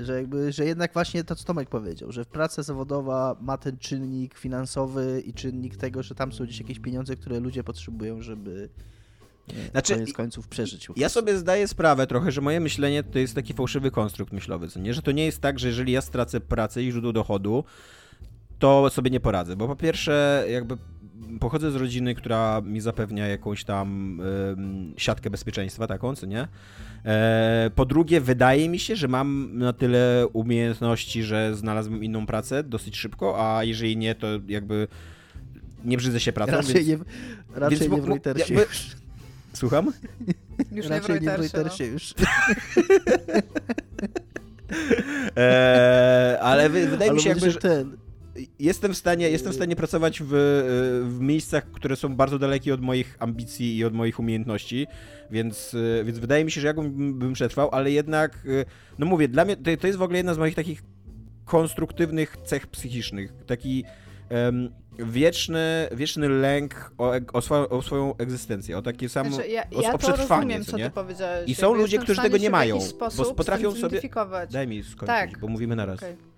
[0.00, 4.38] Że jakby, że jednak właśnie to, co Tomek powiedział, że praca zawodowa ma ten czynnik
[4.38, 8.68] finansowy i czynnik tego, że tam są gdzieś jakieś pieniądze, które ludzie potrzebują, żeby
[9.48, 10.88] nie, znaczy, koniec końców przeżyć.
[10.96, 14.80] Ja sobie zdaję sprawę trochę, że moje myślenie to jest taki fałszywy konstrukt myślowy, co
[14.80, 14.94] nie?
[14.94, 17.64] Że to nie jest tak, że jeżeli ja stracę pracę i źródło dochodu,
[18.58, 20.76] to sobie nie poradzę, bo po pierwsze jakby
[21.40, 24.20] pochodzę z rodziny, która mi zapewnia jakąś tam
[24.96, 26.48] y, siatkę bezpieczeństwa taką, co nie?
[27.04, 32.62] E, po drugie, wydaje mi się, że mam na tyle umiejętności, że znalazłem inną pracę
[32.62, 34.88] dosyć szybko, a jeżeli nie, to jakby
[35.84, 36.52] nie brzydzę się pracą.
[36.52, 36.98] Raczej więc, nie,
[37.54, 38.72] raczej więc, nie w Reutersie jakby...
[39.52, 39.92] Słucham?
[40.72, 41.92] Już raczej nie w Reutersie, no.
[41.92, 42.14] już.
[45.36, 47.58] Eee, ale wydaje ale mi się jakby, że...
[47.58, 47.96] Ten,
[48.58, 50.28] jestem w stanie, jestem w stanie pracować w,
[51.08, 54.86] w miejscach, które są bardzo dalekie od moich ambicji i od moich umiejętności,
[55.30, 58.38] więc, więc wydaje mi się, że ja bym, bym przetrwał, ale jednak,
[58.98, 60.82] no mówię, dla mnie to, to jest w ogóle jedna z moich takich
[61.44, 63.84] konstruktywnych cech psychicznych, taki
[64.30, 69.62] um, wieczny, wieczny lęk o, o, swoją, o swoją egzystencję, o takie samo, znaczy, ja,
[69.70, 70.90] o, ja o przetrwanie, rozumiem, co nie?
[70.90, 71.50] powiedziałeś.
[71.50, 72.78] I są ludzie, którzy tego nie mają,
[73.16, 74.00] bo potrafią sobie...
[74.50, 75.38] Daj mi skończyć, tak.
[75.38, 75.98] bo mówimy naraz.
[75.98, 76.31] Okay.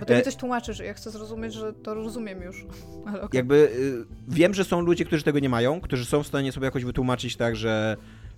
[0.00, 2.66] Bo ty mi e, coś tłumaczysz, ja chcę zrozumieć, że to rozumiem już.
[3.06, 3.28] Okay.
[3.32, 6.64] Jakby y, wiem, że są ludzie, którzy tego nie mają, którzy są w stanie sobie
[6.64, 7.96] jakoś wytłumaczyć tak, że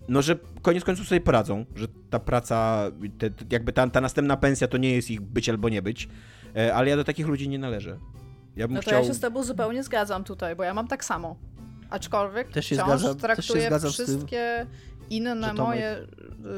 [0.09, 4.69] no, że koniec końców sobie poradzą, że ta praca, te, jakby ta, ta następna pensja
[4.69, 6.09] to nie jest ich być albo nie być,
[6.57, 7.98] e, ale ja do takich ludzi nie należę.
[8.57, 9.02] Ja no to chciał...
[9.02, 11.36] ja się z tobą zupełnie zgadzam tutaj, bo ja mam tak samo.
[11.90, 14.66] Aczkolwiek też się wciąż zgadzam, traktuję też się wszystkie
[15.11, 16.07] inne moje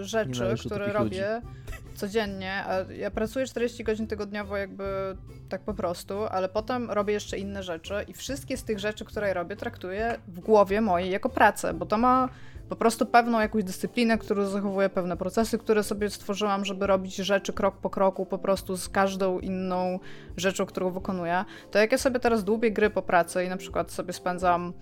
[0.01, 1.47] rzeczy, które robię ludzi.
[1.95, 2.65] Codziennie.
[2.99, 5.17] Ja pracuję 40 godzin tygodniowo jakby
[5.49, 9.35] tak po prostu, ale potem robię jeszcze inne rzeczy i wszystkie z tych rzeczy, które
[9.35, 12.29] robię, traktuję w głowie mojej jako pracę, bo to ma
[12.69, 17.53] po prostu pewną jakąś dyscyplinę, którą zachowuje pewne procesy, które sobie stworzyłam, żeby robić rzeczy
[17.53, 19.99] krok po kroku, po prostu z każdą inną
[20.37, 21.45] rzeczą, którą wykonuję.
[21.71, 24.73] To jak ja sobie teraz dłubię gry po pracy i na przykład sobie spędzam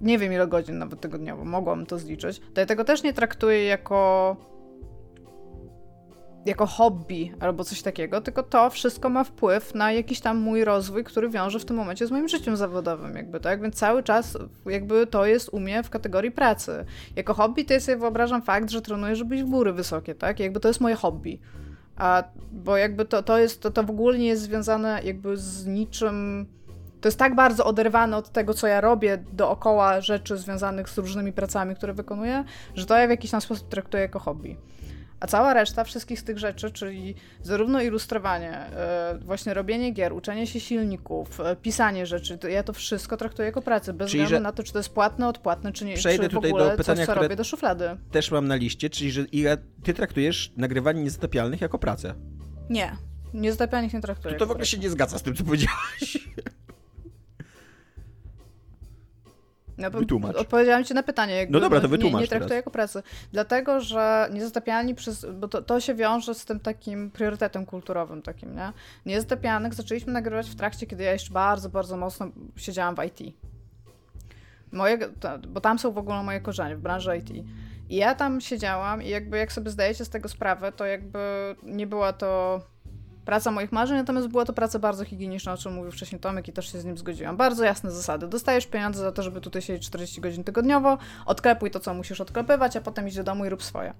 [0.00, 3.64] nie wiem ile godzin nawet tygodniowo, mogłam to zliczyć, to ja tego też nie traktuję
[3.64, 4.36] jako
[6.48, 11.04] jako hobby albo coś takiego, tylko to wszystko ma wpływ na jakiś tam mój rozwój,
[11.04, 15.06] który wiąże w tym momencie z moim życiem zawodowym, jakby tak, więc cały czas jakby
[15.06, 16.84] to jest u mnie w kategorii pracy.
[17.16, 20.40] Jako hobby to ja sobie wyobrażam fakt, że trenuję, żeby iść w góry wysokie, tak,
[20.40, 21.38] jakby to jest moje hobby.
[21.96, 25.66] A, bo jakby to, to jest, to, to w ogóle nie jest związane jakby z
[25.66, 26.46] niczym
[27.00, 31.32] to jest tak bardzo oderwane od tego, co ja robię dookoła rzeczy związanych z różnymi
[31.32, 32.44] pracami, które wykonuję,
[32.74, 34.56] że to ja w jakiś tam sposób traktuję jako hobby.
[35.20, 38.60] A cała reszta wszystkich z tych rzeczy, czyli zarówno ilustrowanie,
[39.12, 43.46] yy, właśnie robienie gier, uczenie się silników, yy, pisanie rzeczy, to ja to wszystko traktuję
[43.46, 45.94] jako pracę, bez czyli, względu na to, czy to jest płatne, odpłatne, czy nie.
[45.94, 47.96] Przejdę czy w tutaj ogóle do pytania, coś, co robię do szuflady.
[48.10, 49.24] Też mam na liście, czyli że
[49.82, 52.14] ty traktujesz nagrywanie niezatapialnych jako pracę.
[52.70, 52.96] Nie.
[53.34, 54.34] Niezatapialnych nie traktuję.
[54.34, 56.18] To, to w ogóle się nie zgadza z tym, co powiedziałaś.
[59.78, 60.36] No, wytłumacz.
[60.36, 61.34] Odpowiedziałam ci na pytanie.
[61.34, 63.02] Jakby, no dobra, to wytłumacz Nie, nie traktuję jako pracy.
[63.32, 65.26] Dlatego, że niezatapialni przez...
[65.34, 68.72] Bo to, to się wiąże z tym takim priorytetem kulturowym takim, nie?
[69.06, 73.36] Niezatapialnych zaczęliśmy nagrywać w trakcie, kiedy ja jeszcze bardzo, bardzo mocno siedziałam w IT.
[74.72, 74.98] Moje,
[75.48, 77.30] bo tam są w ogóle moje korzenie w branży IT.
[77.88, 81.18] I ja tam siedziałam i jakby jak sobie zdajecie z tego sprawę, to jakby
[81.62, 82.60] nie była to
[83.28, 86.52] praca moich marzeń, natomiast była to praca bardzo higieniczna, o czym mówił wcześniej Tomek i
[86.52, 87.36] też się z nim zgodziłam.
[87.36, 88.28] Bardzo jasne zasady.
[88.28, 92.76] Dostajesz pieniądze za to, żeby tutaj siedzieć 40 godzin tygodniowo, odklepuj to, co musisz odklepywać,
[92.76, 93.94] a potem idź do domu i rób swoje.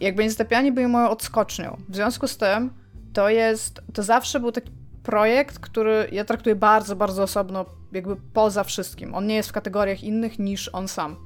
[0.00, 1.76] I jakby niezatapialni byli moją odskocznią.
[1.88, 2.70] W związku z tym
[3.12, 4.70] to jest, to zawsze był taki
[5.02, 9.14] projekt, który ja traktuję bardzo, bardzo osobno, jakby poza wszystkim.
[9.14, 11.16] On nie jest w kategoriach innych niż on sam.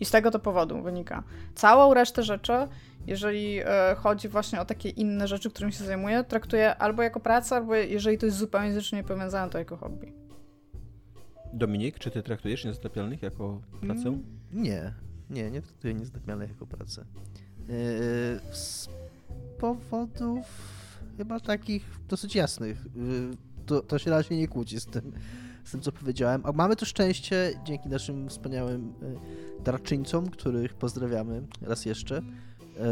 [0.00, 1.22] I z tego to powodu wynika.
[1.54, 2.68] Całą resztę rzeczy,
[3.06, 7.56] jeżeli e, chodzi właśnie o takie inne rzeczy, którymi się zajmuję, traktuję albo jako pracę,
[7.56, 10.12] albo jeżeli to jest zupełnie z rzeczy niepowiązane, to jako hobby.
[11.52, 14.08] Dominik, czy ty traktujesz niezatapialnych jako pracę?
[14.08, 14.94] Mm, nie,
[15.30, 17.04] nie, nie traktuję niezatapialnych jako pracę.
[17.68, 17.74] Yy,
[18.52, 18.88] z
[19.58, 20.46] powodów
[21.16, 22.84] chyba takich dosyć jasnych.
[22.96, 23.36] Yy,
[23.66, 25.12] to, to się raczej nie kłóci z tym,
[25.64, 26.42] z tym, co powiedziałem.
[26.44, 32.49] A mamy to szczęście dzięki naszym wspaniałym yy, darczyńcom, których pozdrawiamy raz jeszcze, yy,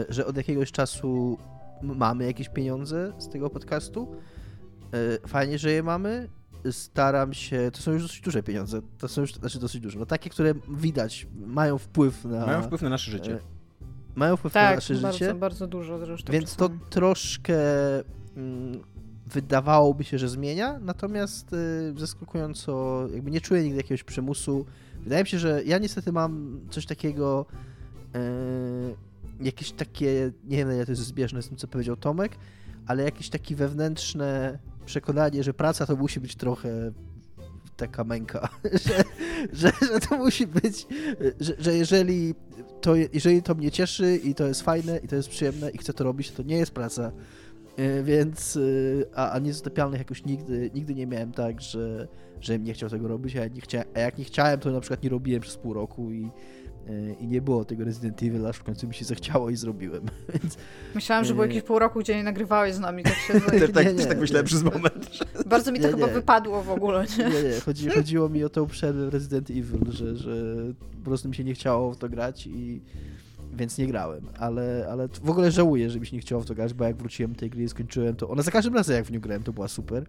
[0.09, 1.39] że od jakiegoś czasu
[1.83, 4.09] mamy jakieś pieniądze z tego podcastu.
[4.93, 6.29] Yy, fajnie, że je mamy
[6.71, 10.07] staram się, to są już dosyć duże pieniądze, to są już, znaczy dosyć duże, no
[10.07, 12.47] takie, które widać, mają wpływ na...
[12.47, 13.39] Mają wpływ na nasze życie.
[14.15, 15.35] Mają wpływ tak, na nasze bardzo, życie.
[15.35, 16.33] bardzo dużo zresztą.
[16.33, 16.79] Więc czasami.
[16.79, 17.57] to troszkę
[18.37, 18.83] mm,
[19.27, 24.67] wydawałoby się, że zmienia, natomiast y, zaskakująco jakby nie czuję nigdy jakiegoś przymusu.
[25.01, 27.47] Wydaje mi się, że ja niestety mam coś takiego,
[28.17, 28.97] y,
[29.41, 32.37] jakieś takie, nie wiem ile to jest zbieżne z tym, co powiedział Tomek,
[32.87, 36.93] ale jakieś takie wewnętrzne przekonanie, że praca to musi być trochę
[37.77, 38.49] taka męka,
[38.87, 39.05] że,
[39.53, 40.87] że, że to musi być,
[41.41, 42.35] że, że jeżeli,
[42.81, 45.93] to, jeżeli to mnie cieszy i to jest fajne i to jest przyjemne i chcę
[45.93, 47.13] to robić, to nie jest praca.
[47.77, 48.61] E, więc, e,
[49.17, 52.09] a, a niezatapialnych jakoś nigdy, nigdy nie miałem tak, że,
[52.41, 55.03] że nie chciał tego robić, a, nie chcia, a jak nie chciałem, to na przykład
[55.03, 56.31] nie robiłem przez pół roku i,
[57.21, 60.03] i nie było tego Resident Evil, aż w końcu mi się zachciało i zrobiłem.
[60.35, 60.57] Więc...
[60.95, 63.03] Myślałam, że było jakieś pół roku, gdzie nie nagrywałeś z nami.
[63.03, 64.49] Tak się nie, tak, nie, nie, tak myślałem nie.
[64.49, 65.11] przez moment.
[65.47, 67.05] Bardzo mi to chyba wypadło w ogóle.
[67.19, 67.61] Nie, nie, nie.
[67.61, 70.55] Chodzi, chodziło mi o tą przerwę Resident Evil, że, że
[71.05, 72.81] po prostu mi się nie chciało w to grać i
[73.53, 76.55] więc nie grałem, ale, ale w ogóle żałuję, że mi się nie chciało w to
[76.55, 79.05] grać, bo jak wróciłem do tej gry i skończyłem to, ona za każdym razem jak
[79.05, 80.05] w nią grałem, to była super.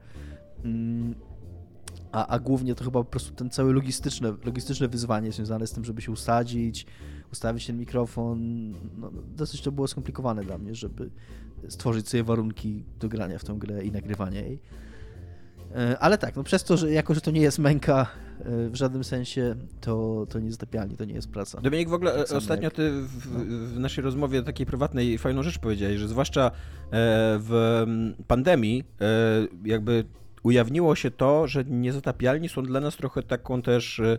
[2.12, 5.72] Mm, a, a głównie to chyba po prostu ten cały logistyczne, logistyczne wyzwanie związane z
[5.72, 6.86] tym, żeby się usadzić,
[7.32, 8.70] ustawić ten mikrofon.
[8.98, 11.10] No, dosyć to było skomplikowane dla mnie, żeby
[11.68, 14.60] stworzyć sobie warunki do grania w tą grę i nagrywania jej.
[15.76, 18.08] E, ale tak, no przez to, że jako, że to nie jest męka
[18.40, 21.62] e, w żadnym sensie, to, to nie zatapialnie, to nie jest praca.
[21.62, 23.40] Dominik, w ogóle tak ostatnio ty w, no.
[23.68, 26.52] w, naszej rozmowie takiej prywatnej fajną rzecz powiedziałeś, że zwłaszcza e,
[27.42, 27.86] w
[28.28, 28.84] pandemii
[29.66, 30.06] jakby
[30.44, 34.18] ujawniło się to, że niezatapialni są dla nas trochę taką też e,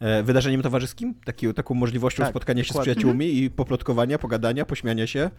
[0.00, 2.92] e, wydarzeniem towarzyskim, taki, taką możliwością tak, spotkania się dokładnie.
[2.92, 5.30] z przyjaciółmi i poplotkowania, pogadania, pośmiania się.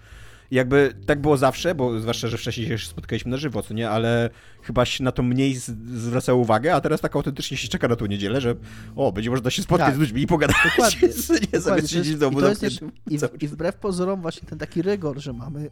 [0.52, 3.90] I jakby tak było zawsze, bo zwłaszcza, że wcześniej się spotkaliśmy na żywo, co nie,
[3.90, 4.30] ale
[4.62, 5.56] chyba się na to mniej
[5.96, 8.56] zwracało uwagę, a teraz tak autentycznie się czeka na tą niedzielę, że
[8.96, 9.96] o, będzie można się spotkać tak.
[9.96, 10.56] z ludźmi i pogadać.
[10.64, 11.08] Dokładnie.
[11.54, 11.88] nie dokładnie.
[11.88, 12.40] siedzieć w domu.
[12.40, 15.70] I, jest i, w, I wbrew pozorom właśnie ten taki rygor, że mamy,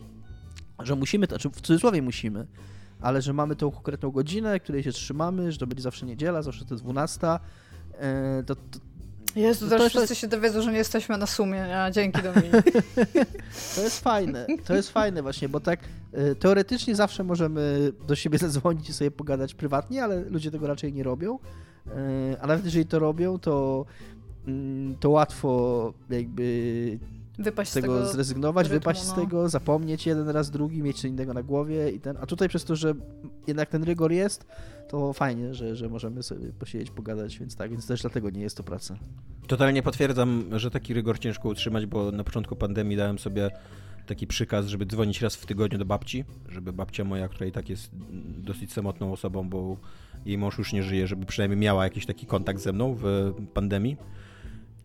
[0.83, 2.47] że musimy, to, znaczy w cudzysłowie musimy,
[3.01, 6.65] ale że mamy tą konkretną godzinę, której się trzymamy, że to będzie zawsze niedziela, zawsze
[6.65, 8.79] to jest 12, e, to, to
[9.35, 12.51] Jezu, to teraz wszyscy się dowiedzą, że nie jesteśmy na sumie, a dzięki Dominik.
[13.75, 15.79] to jest fajne, to jest fajne właśnie, bo tak
[16.13, 20.93] e, teoretycznie zawsze możemy do siebie zadzwonić i sobie pogadać prywatnie, ale ludzie tego raczej
[20.93, 21.39] nie robią,
[21.87, 23.85] e, a nawet jeżeli to robią, to,
[24.47, 26.99] mm, to łatwo jakby
[27.39, 29.11] wypaść z tego, tego zrezygnować, rytmu, wypaść no.
[29.13, 32.17] z tego, zapomnieć jeden raz, drugi, mieć co innego na głowie i ten.
[32.21, 32.93] A tutaj przez to, że
[33.47, 34.45] jednak ten rygor jest,
[34.87, 38.57] to fajnie, że, że możemy sobie posiedzieć, pogadać, więc tak, więc też dlatego nie jest
[38.57, 38.97] to praca.
[39.47, 43.51] Totalnie potwierdzam, że taki rygor ciężko utrzymać, bo na początku pandemii dałem sobie
[44.07, 47.69] taki przykaz, żeby dzwonić raz w tygodniu do babci, żeby babcia moja, która i tak
[47.69, 47.91] jest
[48.37, 49.77] dosyć samotną osobą, bo
[50.25, 53.97] jej mąż już nie żyje, żeby przynajmniej miała jakiś taki kontakt ze mną w pandemii.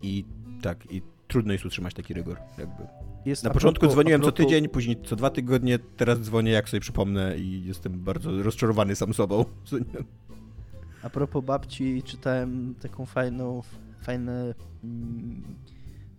[0.03, 0.25] I
[0.63, 2.39] tak, i trudno jest utrzymać taki rygor.
[2.59, 2.83] Jakby.
[3.25, 4.39] Jest na początku propos, dzwoniłem propos...
[4.39, 8.97] co tydzień, później co dwa tygodnie, teraz dzwonię jak sobie przypomnę i jestem bardzo rozczarowany
[8.97, 9.45] sam sobą.
[11.03, 13.63] A propos babci, czytałem taką fajną,
[14.03, 15.43] fajne, mm,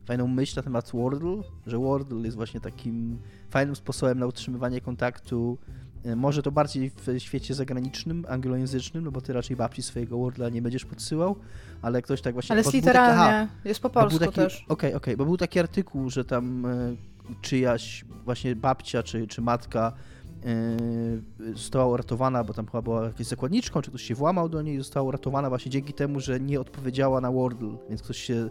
[0.06, 3.18] fajną myśl na temat Wordle, że Wordle jest właśnie takim
[3.49, 5.57] fajnym sposobem na utrzymywanie kontaktu
[6.15, 10.61] może to bardziej w świecie zagranicznym, anglojęzycznym, no bo ty raczej babci swojego Wordla nie
[10.61, 11.36] będziesz podsyłał,
[11.82, 12.53] ale ktoś tak właśnie...
[12.53, 14.56] Ale jest literalnie, taki, aha, jest po polsku taki, też.
[14.56, 16.95] Okej, okay, okej, okay, bo był taki artykuł, że tam e,
[17.41, 19.94] czyjaś właśnie babcia czy, czy matka
[20.45, 24.76] e, została uratowana, bo tam chyba była jakąś zakładniczką, czy ktoś się włamał do niej
[24.76, 28.49] i została uratowana właśnie dzięki temu, że nie odpowiedziała na Wordle, więc ktoś się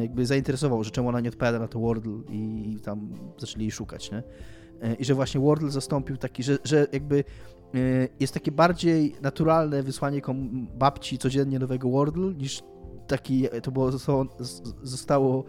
[0.00, 3.08] jakby zainteresował, że czemu ona nie odpowiada na to Wordle i tam
[3.38, 4.22] zaczęli jej szukać, nie?
[4.82, 7.24] E, i że właśnie Wordle zastąpił taki, że, że jakby
[7.74, 10.22] e, jest takie bardziej naturalne wysłanie
[10.78, 12.62] babci codziennie nowego Wordle niż
[13.06, 14.26] taki, to było, zostało,
[14.82, 15.44] zostało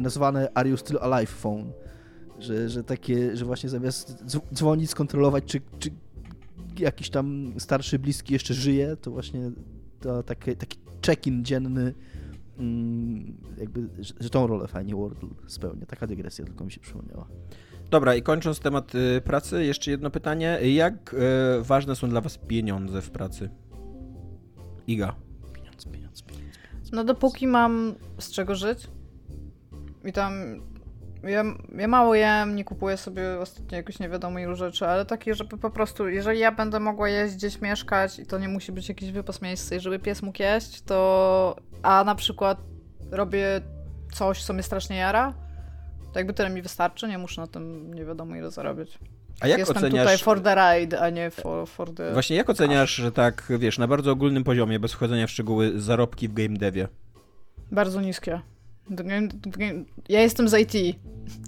[0.00, 1.72] nazwane Are You Still Alive Phone,
[2.38, 4.24] że, że takie, że właśnie zamiast
[4.54, 5.90] dzwonić, skontrolować, czy, czy
[6.78, 9.50] jakiś tam starszy, bliski jeszcze żyje, to właśnie
[10.00, 11.94] to taki, taki check-in dzienny
[12.58, 13.88] Mm, jakby,
[14.20, 15.86] że tą rolę fajnie Wordle spełnia.
[15.86, 17.28] Taka dygresja tylko mi się przypomniała.
[17.90, 20.58] Dobra, i kończąc temat y, pracy, jeszcze jedno pytanie.
[20.62, 21.18] Jak y,
[21.62, 23.50] ważne są dla was pieniądze w pracy?
[24.86, 25.14] Iga.
[25.52, 26.58] Pieniądze, pieniądze, pieniądze.
[26.92, 28.88] No dopóki mam z czego żyć
[30.04, 30.32] i tam
[31.28, 31.44] ja,
[31.78, 35.58] ja mało jem, nie kupuję sobie ostatnio jakoś nie wiadomo ilu rzeczy, ale takie, żeby
[35.58, 39.12] po prostu, jeżeli ja będę mogła jeść, gdzieś mieszkać i to nie musi być jakiś
[39.12, 42.58] wypas miejsce, żeby pies mógł jeść, to a na przykład
[43.10, 43.60] robię
[44.12, 45.34] coś, co mnie strasznie jara,
[46.14, 48.98] to jakby tyle mi wystarczy, nie muszę na tym nie wiadomo ile zarabiać.
[49.40, 50.04] A jak Jestem oceniasz...
[50.04, 52.12] tutaj for the ride, a nie for, for the...
[52.12, 56.28] Właśnie jak oceniasz, że tak, wiesz, na bardzo ogólnym poziomie, bez wchodzenia w szczegóły, zarobki
[56.28, 56.88] w game devie?
[57.72, 58.40] Bardzo niskie.
[60.08, 60.96] Ja jestem z IT.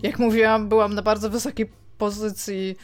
[0.03, 2.77] Jak mówiłam, byłam na bardzo wysokiej pozycji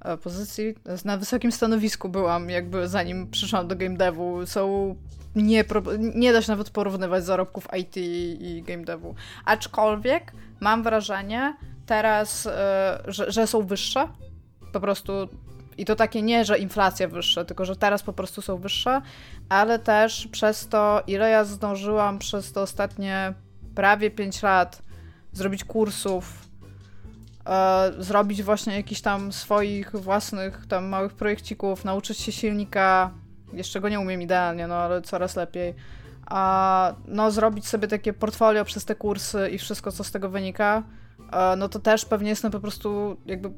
[0.00, 0.74] e, pozycji,
[1.04, 4.46] na wysokim stanowisku byłam, jakby zanim przyszłam do game devu.
[4.46, 4.96] Są
[5.42, 5.64] nie,
[6.14, 9.14] nie da się nawet porównywać zarobków IT i game devu.
[9.44, 11.56] Aczkolwiek mam wrażenie
[11.86, 14.08] teraz, e, że, że są wyższe.
[14.72, 15.28] Po prostu
[15.78, 19.00] i to takie nie, że inflacja wyższa, tylko że teraz po prostu są wyższe,
[19.48, 23.34] ale też przez to, ile ja zdążyłam przez te ostatnie
[23.74, 24.82] prawie 5 lat
[25.32, 26.48] zrobić kursów,
[27.46, 33.10] e, zrobić właśnie jakiś tam swoich własnych tam małych projekcików, nauczyć się silnika,
[33.52, 35.74] jeszcze go nie umiem idealnie, no ale coraz lepiej.
[36.26, 40.82] A no zrobić sobie takie portfolio przez te kursy i wszystko, co z tego wynika,
[41.32, 43.50] e, no to też pewnie jestem po prostu jakby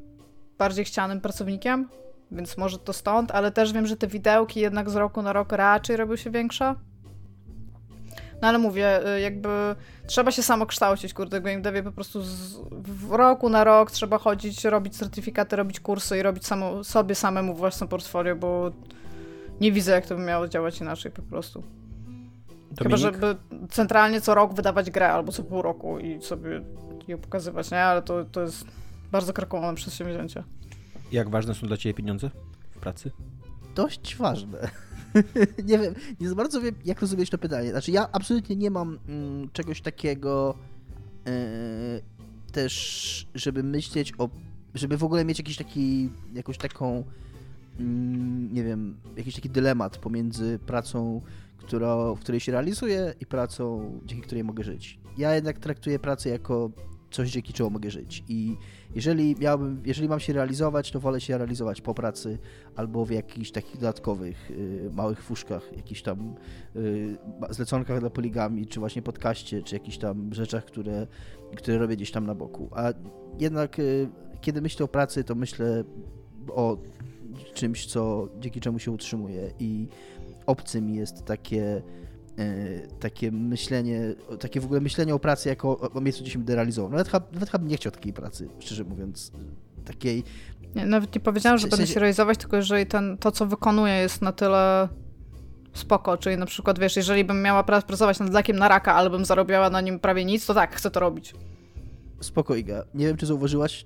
[0.57, 1.89] bardziej chcianym pracownikiem,
[2.31, 5.51] więc może to stąd, ale też wiem, że te widełki jednak z roku na rok
[5.51, 6.75] raczej robią się większe.
[8.41, 9.75] No ale mówię, y, jakby
[10.07, 12.59] trzeba się samo kształcić, kurde, game po prostu z,
[13.09, 17.87] roku na rok trzeba chodzić, robić certyfikaty, robić kursy i robić samo, sobie samemu własne
[17.87, 18.71] portfolio, bo
[19.61, 21.63] nie widzę, jak to by miało działać inaczej po prostu.
[22.71, 22.77] Dominik?
[22.77, 23.35] Chyba, żeby
[23.69, 26.61] centralnie co rok wydawać grę, albo co pół roku i sobie
[27.07, 27.83] ją pokazywać, nie?
[27.83, 28.65] Ale to, to jest
[29.11, 30.43] bardzo krakowane przedsięwzięcie.
[31.11, 32.29] Jak ważne są dla Ciebie pieniądze
[32.71, 33.11] w pracy?
[33.75, 34.69] Dość ważne.
[35.69, 37.69] nie wiem, nie za bardzo wiem, jak rozumieć to pytanie.
[37.69, 40.55] Znaczy, ja absolutnie nie mam mm, czegoś takiego
[41.25, 41.31] yy,
[42.51, 44.29] też, żeby myśleć o.
[44.75, 46.09] żeby w ogóle mieć jakiś taki.
[46.33, 47.03] jakąś taką.
[47.79, 51.21] Mm, nie wiem, jakiś taki dylemat pomiędzy pracą,
[51.57, 54.99] która, w której się realizuję i pracą, dzięki której mogę żyć.
[55.17, 56.71] Ja jednak traktuję pracę jako
[57.11, 58.23] coś, dzięki czemu mogę żyć.
[58.27, 58.57] I
[58.95, 62.37] jeżeli miałbym, jeżeli mam się realizować, to wolę się realizować po pracy
[62.75, 66.35] albo w jakichś takich dodatkowych y, małych fuszkach, jakichś tam
[66.75, 67.17] y,
[67.49, 71.07] zleconkach dla poligami, czy właśnie podcaście, czy jakichś tam rzeczach, które,
[71.57, 72.69] które robię gdzieś tam na boku.
[72.71, 72.93] A
[73.39, 74.09] jednak y,
[74.41, 75.83] kiedy myślę o pracy, to myślę
[76.49, 76.77] o
[77.53, 79.87] czymś, co dzięki czemu się utrzymuję i
[80.45, 81.81] obcym jest takie
[82.37, 86.55] E, takie myślenie, takie w ogóle myślenie o pracy jako o, miejscu, gdzie się będę
[86.55, 86.91] realizował.
[86.91, 89.31] Nawet, nawet chyba nie chciał takiej pracy, szczerze mówiąc,
[89.85, 90.23] takiej...
[90.75, 91.77] Nie, nawet nie powiedziałam, że w sensie...
[91.81, 94.89] będę się realizować, tylko jeżeli ten, to, co wykonuję jest na tyle
[95.73, 99.25] spoko, czyli na przykład, wiesz, jeżeli bym miała pracować nad lekiem na raka, ale bym
[99.25, 101.33] zarobiła na nim prawie nic, to tak, chcę to robić.
[102.21, 102.83] Spoko, Iga.
[102.93, 103.85] Nie wiem, czy zauważyłaś,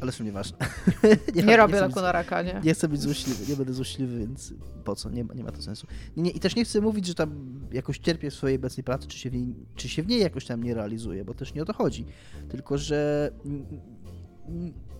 [0.00, 0.58] ale są nieważne.
[1.34, 2.60] nie, nie robię leku na raka, nie?
[2.64, 4.54] Nie chcę być złośliwy, nie będę złośliwy, więc
[4.84, 5.10] po co?
[5.10, 5.86] Nie ma, nie ma to sensu.
[6.16, 9.08] Nie, nie, I też nie chcę mówić, że tam jakoś cierpię w swojej obecnej pracy,
[9.08, 11.62] czy się, w niej, czy się w niej jakoś tam nie realizuję, bo też nie
[11.62, 12.06] o to chodzi.
[12.48, 13.30] Tylko, że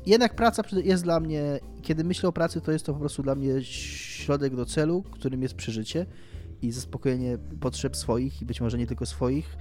[0.07, 3.35] jednak praca jest dla mnie, kiedy myślę o pracy, to jest to po prostu dla
[3.35, 6.07] mnie środek do celu, którym jest przeżycie
[6.62, 9.57] i zaspokojenie potrzeb swoich i być może nie tylko swoich,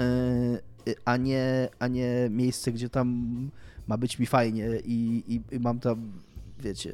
[0.00, 0.58] e,
[1.04, 3.50] a nie, a nie miejsce, gdzie tam
[3.86, 6.12] ma być mi fajnie i, i, i mam tam,
[6.58, 6.92] wiecie,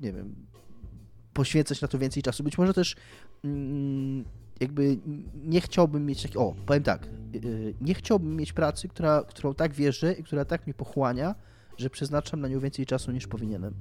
[0.00, 0.34] nie wiem,
[1.32, 2.44] poświęcać na to więcej czasu.
[2.44, 2.96] Być może też
[3.44, 4.24] mm,
[4.60, 4.98] jakby
[5.34, 9.72] nie chciałbym mieć takiej, o, powiem tak, yy, nie chciałbym mieć pracy, która, którą tak
[9.72, 11.34] wierzę i która tak mnie pochłania,
[11.78, 13.74] że przeznaczam na nią więcej czasu niż powinienem.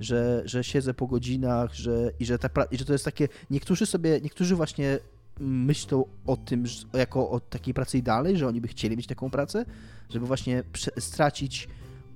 [0.00, 3.28] Że, że siedzę po godzinach, że, i, że ta pra- i że to jest takie,
[3.50, 4.98] niektórzy sobie, niektórzy właśnie
[5.40, 9.30] myślą o tym że, jako o takiej pracy idealnej, że oni by chcieli mieć taką
[9.30, 9.64] pracę,
[10.10, 10.62] żeby właśnie
[10.98, 11.68] stracić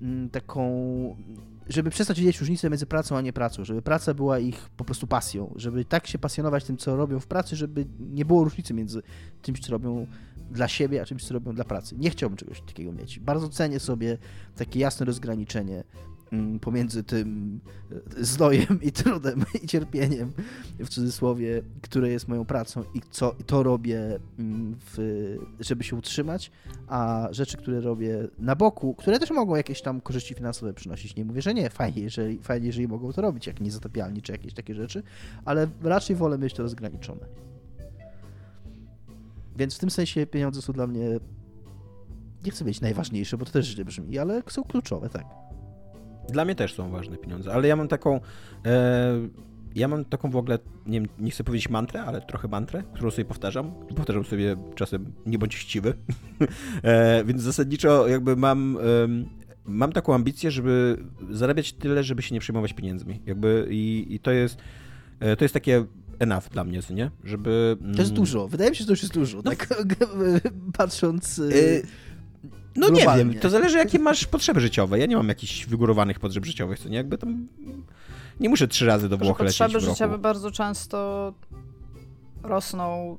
[0.03, 1.17] mm, taką
[1.69, 5.07] żeby przestać widzieć różnicę między pracą a nie pracą, żeby praca była ich po prostu
[5.07, 9.03] pasją, żeby tak się pasjonować tym, co robią w pracy, żeby nie było różnicy między
[9.43, 10.07] tym, co robią
[10.51, 11.97] dla siebie, a czymś, co robią dla pracy.
[11.99, 13.21] Nie chciałbym czegoś takiego mieć.
[13.21, 14.19] Bardzo cenię sobie
[14.57, 15.85] takie jasne rozgraniczenie
[16.61, 17.61] pomiędzy tym
[18.19, 20.33] e, znojem i trudem i cierpieniem,
[20.79, 26.51] w cudzysłowie, które jest moją pracą i co to robię, mm, w, żeby się utrzymać,
[26.89, 31.17] a rzeczy, które robię na boku, które też mogą jakieś tam korzyści finansowe przynosić.
[31.17, 34.55] Nie mówię, że nie, fajnie, jeżeli, fajnie, jeżeli mogą to robić, jak niezatapialni czy jakieś
[34.55, 35.03] takie rzeczy,
[35.45, 37.27] ale raczej wolę mieć to rozgraniczone.
[39.57, 41.19] Więc w tym sensie pieniądze są dla mnie
[42.45, 45.52] nie chcę być najważniejsze, bo to też źle brzmi, ale są kluczowe, tak.
[46.29, 48.21] Dla mnie też są ważne pieniądze, ale ja mam taką.
[48.67, 49.29] E,
[49.75, 53.11] ja mam taką w ogóle, nie, wiem, nie chcę powiedzieć mantrę, ale trochę mantrę, którą
[53.11, 53.73] sobie powtarzam.
[53.97, 55.95] Powtarzam sobie czasem, nie bądź chciwy.
[56.83, 58.77] e, więc zasadniczo jakby mam.
[58.77, 58.81] E,
[59.65, 63.21] mam taką ambicję, żeby zarabiać tyle, żeby się nie przejmować pieniędzmi.
[63.27, 64.59] Jakby i, i to jest.
[65.21, 65.85] E, to jest takie
[66.19, 67.11] enough dla mnie, nie?
[67.25, 67.77] Żeby...
[67.81, 68.49] To jest mm, dużo.
[68.49, 69.37] Wydaje mi się, że to już jest dużo.
[69.45, 69.69] No, tak
[70.79, 71.39] patrząc...
[71.39, 71.83] Y,
[72.77, 74.99] no nie wiem, to zależy jakie masz potrzeby życiowe.
[74.99, 76.97] Ja nie mam jakichś wygórowanych potrzeb życiowych, co nie?
[76.97, 77.49] Jakby tam...
[78.41, 81.33] Nie muszę trzy razy do Włoch lecieć Potrzeby życiowe bardzo często
[82.43, 83.19] rosną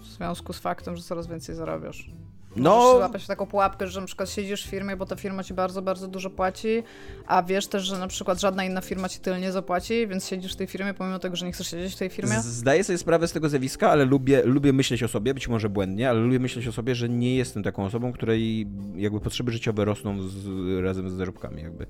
[0.00, 2.10] w związku z faktem, że coraz więcej zarabiasz.
[2.56, 2.76] No.
[2.76, 5.82] Możesz złapać taką pułapkę, że na przykład siedzisz w firmie, bo ta firma ci bardzo,
[5.82, 6.82] bardzo dużo płaci,
[7.26, 10.52] a wiesz też, że na przykład żadna inna firma ci tyle nie zapłaci, więc siedzisz
[10.52, 12.40] w tej firmie, pomimo tego, że nie chcesz siedzieć w tej firmie.
[12.40, 16.10] Zdaję sobie sprawę z tego zjawiska, ale lubię, lubię myśleć o sobie, być może błędnie,
[16.10, 18.66] ale lubię myśleć o sobie, że nie jestem taką osobą, której
[18.96, 20.46] jakby potrzeby życiowe rosną z,
[20.84, 21.86] razem z zarobkami jakby.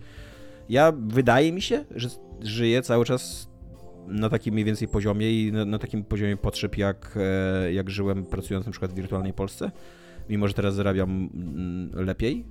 [0.68, 2.08] Ja, wydaje mi się, że
[2.42, 3.48] żyję cały czas
[4.06, 8.26] na takim mniej więcej poziomie i na, na takim poziomie potrzeb, jak, e, jak żyłem
[8.26, 9.70] pracując na przykład w wirtualnej Polsce
[10.31, 12.44] mimo że teraz zarabiam mm, lepiej.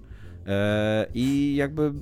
[0.48, 1.94] E, I jakby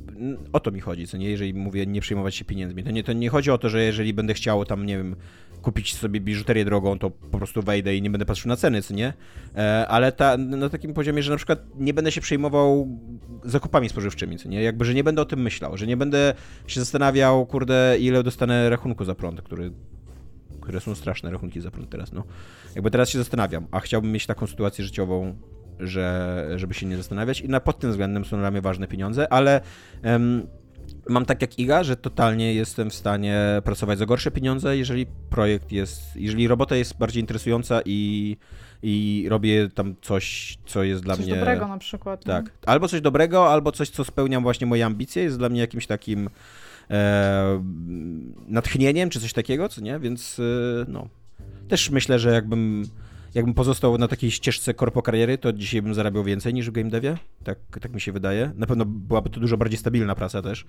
[0.54, 2.84] o to mi chodzi, co nie, jeżeli mówię nie przejmować się pieniędzmi.
[2.84, 5.16] To nie, to nie chodzi o to, że jeżeli będę chciał tam, nie wiem,
[5.62, 8.94] kupić sobie biżuterię drogą, to po prostu wejdę i nie będę patrzył na ceny, co
[8.94, 9.14] nie?
[9.56, 12.99] E, ale ta, na takim poziomie, że na przykład nie będę się przejmował
[13.44, 14.64] zakupami spożywczymi, co nie?
[14.64, 16.34] Jakby, że nie będę o tym myślał, że nie będę
[16.68, 19.72] się zastanawiał, kurde, ile dostanę rachunku za prąd, który
[20.62, 22.24] które są straszne rachunki za prąd teraz, no.
[22.76, 25.36] Jakby teraz się zastanawiam, a chciałbym mieć taką sytuację życiową,
[25.80, 29.34] że, żeby się nie zastanawiać i na, pod tym względem są dla mnie ważne pieniądze,
[29.34, 29.62] ale
[31.10, 35.72] mam tak jak Iga, że totalnie jestem w stanie pracować za gorsze pieniądze, jeżeli projekt
[35.72, 38.38] jest, jeżeli robota jest bardziej interesująca i,
[38.84, 41.34] i robię tam coś, co jest dla coś mnie...
[41.34, 42.24] Coś dobrego na przykład.
[42.24, 42.45] Tak.
[42.45, 42.52] Nie?
[42.66, 46.30] Albo coś dobrego, albo coś, co spełnia właśnie moje ambicje, jest dla mnie jakimś takim
[46.90, 47.64] e,
[48.48, 49.99] natchnieniem, czy coś takiego, co nie?
[49.99, 51.08] Więc e, no...
[51.68, 52.84] Też myślę, że jakbym
[53.38, 56.89] jakbym pozostał na takiej ścieżce korpo kariery, to dzisiaj bym zarabiał więcej niż w game
[56.89, 57.18] devie.
[57.43, 58.51] Tak, tak mi się wydaje.
[58.55, 60.65] Na pewno byłaby to dużo bardziej stabilna praca też.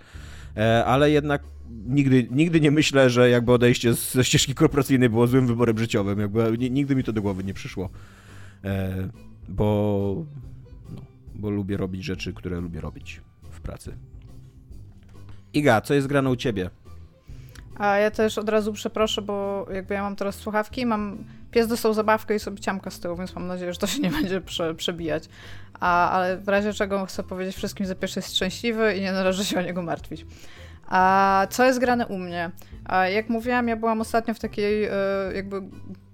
[0.57, 1.43] E, ale jednak
[1.87, 6.21] nigdy, nigdy nie myślę, że jakby odejście ze ścieżki korporacyjnej było złym wyborem życiowym.
[6.21, 7.91] Jakby nigdy mi to do głowy nie przyszło.
[8.65, 9.09] E,
[9.49, 10.25] bo,
[10.95, 11.03] no,
[11.35, 13.21] bo lubię robić rzeczy, które lubię robić
[13.51, 13.97] w pracy.
[15.53, 16.71] Iga, co jest grane u ciebie?
[17.79, 21.95] A ja też od razu przeproszę, bo jakby ja mam teraz słuchawki, mam pies dostał
[21.95, 24.75] zabawkę i sobie ciamka z tyłu, więc mam nadzieję, że to się nie będzie prze,
[24.75, 25.29] przebijać.
[25.81, 29.45] A, ale w razie czego chcę powiedzieć wszystkim, że pies jest szczęśliwy i nie należy
[29.45, 30.27] się o niego martwić.
[30.87, 32.51] A co jest grane u mnie?
[32.85, 34.91] A jak mówiłam, ja byłam ostatnio w takiej e,
[35.35, 35.63] jakby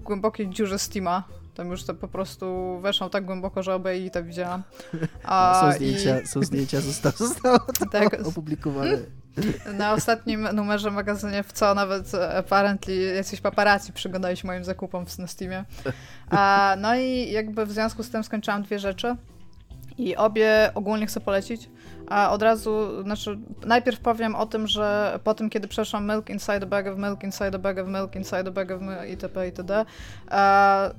[0.00, 1.24] głębokiej dziurze Steama.
[1.54, 4.62] Tam już to po prostu weszłam tak głęboko, że obej to widziałam.
[5.24, 6.26] A, są zdjęcia, i...
[6.26, 7.58] są zdjęcia zostało, zostało
[7.92, 8.98] tak, opublikowane.
[9.78, 15.26] Na ostatnim numerze magazynie w co nawet apparently jacyś paparazzi przyglądali się moim zakupom na
[15.26, 15.64] Steamie.
[16.30, 19.16] A, no i jakby w związku z tym skończyłam dwie rzeczy.
[19.98, 21.70] I obie ogólnie chcę polecić.
[22.08, 26.62] A od razu, znaczy, najpierw powiem o tym, że po tym, kiedy przeszłam Milk Inside
[26.62, 29.46] a Bag of Milk, Inside a Bag of Milk, Inside a Bag of Milk, itp.,
[29.46, 29.84] itd.,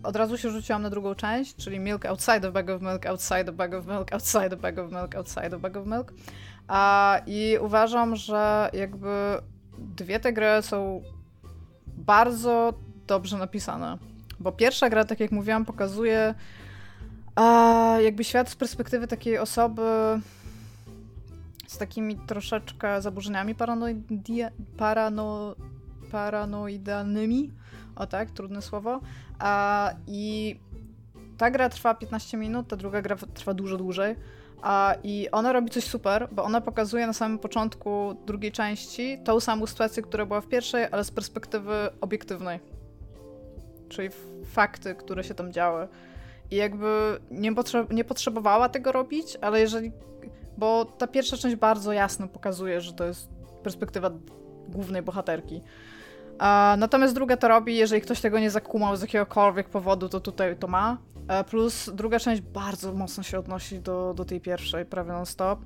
[0.03, 3.49] od razu się rzuciłam na drugą część, czyli Milk Outside a Bag of Milk, Outside
[3.49, 6.13] a Bag of Milk, Outside a Bag of Milk, Outside a Bag of Milk.
[6.67, 9.37] A, I uważam, że jakby
[9.77, 11.01] dwie te gry są
[11.87, 12.73] bardzo
[13.07, 13.97] dobrze napisane.
[14.39, 16.33] Bo pierwsza gra, tak jak mówiłam, pokazuje
[17.35, 19.81] a, jakby świat z perspektywy takiej osoby
[21.75, 25.55] z takimi troszeczkę zaburzeniami paranoidi- parano,
[26.11, 27.51] paranoidalnymi.
[27.95, 28.99] O tak, trudne słowo.
[29.39, 30.55] A, I
[31.37, 34.15] ta gra trwa 15 minut, ta druga gra trwa dużo dłużej.
[34.61, 39.39] A, I ona robi coś super, bo ona pokazuje na samym początku drugiej części tą
[39.39, 42.59] samą sytuację, która była w pierwszej, ale z perspektywy obiektywnej.
[43.89, 44.09] Czyli
[44.45, 45.87] fakty, które się tam działy.
[46.51, 49.91] I jakby nie, potrze nie potrzebowała tego robić, ale jeżeli.
[50.57, 53.29] Bo ta pierwsza część bardzo jasno pokazuje, że to jest
[53.63, 54.11] perspektywa
[54.67, 55.61] głównej bohaterki.
[56.77, 60.67] Natomiast druga to robi, jeżeli ktoś tego nie zakumał z jakiegokolwiek powodu, to tutaj to
[60.67, 60.97] ma.
[61.27, 65.59] E, plus druga część bardzo mocno się odnosi do, do tej pierwszej, prawie non-stop.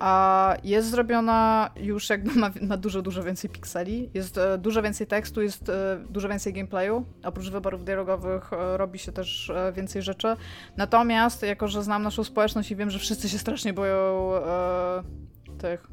[0.00, 5.06] A jest zrobiona już jakby ma, ma dużo, dużo więcej pikseli, jest e, dużo więcej
[5.06, 7.04] tekstu, jest e, dużo więcej gameplayu.
[7.24, 10.36] Oprócz wyborów dialogowych e, robi się też e, więcej rzeczy.
[10.76, 15.02] Natomiast, jako że znam naszą społeczność i wiem, że wszyscy się strasznie boją e,
[15.58, 15.86] tych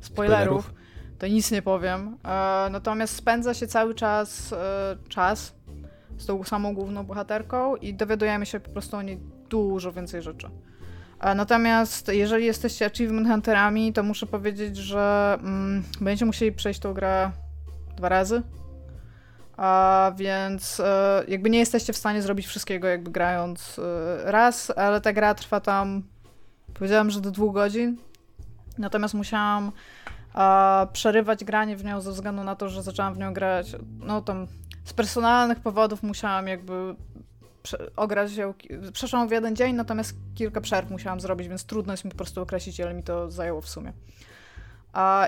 [0.00, 0.72] spoilerów, Spoilerów.
[1.18, 2.16] to nic nie powiem.
[2.24, 4.54] E, natomiast spędza się cały czas
[5.08, 5.54] czas
[6.18, 10.48] z tą samą główną bohaterką i dowiadujemy się po prostu o niej dużo więcej rzeczy.
[11.24, 16.94] E, Natomiast jeżeli jesteście achievement hunterami, to muszę powiedzieć, że mm, będziecie musieli przejść tą
[16.94, 17.30] grę
[17.96, 18.42] dwa razy.
[19.56, 25.00] A więc e, jakby nie jesteście w stanie zrobić wszystkiego jakby grając e, raz, ale
[25.00, 26.02] ta gra trwa tam
[26.74, 27.96] powiedziałam, że do dwóch godzin.
[28.78, 29.72] Natomiast musiałam
[30.34, 34.22] a, przerywać granie w nią ze względu na to, że zaczęłam w nią grać, no
[34.22, 34.46] tam
[34.84, 36.94] z personalnych powodów musiałam jakby
[37.96, 42.10] ograć ki- przeszłam w jeden dzień, natomiast kilka przerw musiałam zrobić, więc trudno jest mi
[42.10, 43.92] po prostu określić, ile mi to zajęło w sumie.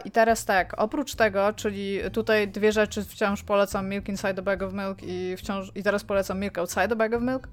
[0.05, 4.63] I teraz tak, oprócz tego, czyli tutaj dwie rzeczy wciąż polecam Milk Inside a Bag
[4.63, 7.49] of Milk i wciąż, i teraz polecam Milk Outside a Bag of Milk.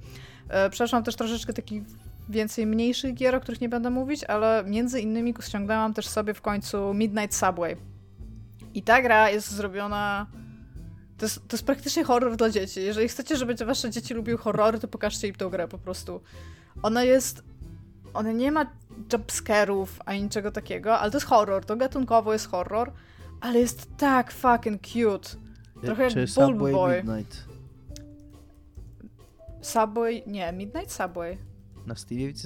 [0.50, 1.84] E, przeszłam też troszeczkę takich
[2.30, 6.42] więcej mniejszych gier, o których nie będę mówić, ale między innymi ściągnęłam też sobie w
[6.42, 7.78] końcu Midnight Subway.
[8.74, 10.28] I ta gra jest zrobiona...
[11.24, 12.82] To jest, to jest praktycznie horror dla dzieci.
[12.82, 16.22] Jeżeli chcecie, żeby wasze dzieci lubiły horrory, to pokażcie im tę grę po prostu.
[16.82, 17.44] Ona jest...
[18.14, 18.66] Ona nie ma
[19.14, 21.66] jumpscarów ani niczego takiego, ale to jest horror.
[21.66, 22.92] To gatunkowo jest horror,
[23.42, 25.30] ale jest tak fucking cute.
[25.82, 27.04] Trochę jak Czy Bulb Subway Boy.
[27.04, 27.46] Midnight.
[29.62, 30.24] Subway...
[30.28, 31.38] Nie, Midnight Subway.
[31.88, 31.96] Na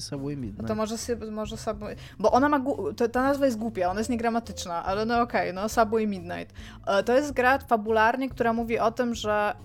[0.01, 0.68] Subway No Midnight.
[0.68, 1.95] to może, sobie, może Subway...
[2.19, 2.61] Bo ona ma...
[2.97, 6.53] To, ta nazwa jest głupia, ona jest niegramatyczna, ale no okej, no Subway Midnight.
[6.88, 9.55] E, To jest gra fabularnie, która mówi o tym, że...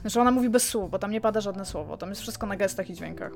[0.00, 2.56] Znaczy ona mówi bez słów, bo tam nie pada żadne słowo, tam jest wszystko na
[2.56, 3.32] gestach i dźwiękach.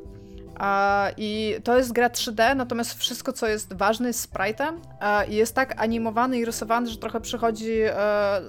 [0.59, 5.35] A, I to jest gra 3D, natomiast wszystko, co jest ważne, jest sprite'em e, i
[5.35, 7.93] jest tak animowany i rysowany, że trochę przychodzi e,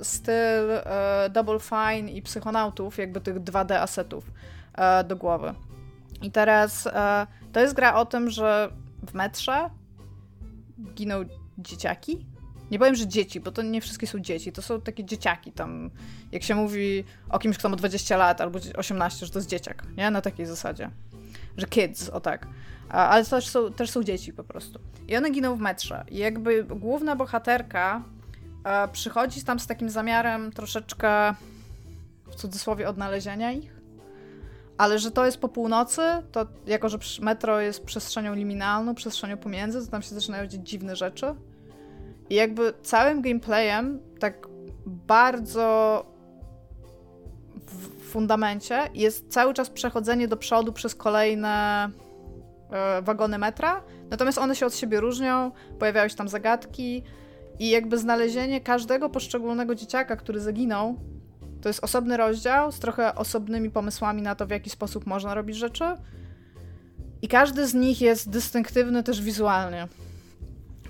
[0.01, 4.25] styl e, Double Fine i Psychonautów, jakby tych 2D asetów
[4.73, 5.53] e, do głowy.
[6.21, 8.71] I teraz e, to jest gra o tym, że
[9.07, 9.69] w metrze
[10.95, 11.15] giną
[11.57, 12.25] dzieciaki.
[12.71, 15.89] Nie powiem, że dzieci, bo to nie wszystkie są dzieci, to są takie dzieciaki tam.
[16.31, 19.83] Jak się mówi o kimś, kto ma 20 lat albo 18, że to jest dzieciak,
[19.97, 20.11] nie?
[20.11, 20.89] Na takiej zasadzie.
[21.57, 22.47] Że kids, o tak.
[22.89, 24.79] Ale też są, też są dzieci po prostu.
[25.07, 26.03] I one giną w metrze.
[26.11, 28.03] I jakby główna bohaterka
[28.63, 31.33] e, przychodzi tam z takim zamiarem troszeczkę
[32.31, 33.76] w cudzysłowie odnalezienia ich
[34.77, 36.01] ale że to jest po północy,
[36.31, 40.95] to jako, że metro jest przestrzenią liminalną, przestrzenią pomiędzy, to tam się zaczynają dziać dziwne
[40.95, 41.35] rzeczy.
[42.29, 44.47] I jakby całym gameplayem, tak
[44.85, 46.05] bardzo
[47.67, 51.89] w fundamencie, jest cały czas przechodzenie do przodu przez kolejne
[52.71, 57.03] e, wagony metra, natomiast one się od siebie różnią, pojawiają się tam zagadki
[57.59, 60.95] i jakby znalezienie każdego poszczególnego dzieciaka, który zaginął,
[61.67, 65.57] to jest osobny rozdział z trochę osobnymi pomysłami na to, w jaki sposób można robić
[65.57, 65.83] rzeczy.
[67.21, 69.87] I każdy z nich jest dystynktywny też wizualnie.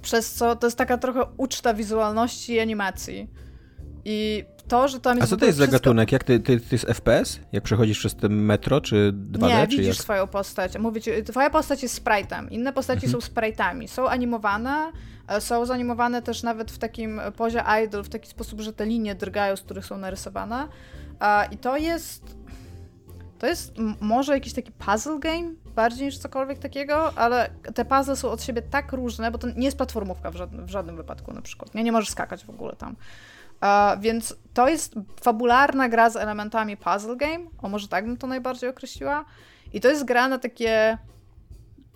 [0.01, 3.27] Przez co to jest taka trochę uczta wizualności i animacji.
[4.05, 5.29] I to, że tam A jest.
[5.29, 6.11] co w to jest za wszystko- gatunek?
[6.11, 7.39] Jak ty, ty, ty jest FPS?
[7.51, 9.95] Jak przechodzisz przez ten metro, czy 2D, Nie, czy widzisz jak?
[10.03, 10.77] swoją postać.
[10.79, 12.47] Mówię ci, twoja postać jest sprite'em.
[12.51, 13.21] Inne postaci Mhm.
[13.21, 13.87] są sprite'ami.
[13.87, 14.91] Są animowane,
[15.39, 19.55] są zanimowane też nawet w takim pozie idol, w taki sposób, że te linie drgają,
[19.55, 20.67] z których są narysowane.
[21.21, 22.37] E, I to jest...
[23.39, 28.29] To jest może jakiś taki puzzle game, bardziej niż cokolwiek takiego, ale te puzzle są
[28.29, 31.41] od siebie tak różne, bo to nie jest platformówka w żadnym, w żadnym wypadku na
[31.41, 31.75] przykład.
[31.75, 32.95] Nie, nie możesz skakać w ogóle tam.
[33.63, 38.27] E, więc to jest fabularna gra z elementami puzzle game, o może tak bym to
[38.27, 39.25] najbardziej określiła.
[39.73, 40.97] I to jest gra na takie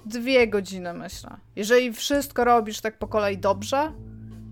[0.06, 1.30] dwie godziny, myślę.
[1.56, 3.92] Jeżeli wszystko robisz tak po kolei dobrze,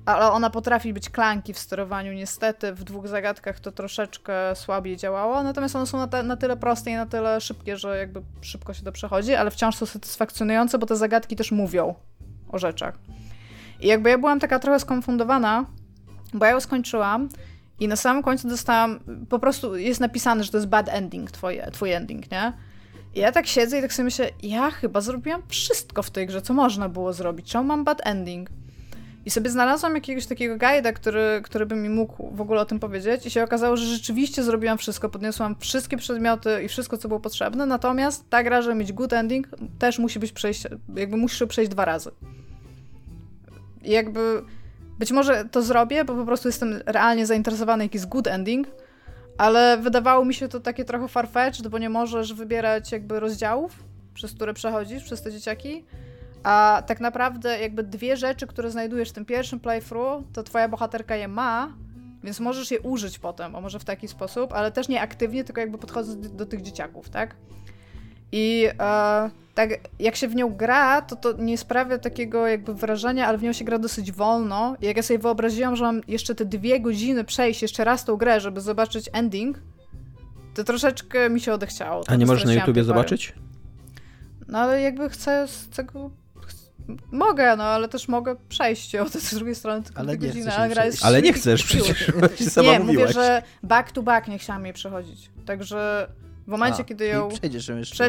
[0.06, 5.44] ale ona potrafi być klanki w sterowaniu, niestety w dwóch zagadkach to troszeczkę słabiej działało,
[5.44, 8.74] natomiast one są na, te, na tyle proste i na tyle szybkie, że jakby szybko
[8.74, 11.96] się to przechodzi, ale wciąż są satysfakcjonujące, bo te zagadki też mówią
[12.52, 13.00] o rzeczach.
[13.82, 15.66] I jakby ja byłam taka trochę skonfundowana,
[16.34, 17.30] bo ja ją skończyłam
[17.80, 19.00] i na samym końcu dostałam,
[19.30, 22.54] po prostu jest napisane, że to jest bad ending, twój, twój ending, nie?
[23.16, 26.42] I ja tak siedzę i tak sobie myślę, ja chyba zrobiłam wszystko w tej grze,
[26.42, 27.52] co można było zrobić.
[27.52, 28.50] Czemu mam bad ending?
[29.26, 32.80] I sobie znalazłam jakiegoś takiego guida, który, który by mi mógł w ogóle o tym
[32.80, 37.20] powiedzieć i się okazało, że rzeczywiście zrobiłam wszystko, podniosłam wszystkie przedmioty i wszystko, co było
[37.20, 39.48] potrzebne, natomiast ta gra, żeby mieć good ending,
[39.80, 42.12] też musi być przejście, jakby musisz przejść dwa razy.
[43.84, 44.44] I jakby
[45.00, 48.68] być może to zrobię, bo po prostu jestem realnie zainteresowany, jaki jest good ending,
[49.40, 53.84] ale wydawało mi się to takie trochę farfetched, bo nie możesz wybierać jakby rozdziałów,
[54.14, 55.86] przez które przechodzisz, przez te dzieciaki.
[56.44, 61.16] A tak naprawdę jakby dwie rzeczy, które znajdujesz w tym pierwszym playthrough, to twoja bohaterka
[61.16, 61.74] je ma,
[62.24, 65.62] więc możesz je użyć potem, a może w taki sposób, ale też nie aktywnie, tylko
[65.62, 67.36] jakby podchodząc do, tych dzieciaków, tak?
[68.32, 69.70] I e, tak
[70.00, 73.54] jak się w nią gra, to to nie sprawia takiego jakby wrażenia, ale w nią
[73.54, 74.76] się gra dosyć wolno.
[74.82, 78.16] I jak ja sobie wyobraziłam, że mam jeszcze te dwie godziny przejść jeszcze raz tą
[78.16, 79.60] grę, żeby zobaczyć ending,
[80.54, 82.04] to troszeczkę mi się odechciało.
[82.08, 83.34] A nie To możesz na YouTubie zobaczyć?
[84.48, 86.12] No ale jakby chcę z tego...
[87.12, 90.52] Mogę, no ale też mogę przejść ją z drugiej strony tylko Ale dwie nie godziny,
[90.52, 91.06] chcesz a gra jest.
[91.06, 92.12] Ale nie chcesz przecież,
[92.50, 93.08] sama nie, mówiłaś.
[93.08, 95.30] mówię, że back to back nie chciałam jej przechodzić.
[95.46, 96.08] Także
[96.50, 98.08] w momencie, A, kiedy ją przejdziesz ją jeszcze.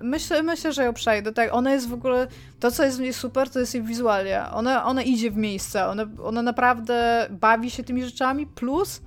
[0.00, 1.32] Myślę, myślę, że ją przejdę.
[1.32, 2.26] Tak, ona jest w ogóle.
[2.60, 4.52] To, co jest w niej super, to jest jej wizualia.
[4.52, 5.86] Ona, ona idzie w miejsce.
[5.86, 8.46] Ona, ona naprawdę bawi się tymi rzeczami.
[8.46, 9.00] Plus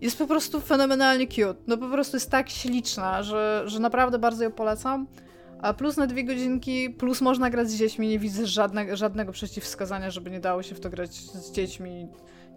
[0.00, 1.54] jest po prostu fenomenalnie cute.
[1.66, 5.06] No po prostu jest tak śliczna, że, że naprawdę bardzo ją polecam.
[5.62, 8.08] A plus na dwie godzinki, plus można grać z dziećmi.
[8.08, 12.08] Nie widzę żadne, żadnego przeciwwskazania, żeby nie dało się w to grać z dziećmi.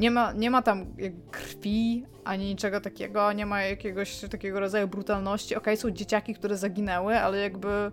[0.02, 0.86] Nie ma, nie ma tam
[1.32, 5.56] krwi ani niczego takiego, nie ma jakiegoś takiego rodzaju brutalności.
[5.56, 7.92] Okej, są dzieciaki, które zaginęły, ale jakby.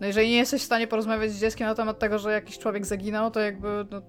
[0.00, 2.86] No jeżeli nie jesteś w stanie porozmawiać z dzieckiem na temat tego, że jakiś człowiek
[2.86, 3.86] zaginął, to jakby.
[3.90, 4.02] No,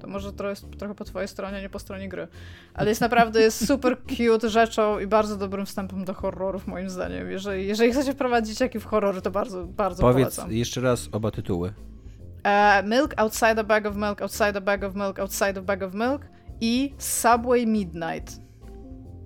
[0.00, 2.28] to może jest trochę po twojej stronie, nie po stronie gry.
[2.74, 7.30] Ale jest naprawdę jest super cute rzeczą i bardzo dobrym wstępem do horrorów, moim zdaniem.
[7.30, 10.52] Jeżeli, jeżeli chcecie wprowadzić dzieciaki w horrory, to bardzo, bardzo Powiedz polecam.
[10.52, 11.72] jeszcze raz oba tytuły.
[12.44, 15.82] E, milk outside a bag of milk, outside a bag of milk, outside a bag
[15.82, 16.22] of milk
[16.60, 18.44] i Subway Midnight.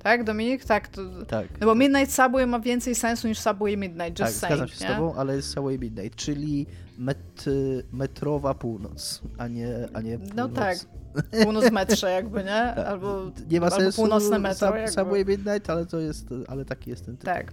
[0.03, 0.65] Tak, Dominik?
[0.65, 0.89] Tak.
[0.89, 1.03] To...
[1.27, 1.47] Tak.
[1.61, 4.79] No bo Midnight Subway ma więcej sensu niż Subway Midnight, Tak, just zgadzam saying, się
[4.79, 4.89] z nie?
[4.89, 6.67] tobą, ale jest Subway Midnight, czyli
[6.99, 7.45] met,
[7.93, 10.37] metrowa północ, a nie, a nie północ.
[10.37, 10.79] No tak.
[11.45, 12.63] Północ metrze jakby, nie?
[12.75, 14.95] Albo, Nie ma sensu północne metro Sub.
[14.95, 17.35] Subway Midnight, ale to jest, ale taki jest ten tytuł.
[17.35, 17.53] Tak.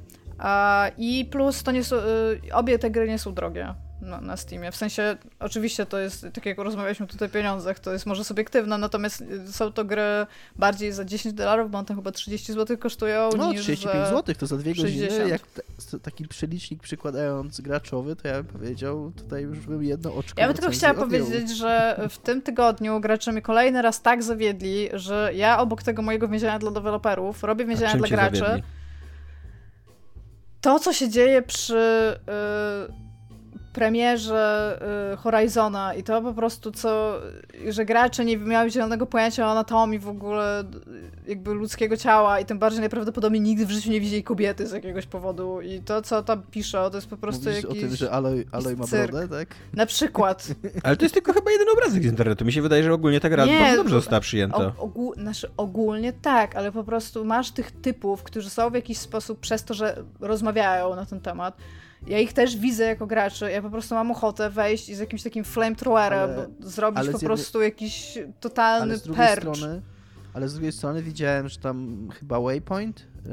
[0.97, 2.01] I plus to nie są, y,
[2.53, 3.73] obie te gry nie są drogie
[4.05, 4.71] na, na Steamie.
[4.71, 8.77] W sensie, oczywiście to jest, tak jak rozmawialiśmy tutaj o pieniądzach, to jest może subiektywne,
[8.77, 10.25] natomiast y, są to gry
[10.55, 14.09] bardziej za 10 dolarów, bo one chyba 30 zł kosztują, No, niż 35 za...
[14.15, 15.09] zł to za dwie 60.
[15.11, 20.15] godziny, jak te, taki przelicznik przykładając graczowy, to ja bym powiedział, tutaj już bym jedno
[20.15, 21.09] oczko Ja bym tylko chciała odjął.
[21.25, 26.01] powiedzieć, że w tym tygodniu gracze mnie kolejny raz tak zawiedli, że ja obok tego
[26.01, 28.37] mojego więzienia dla deweloperów robię więzienia dla graczy.
[28.37, 28.63] zawiedli?
[30.61, 31.75] To, co się dzieje przy
[32.89, 33.04] y,
[33.75, 34.79] premierze
[35.13, 37.19] y, Horizona i to po prostu co,
[37.69, 40.65] że gracze nie miały zielonego pojęcia o anatomii w ogóle y,
[41.27, 45.05] jakby ludzkiego ciała i tym bardziej najprawdopodobniej nigdy w życiu nie widzieli kobiety z jakiegoś
[45.05, 47.83] powodu i to, co tam pisze, to jest po prostu Mówisz jakiś...
[47.83, 49.55] o tym, że Aloy, Aloy ma brodę, tak?
[49.73, 50.47] Na przykład.
[50.83, 52.45] Ale to jest tylko chyba jeden obrazek z internetu.
[52.45, 54.57] Mi się wydaje, że ogólnie ta gra Nie, bardzo dobrze została przyjęta.
[54.57, 58.97] O, ogół, znaczy ogólnie tak, ale po prostu masz tych typów, którzy są w jakiś
[58.97, 61.57] sposób przez to, że rozmawiają na ten temat.
[62.07, 63.51] Ja ich też widzę jako graczy.
[63.51, 67.17] Ja po prostu mam ochotę wejść i z jakimś takim flamethrowerem Ale- zrobić ale po
[67.17, 69.39] jednej- prostu jakiś totalny Ale percz.
[69.57, 69.81] strony,
[70.33, 73.29] ale z drugiej strony widziałem, że tam chyba Waypoint, y,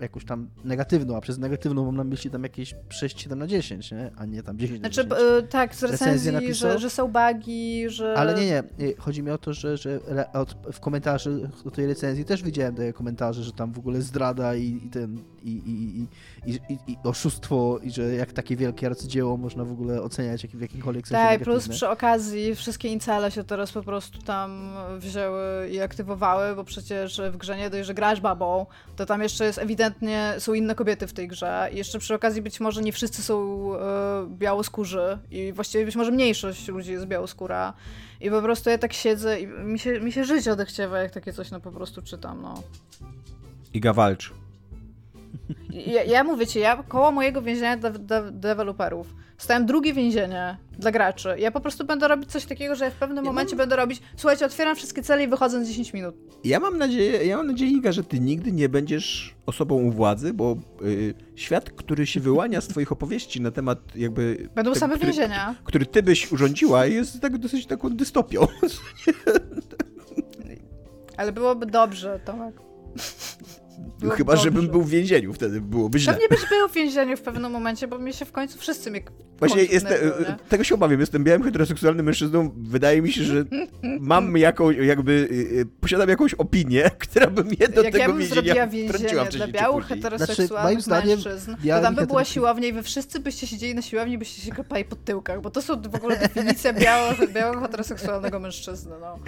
[0.00, 4.10] jakąś tam negatywną, a przez negatywną mam na myśli tam jakieś 6-7 na 10, nie?
[4.16, 5.32] a nie tam 10 Znaczy, na 10.
[5.42, 6.72] b- tak, z recenzji, napisał?
[6.72, 8.14] że, że są bugi, że...
[8.16, 8.62] Ale nie, nie.
[8.86, 10.00] y, Chodzi mi o to, że, że
[10.72, 11.30] w komentarzu
[11.64, 15.18] do tej recenzji też widziałem te komentarze, że tam w ogóle zdrada i, i ten
[15.44, 16.06] i, i,
[16.52, 20.60] i, i, oszustwo i że jak takie wielkie arcydzieło można w ogóle oceniać jak, w
[20.60, 25.80] jakimkolwiek sensie Tak, plus przy okazji wszystkie incele się teraz po prostu tam wzięły i
[25.80, 28.66] aktywowały, bo przecież w grze nie dość, że grasz babą,
[28.96, 29.87] to tam jeszcze jest ewidentnie,
[30.38, 31.68] są inne kobiety w tej grze.
[31.72, 36.10] I jeszcze przy okazji być może nie wszyscy są e, białoskórzy i właściwie być może
[36.10, 37.72] mniejszość ludzi jest białoskóra.
[38.20, 41.32] I po prostu ja tak siedzę i mi się, mi się życie odechciewa, jak takie
[41.32, 42.62] coś no po prostu czytam, no.
[43.74, 44.37] Iga walcz.
[45.86, 50.90] Ja, ja mówię ci, ja koło mojego więzienia dla de deweloperów stałem drugie więzienie dla
[50.90, 51.28] graczy.
[51.38, 54.02] Ja po prostu będę robić coś takiego, że w pewnym Ja momencie mam- będę robić,
[54.16, 56.14] słuchajcie, otwieram wszystkie cele i wychodzę za 10 minut.
[56.44, 60.34] Ja mam nadzieję, ja mam nadzieję, Iga, że ty nigdy nie będziesz osobą u władzy,
[60.34, 64.48] bo y, świat, który się wyłania z twoich opowieści na temat jakby...
[64.54, 65.54] Będą tego, same który, więzienia.
[65.64, 68.46] który ty byś urządziła, jest tak dosyć taką dystopią.
[71.16, 72.54] Ale byłoby dobrze, Tomek.
[74.00, 74.72] Było Chyba, żebym dobrze.
[74.72, 76.12] był w więzieniu, wtedy byłoby źle.
[76.12, 79.00] Pewnie byś był w więzieniu w pewnym momencie, bo mnie się w końcu wszyscy mnie
[79.38, 79.98] Właśnie jestem,
[80.48, 82.50] tego się obawiam, jestem białym heteroseksualnym mężczyzną.
[82.56, 83.44] Wydaje mi się, że
[84.00, 88.08] mam jakąś, jakby, y, y, posiadam jakąś opinię, która by mnie do Jak tego ja
[88.08, 92.24] bym więzienia zrobiła więzienie dla białych heteroseksualnych Znaczy, moim zdaniem mężczyzn, to tam by była
[92.24, 95.50] siłownia i wy wszyscy byście siedzieli na siłowni i byście się klepali po tyłkach, bo
[95.50, 99.18] to są w ogóle definicja białego, białego heteroseksualnego mężczyzny, no.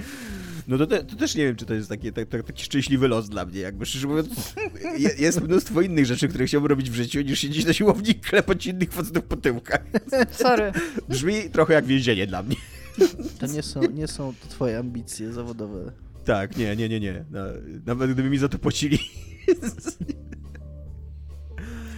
[0.71, 3.09] No to, te, to też nie wiem, czy to jest taki, tak, tak, taki szczęśliwy
[3.09, 4.55] los dla mnie, jakby szczerze mówiąc.
[4.99, 8.15] je- Jest mnóstwo innych rzeczy, które chciałbym robić w życiu, niż siedzieć na siłowni i
[8.15, 9.81] klepać innych facetów po tyłkach.
[10.31, 10.73] Sorry.
[11.09, 12.57] Brzmi trochę jak więzienie dla mnie.
[13.41, 15.93] To nie są, nie są to twoje ambicje zawodowe.
[16.25, 17.25] Tak, nie, nie, nie, nie.
[17.31, 17.45] Na,
[17.87, 18.99] nawet gdyby mi za to płacili.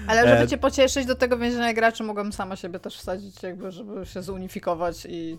[0.07, 3.71] Ale żeby E, cię pocieszyć do tego więzienia graczy, mogłem sama siebie też wsadzić, jakby,
[3.73, 5.39] żeby się zunifikować i,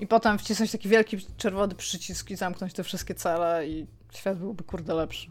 [0.00, 4.64] i potem wcisnąć taki wielki czerwony przycisk i zamknąć te wszystkie cele i świat byłby
[4.64, 5.30] kurde lepszy.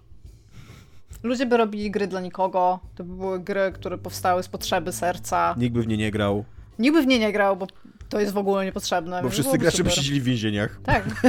[1.24, 5.56] Ludzie by robili gry dla nikogo, to by były gry, które powstały z potrzeby serca.
[5.58, 6.46] Nikt by w nie nie grał,
[6.80, 7.68] Nikt by w nie nie grał, bo
[8.10, 9.22] to jest w ogóle niepotrzebne.
[9.24, 10.04] bo wszyscy gracze by super.
[10.04, 10.80] siedzieli w więzieniach.
[10.84, 11.04] Tak.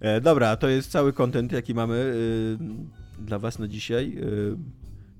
[0.00, 4.16] E, dobra, to jest cały content, jaki mamy y, dla was na dzisiaj.
[4.18, 4.56] Y,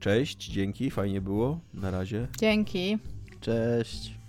[0.01, 1.61] cześć, dzięki, fajnie było.
[1.75, 2.29] Na razie.
[2.39, 2.99] Dzięki.
[3.41, 4.20] Cześć.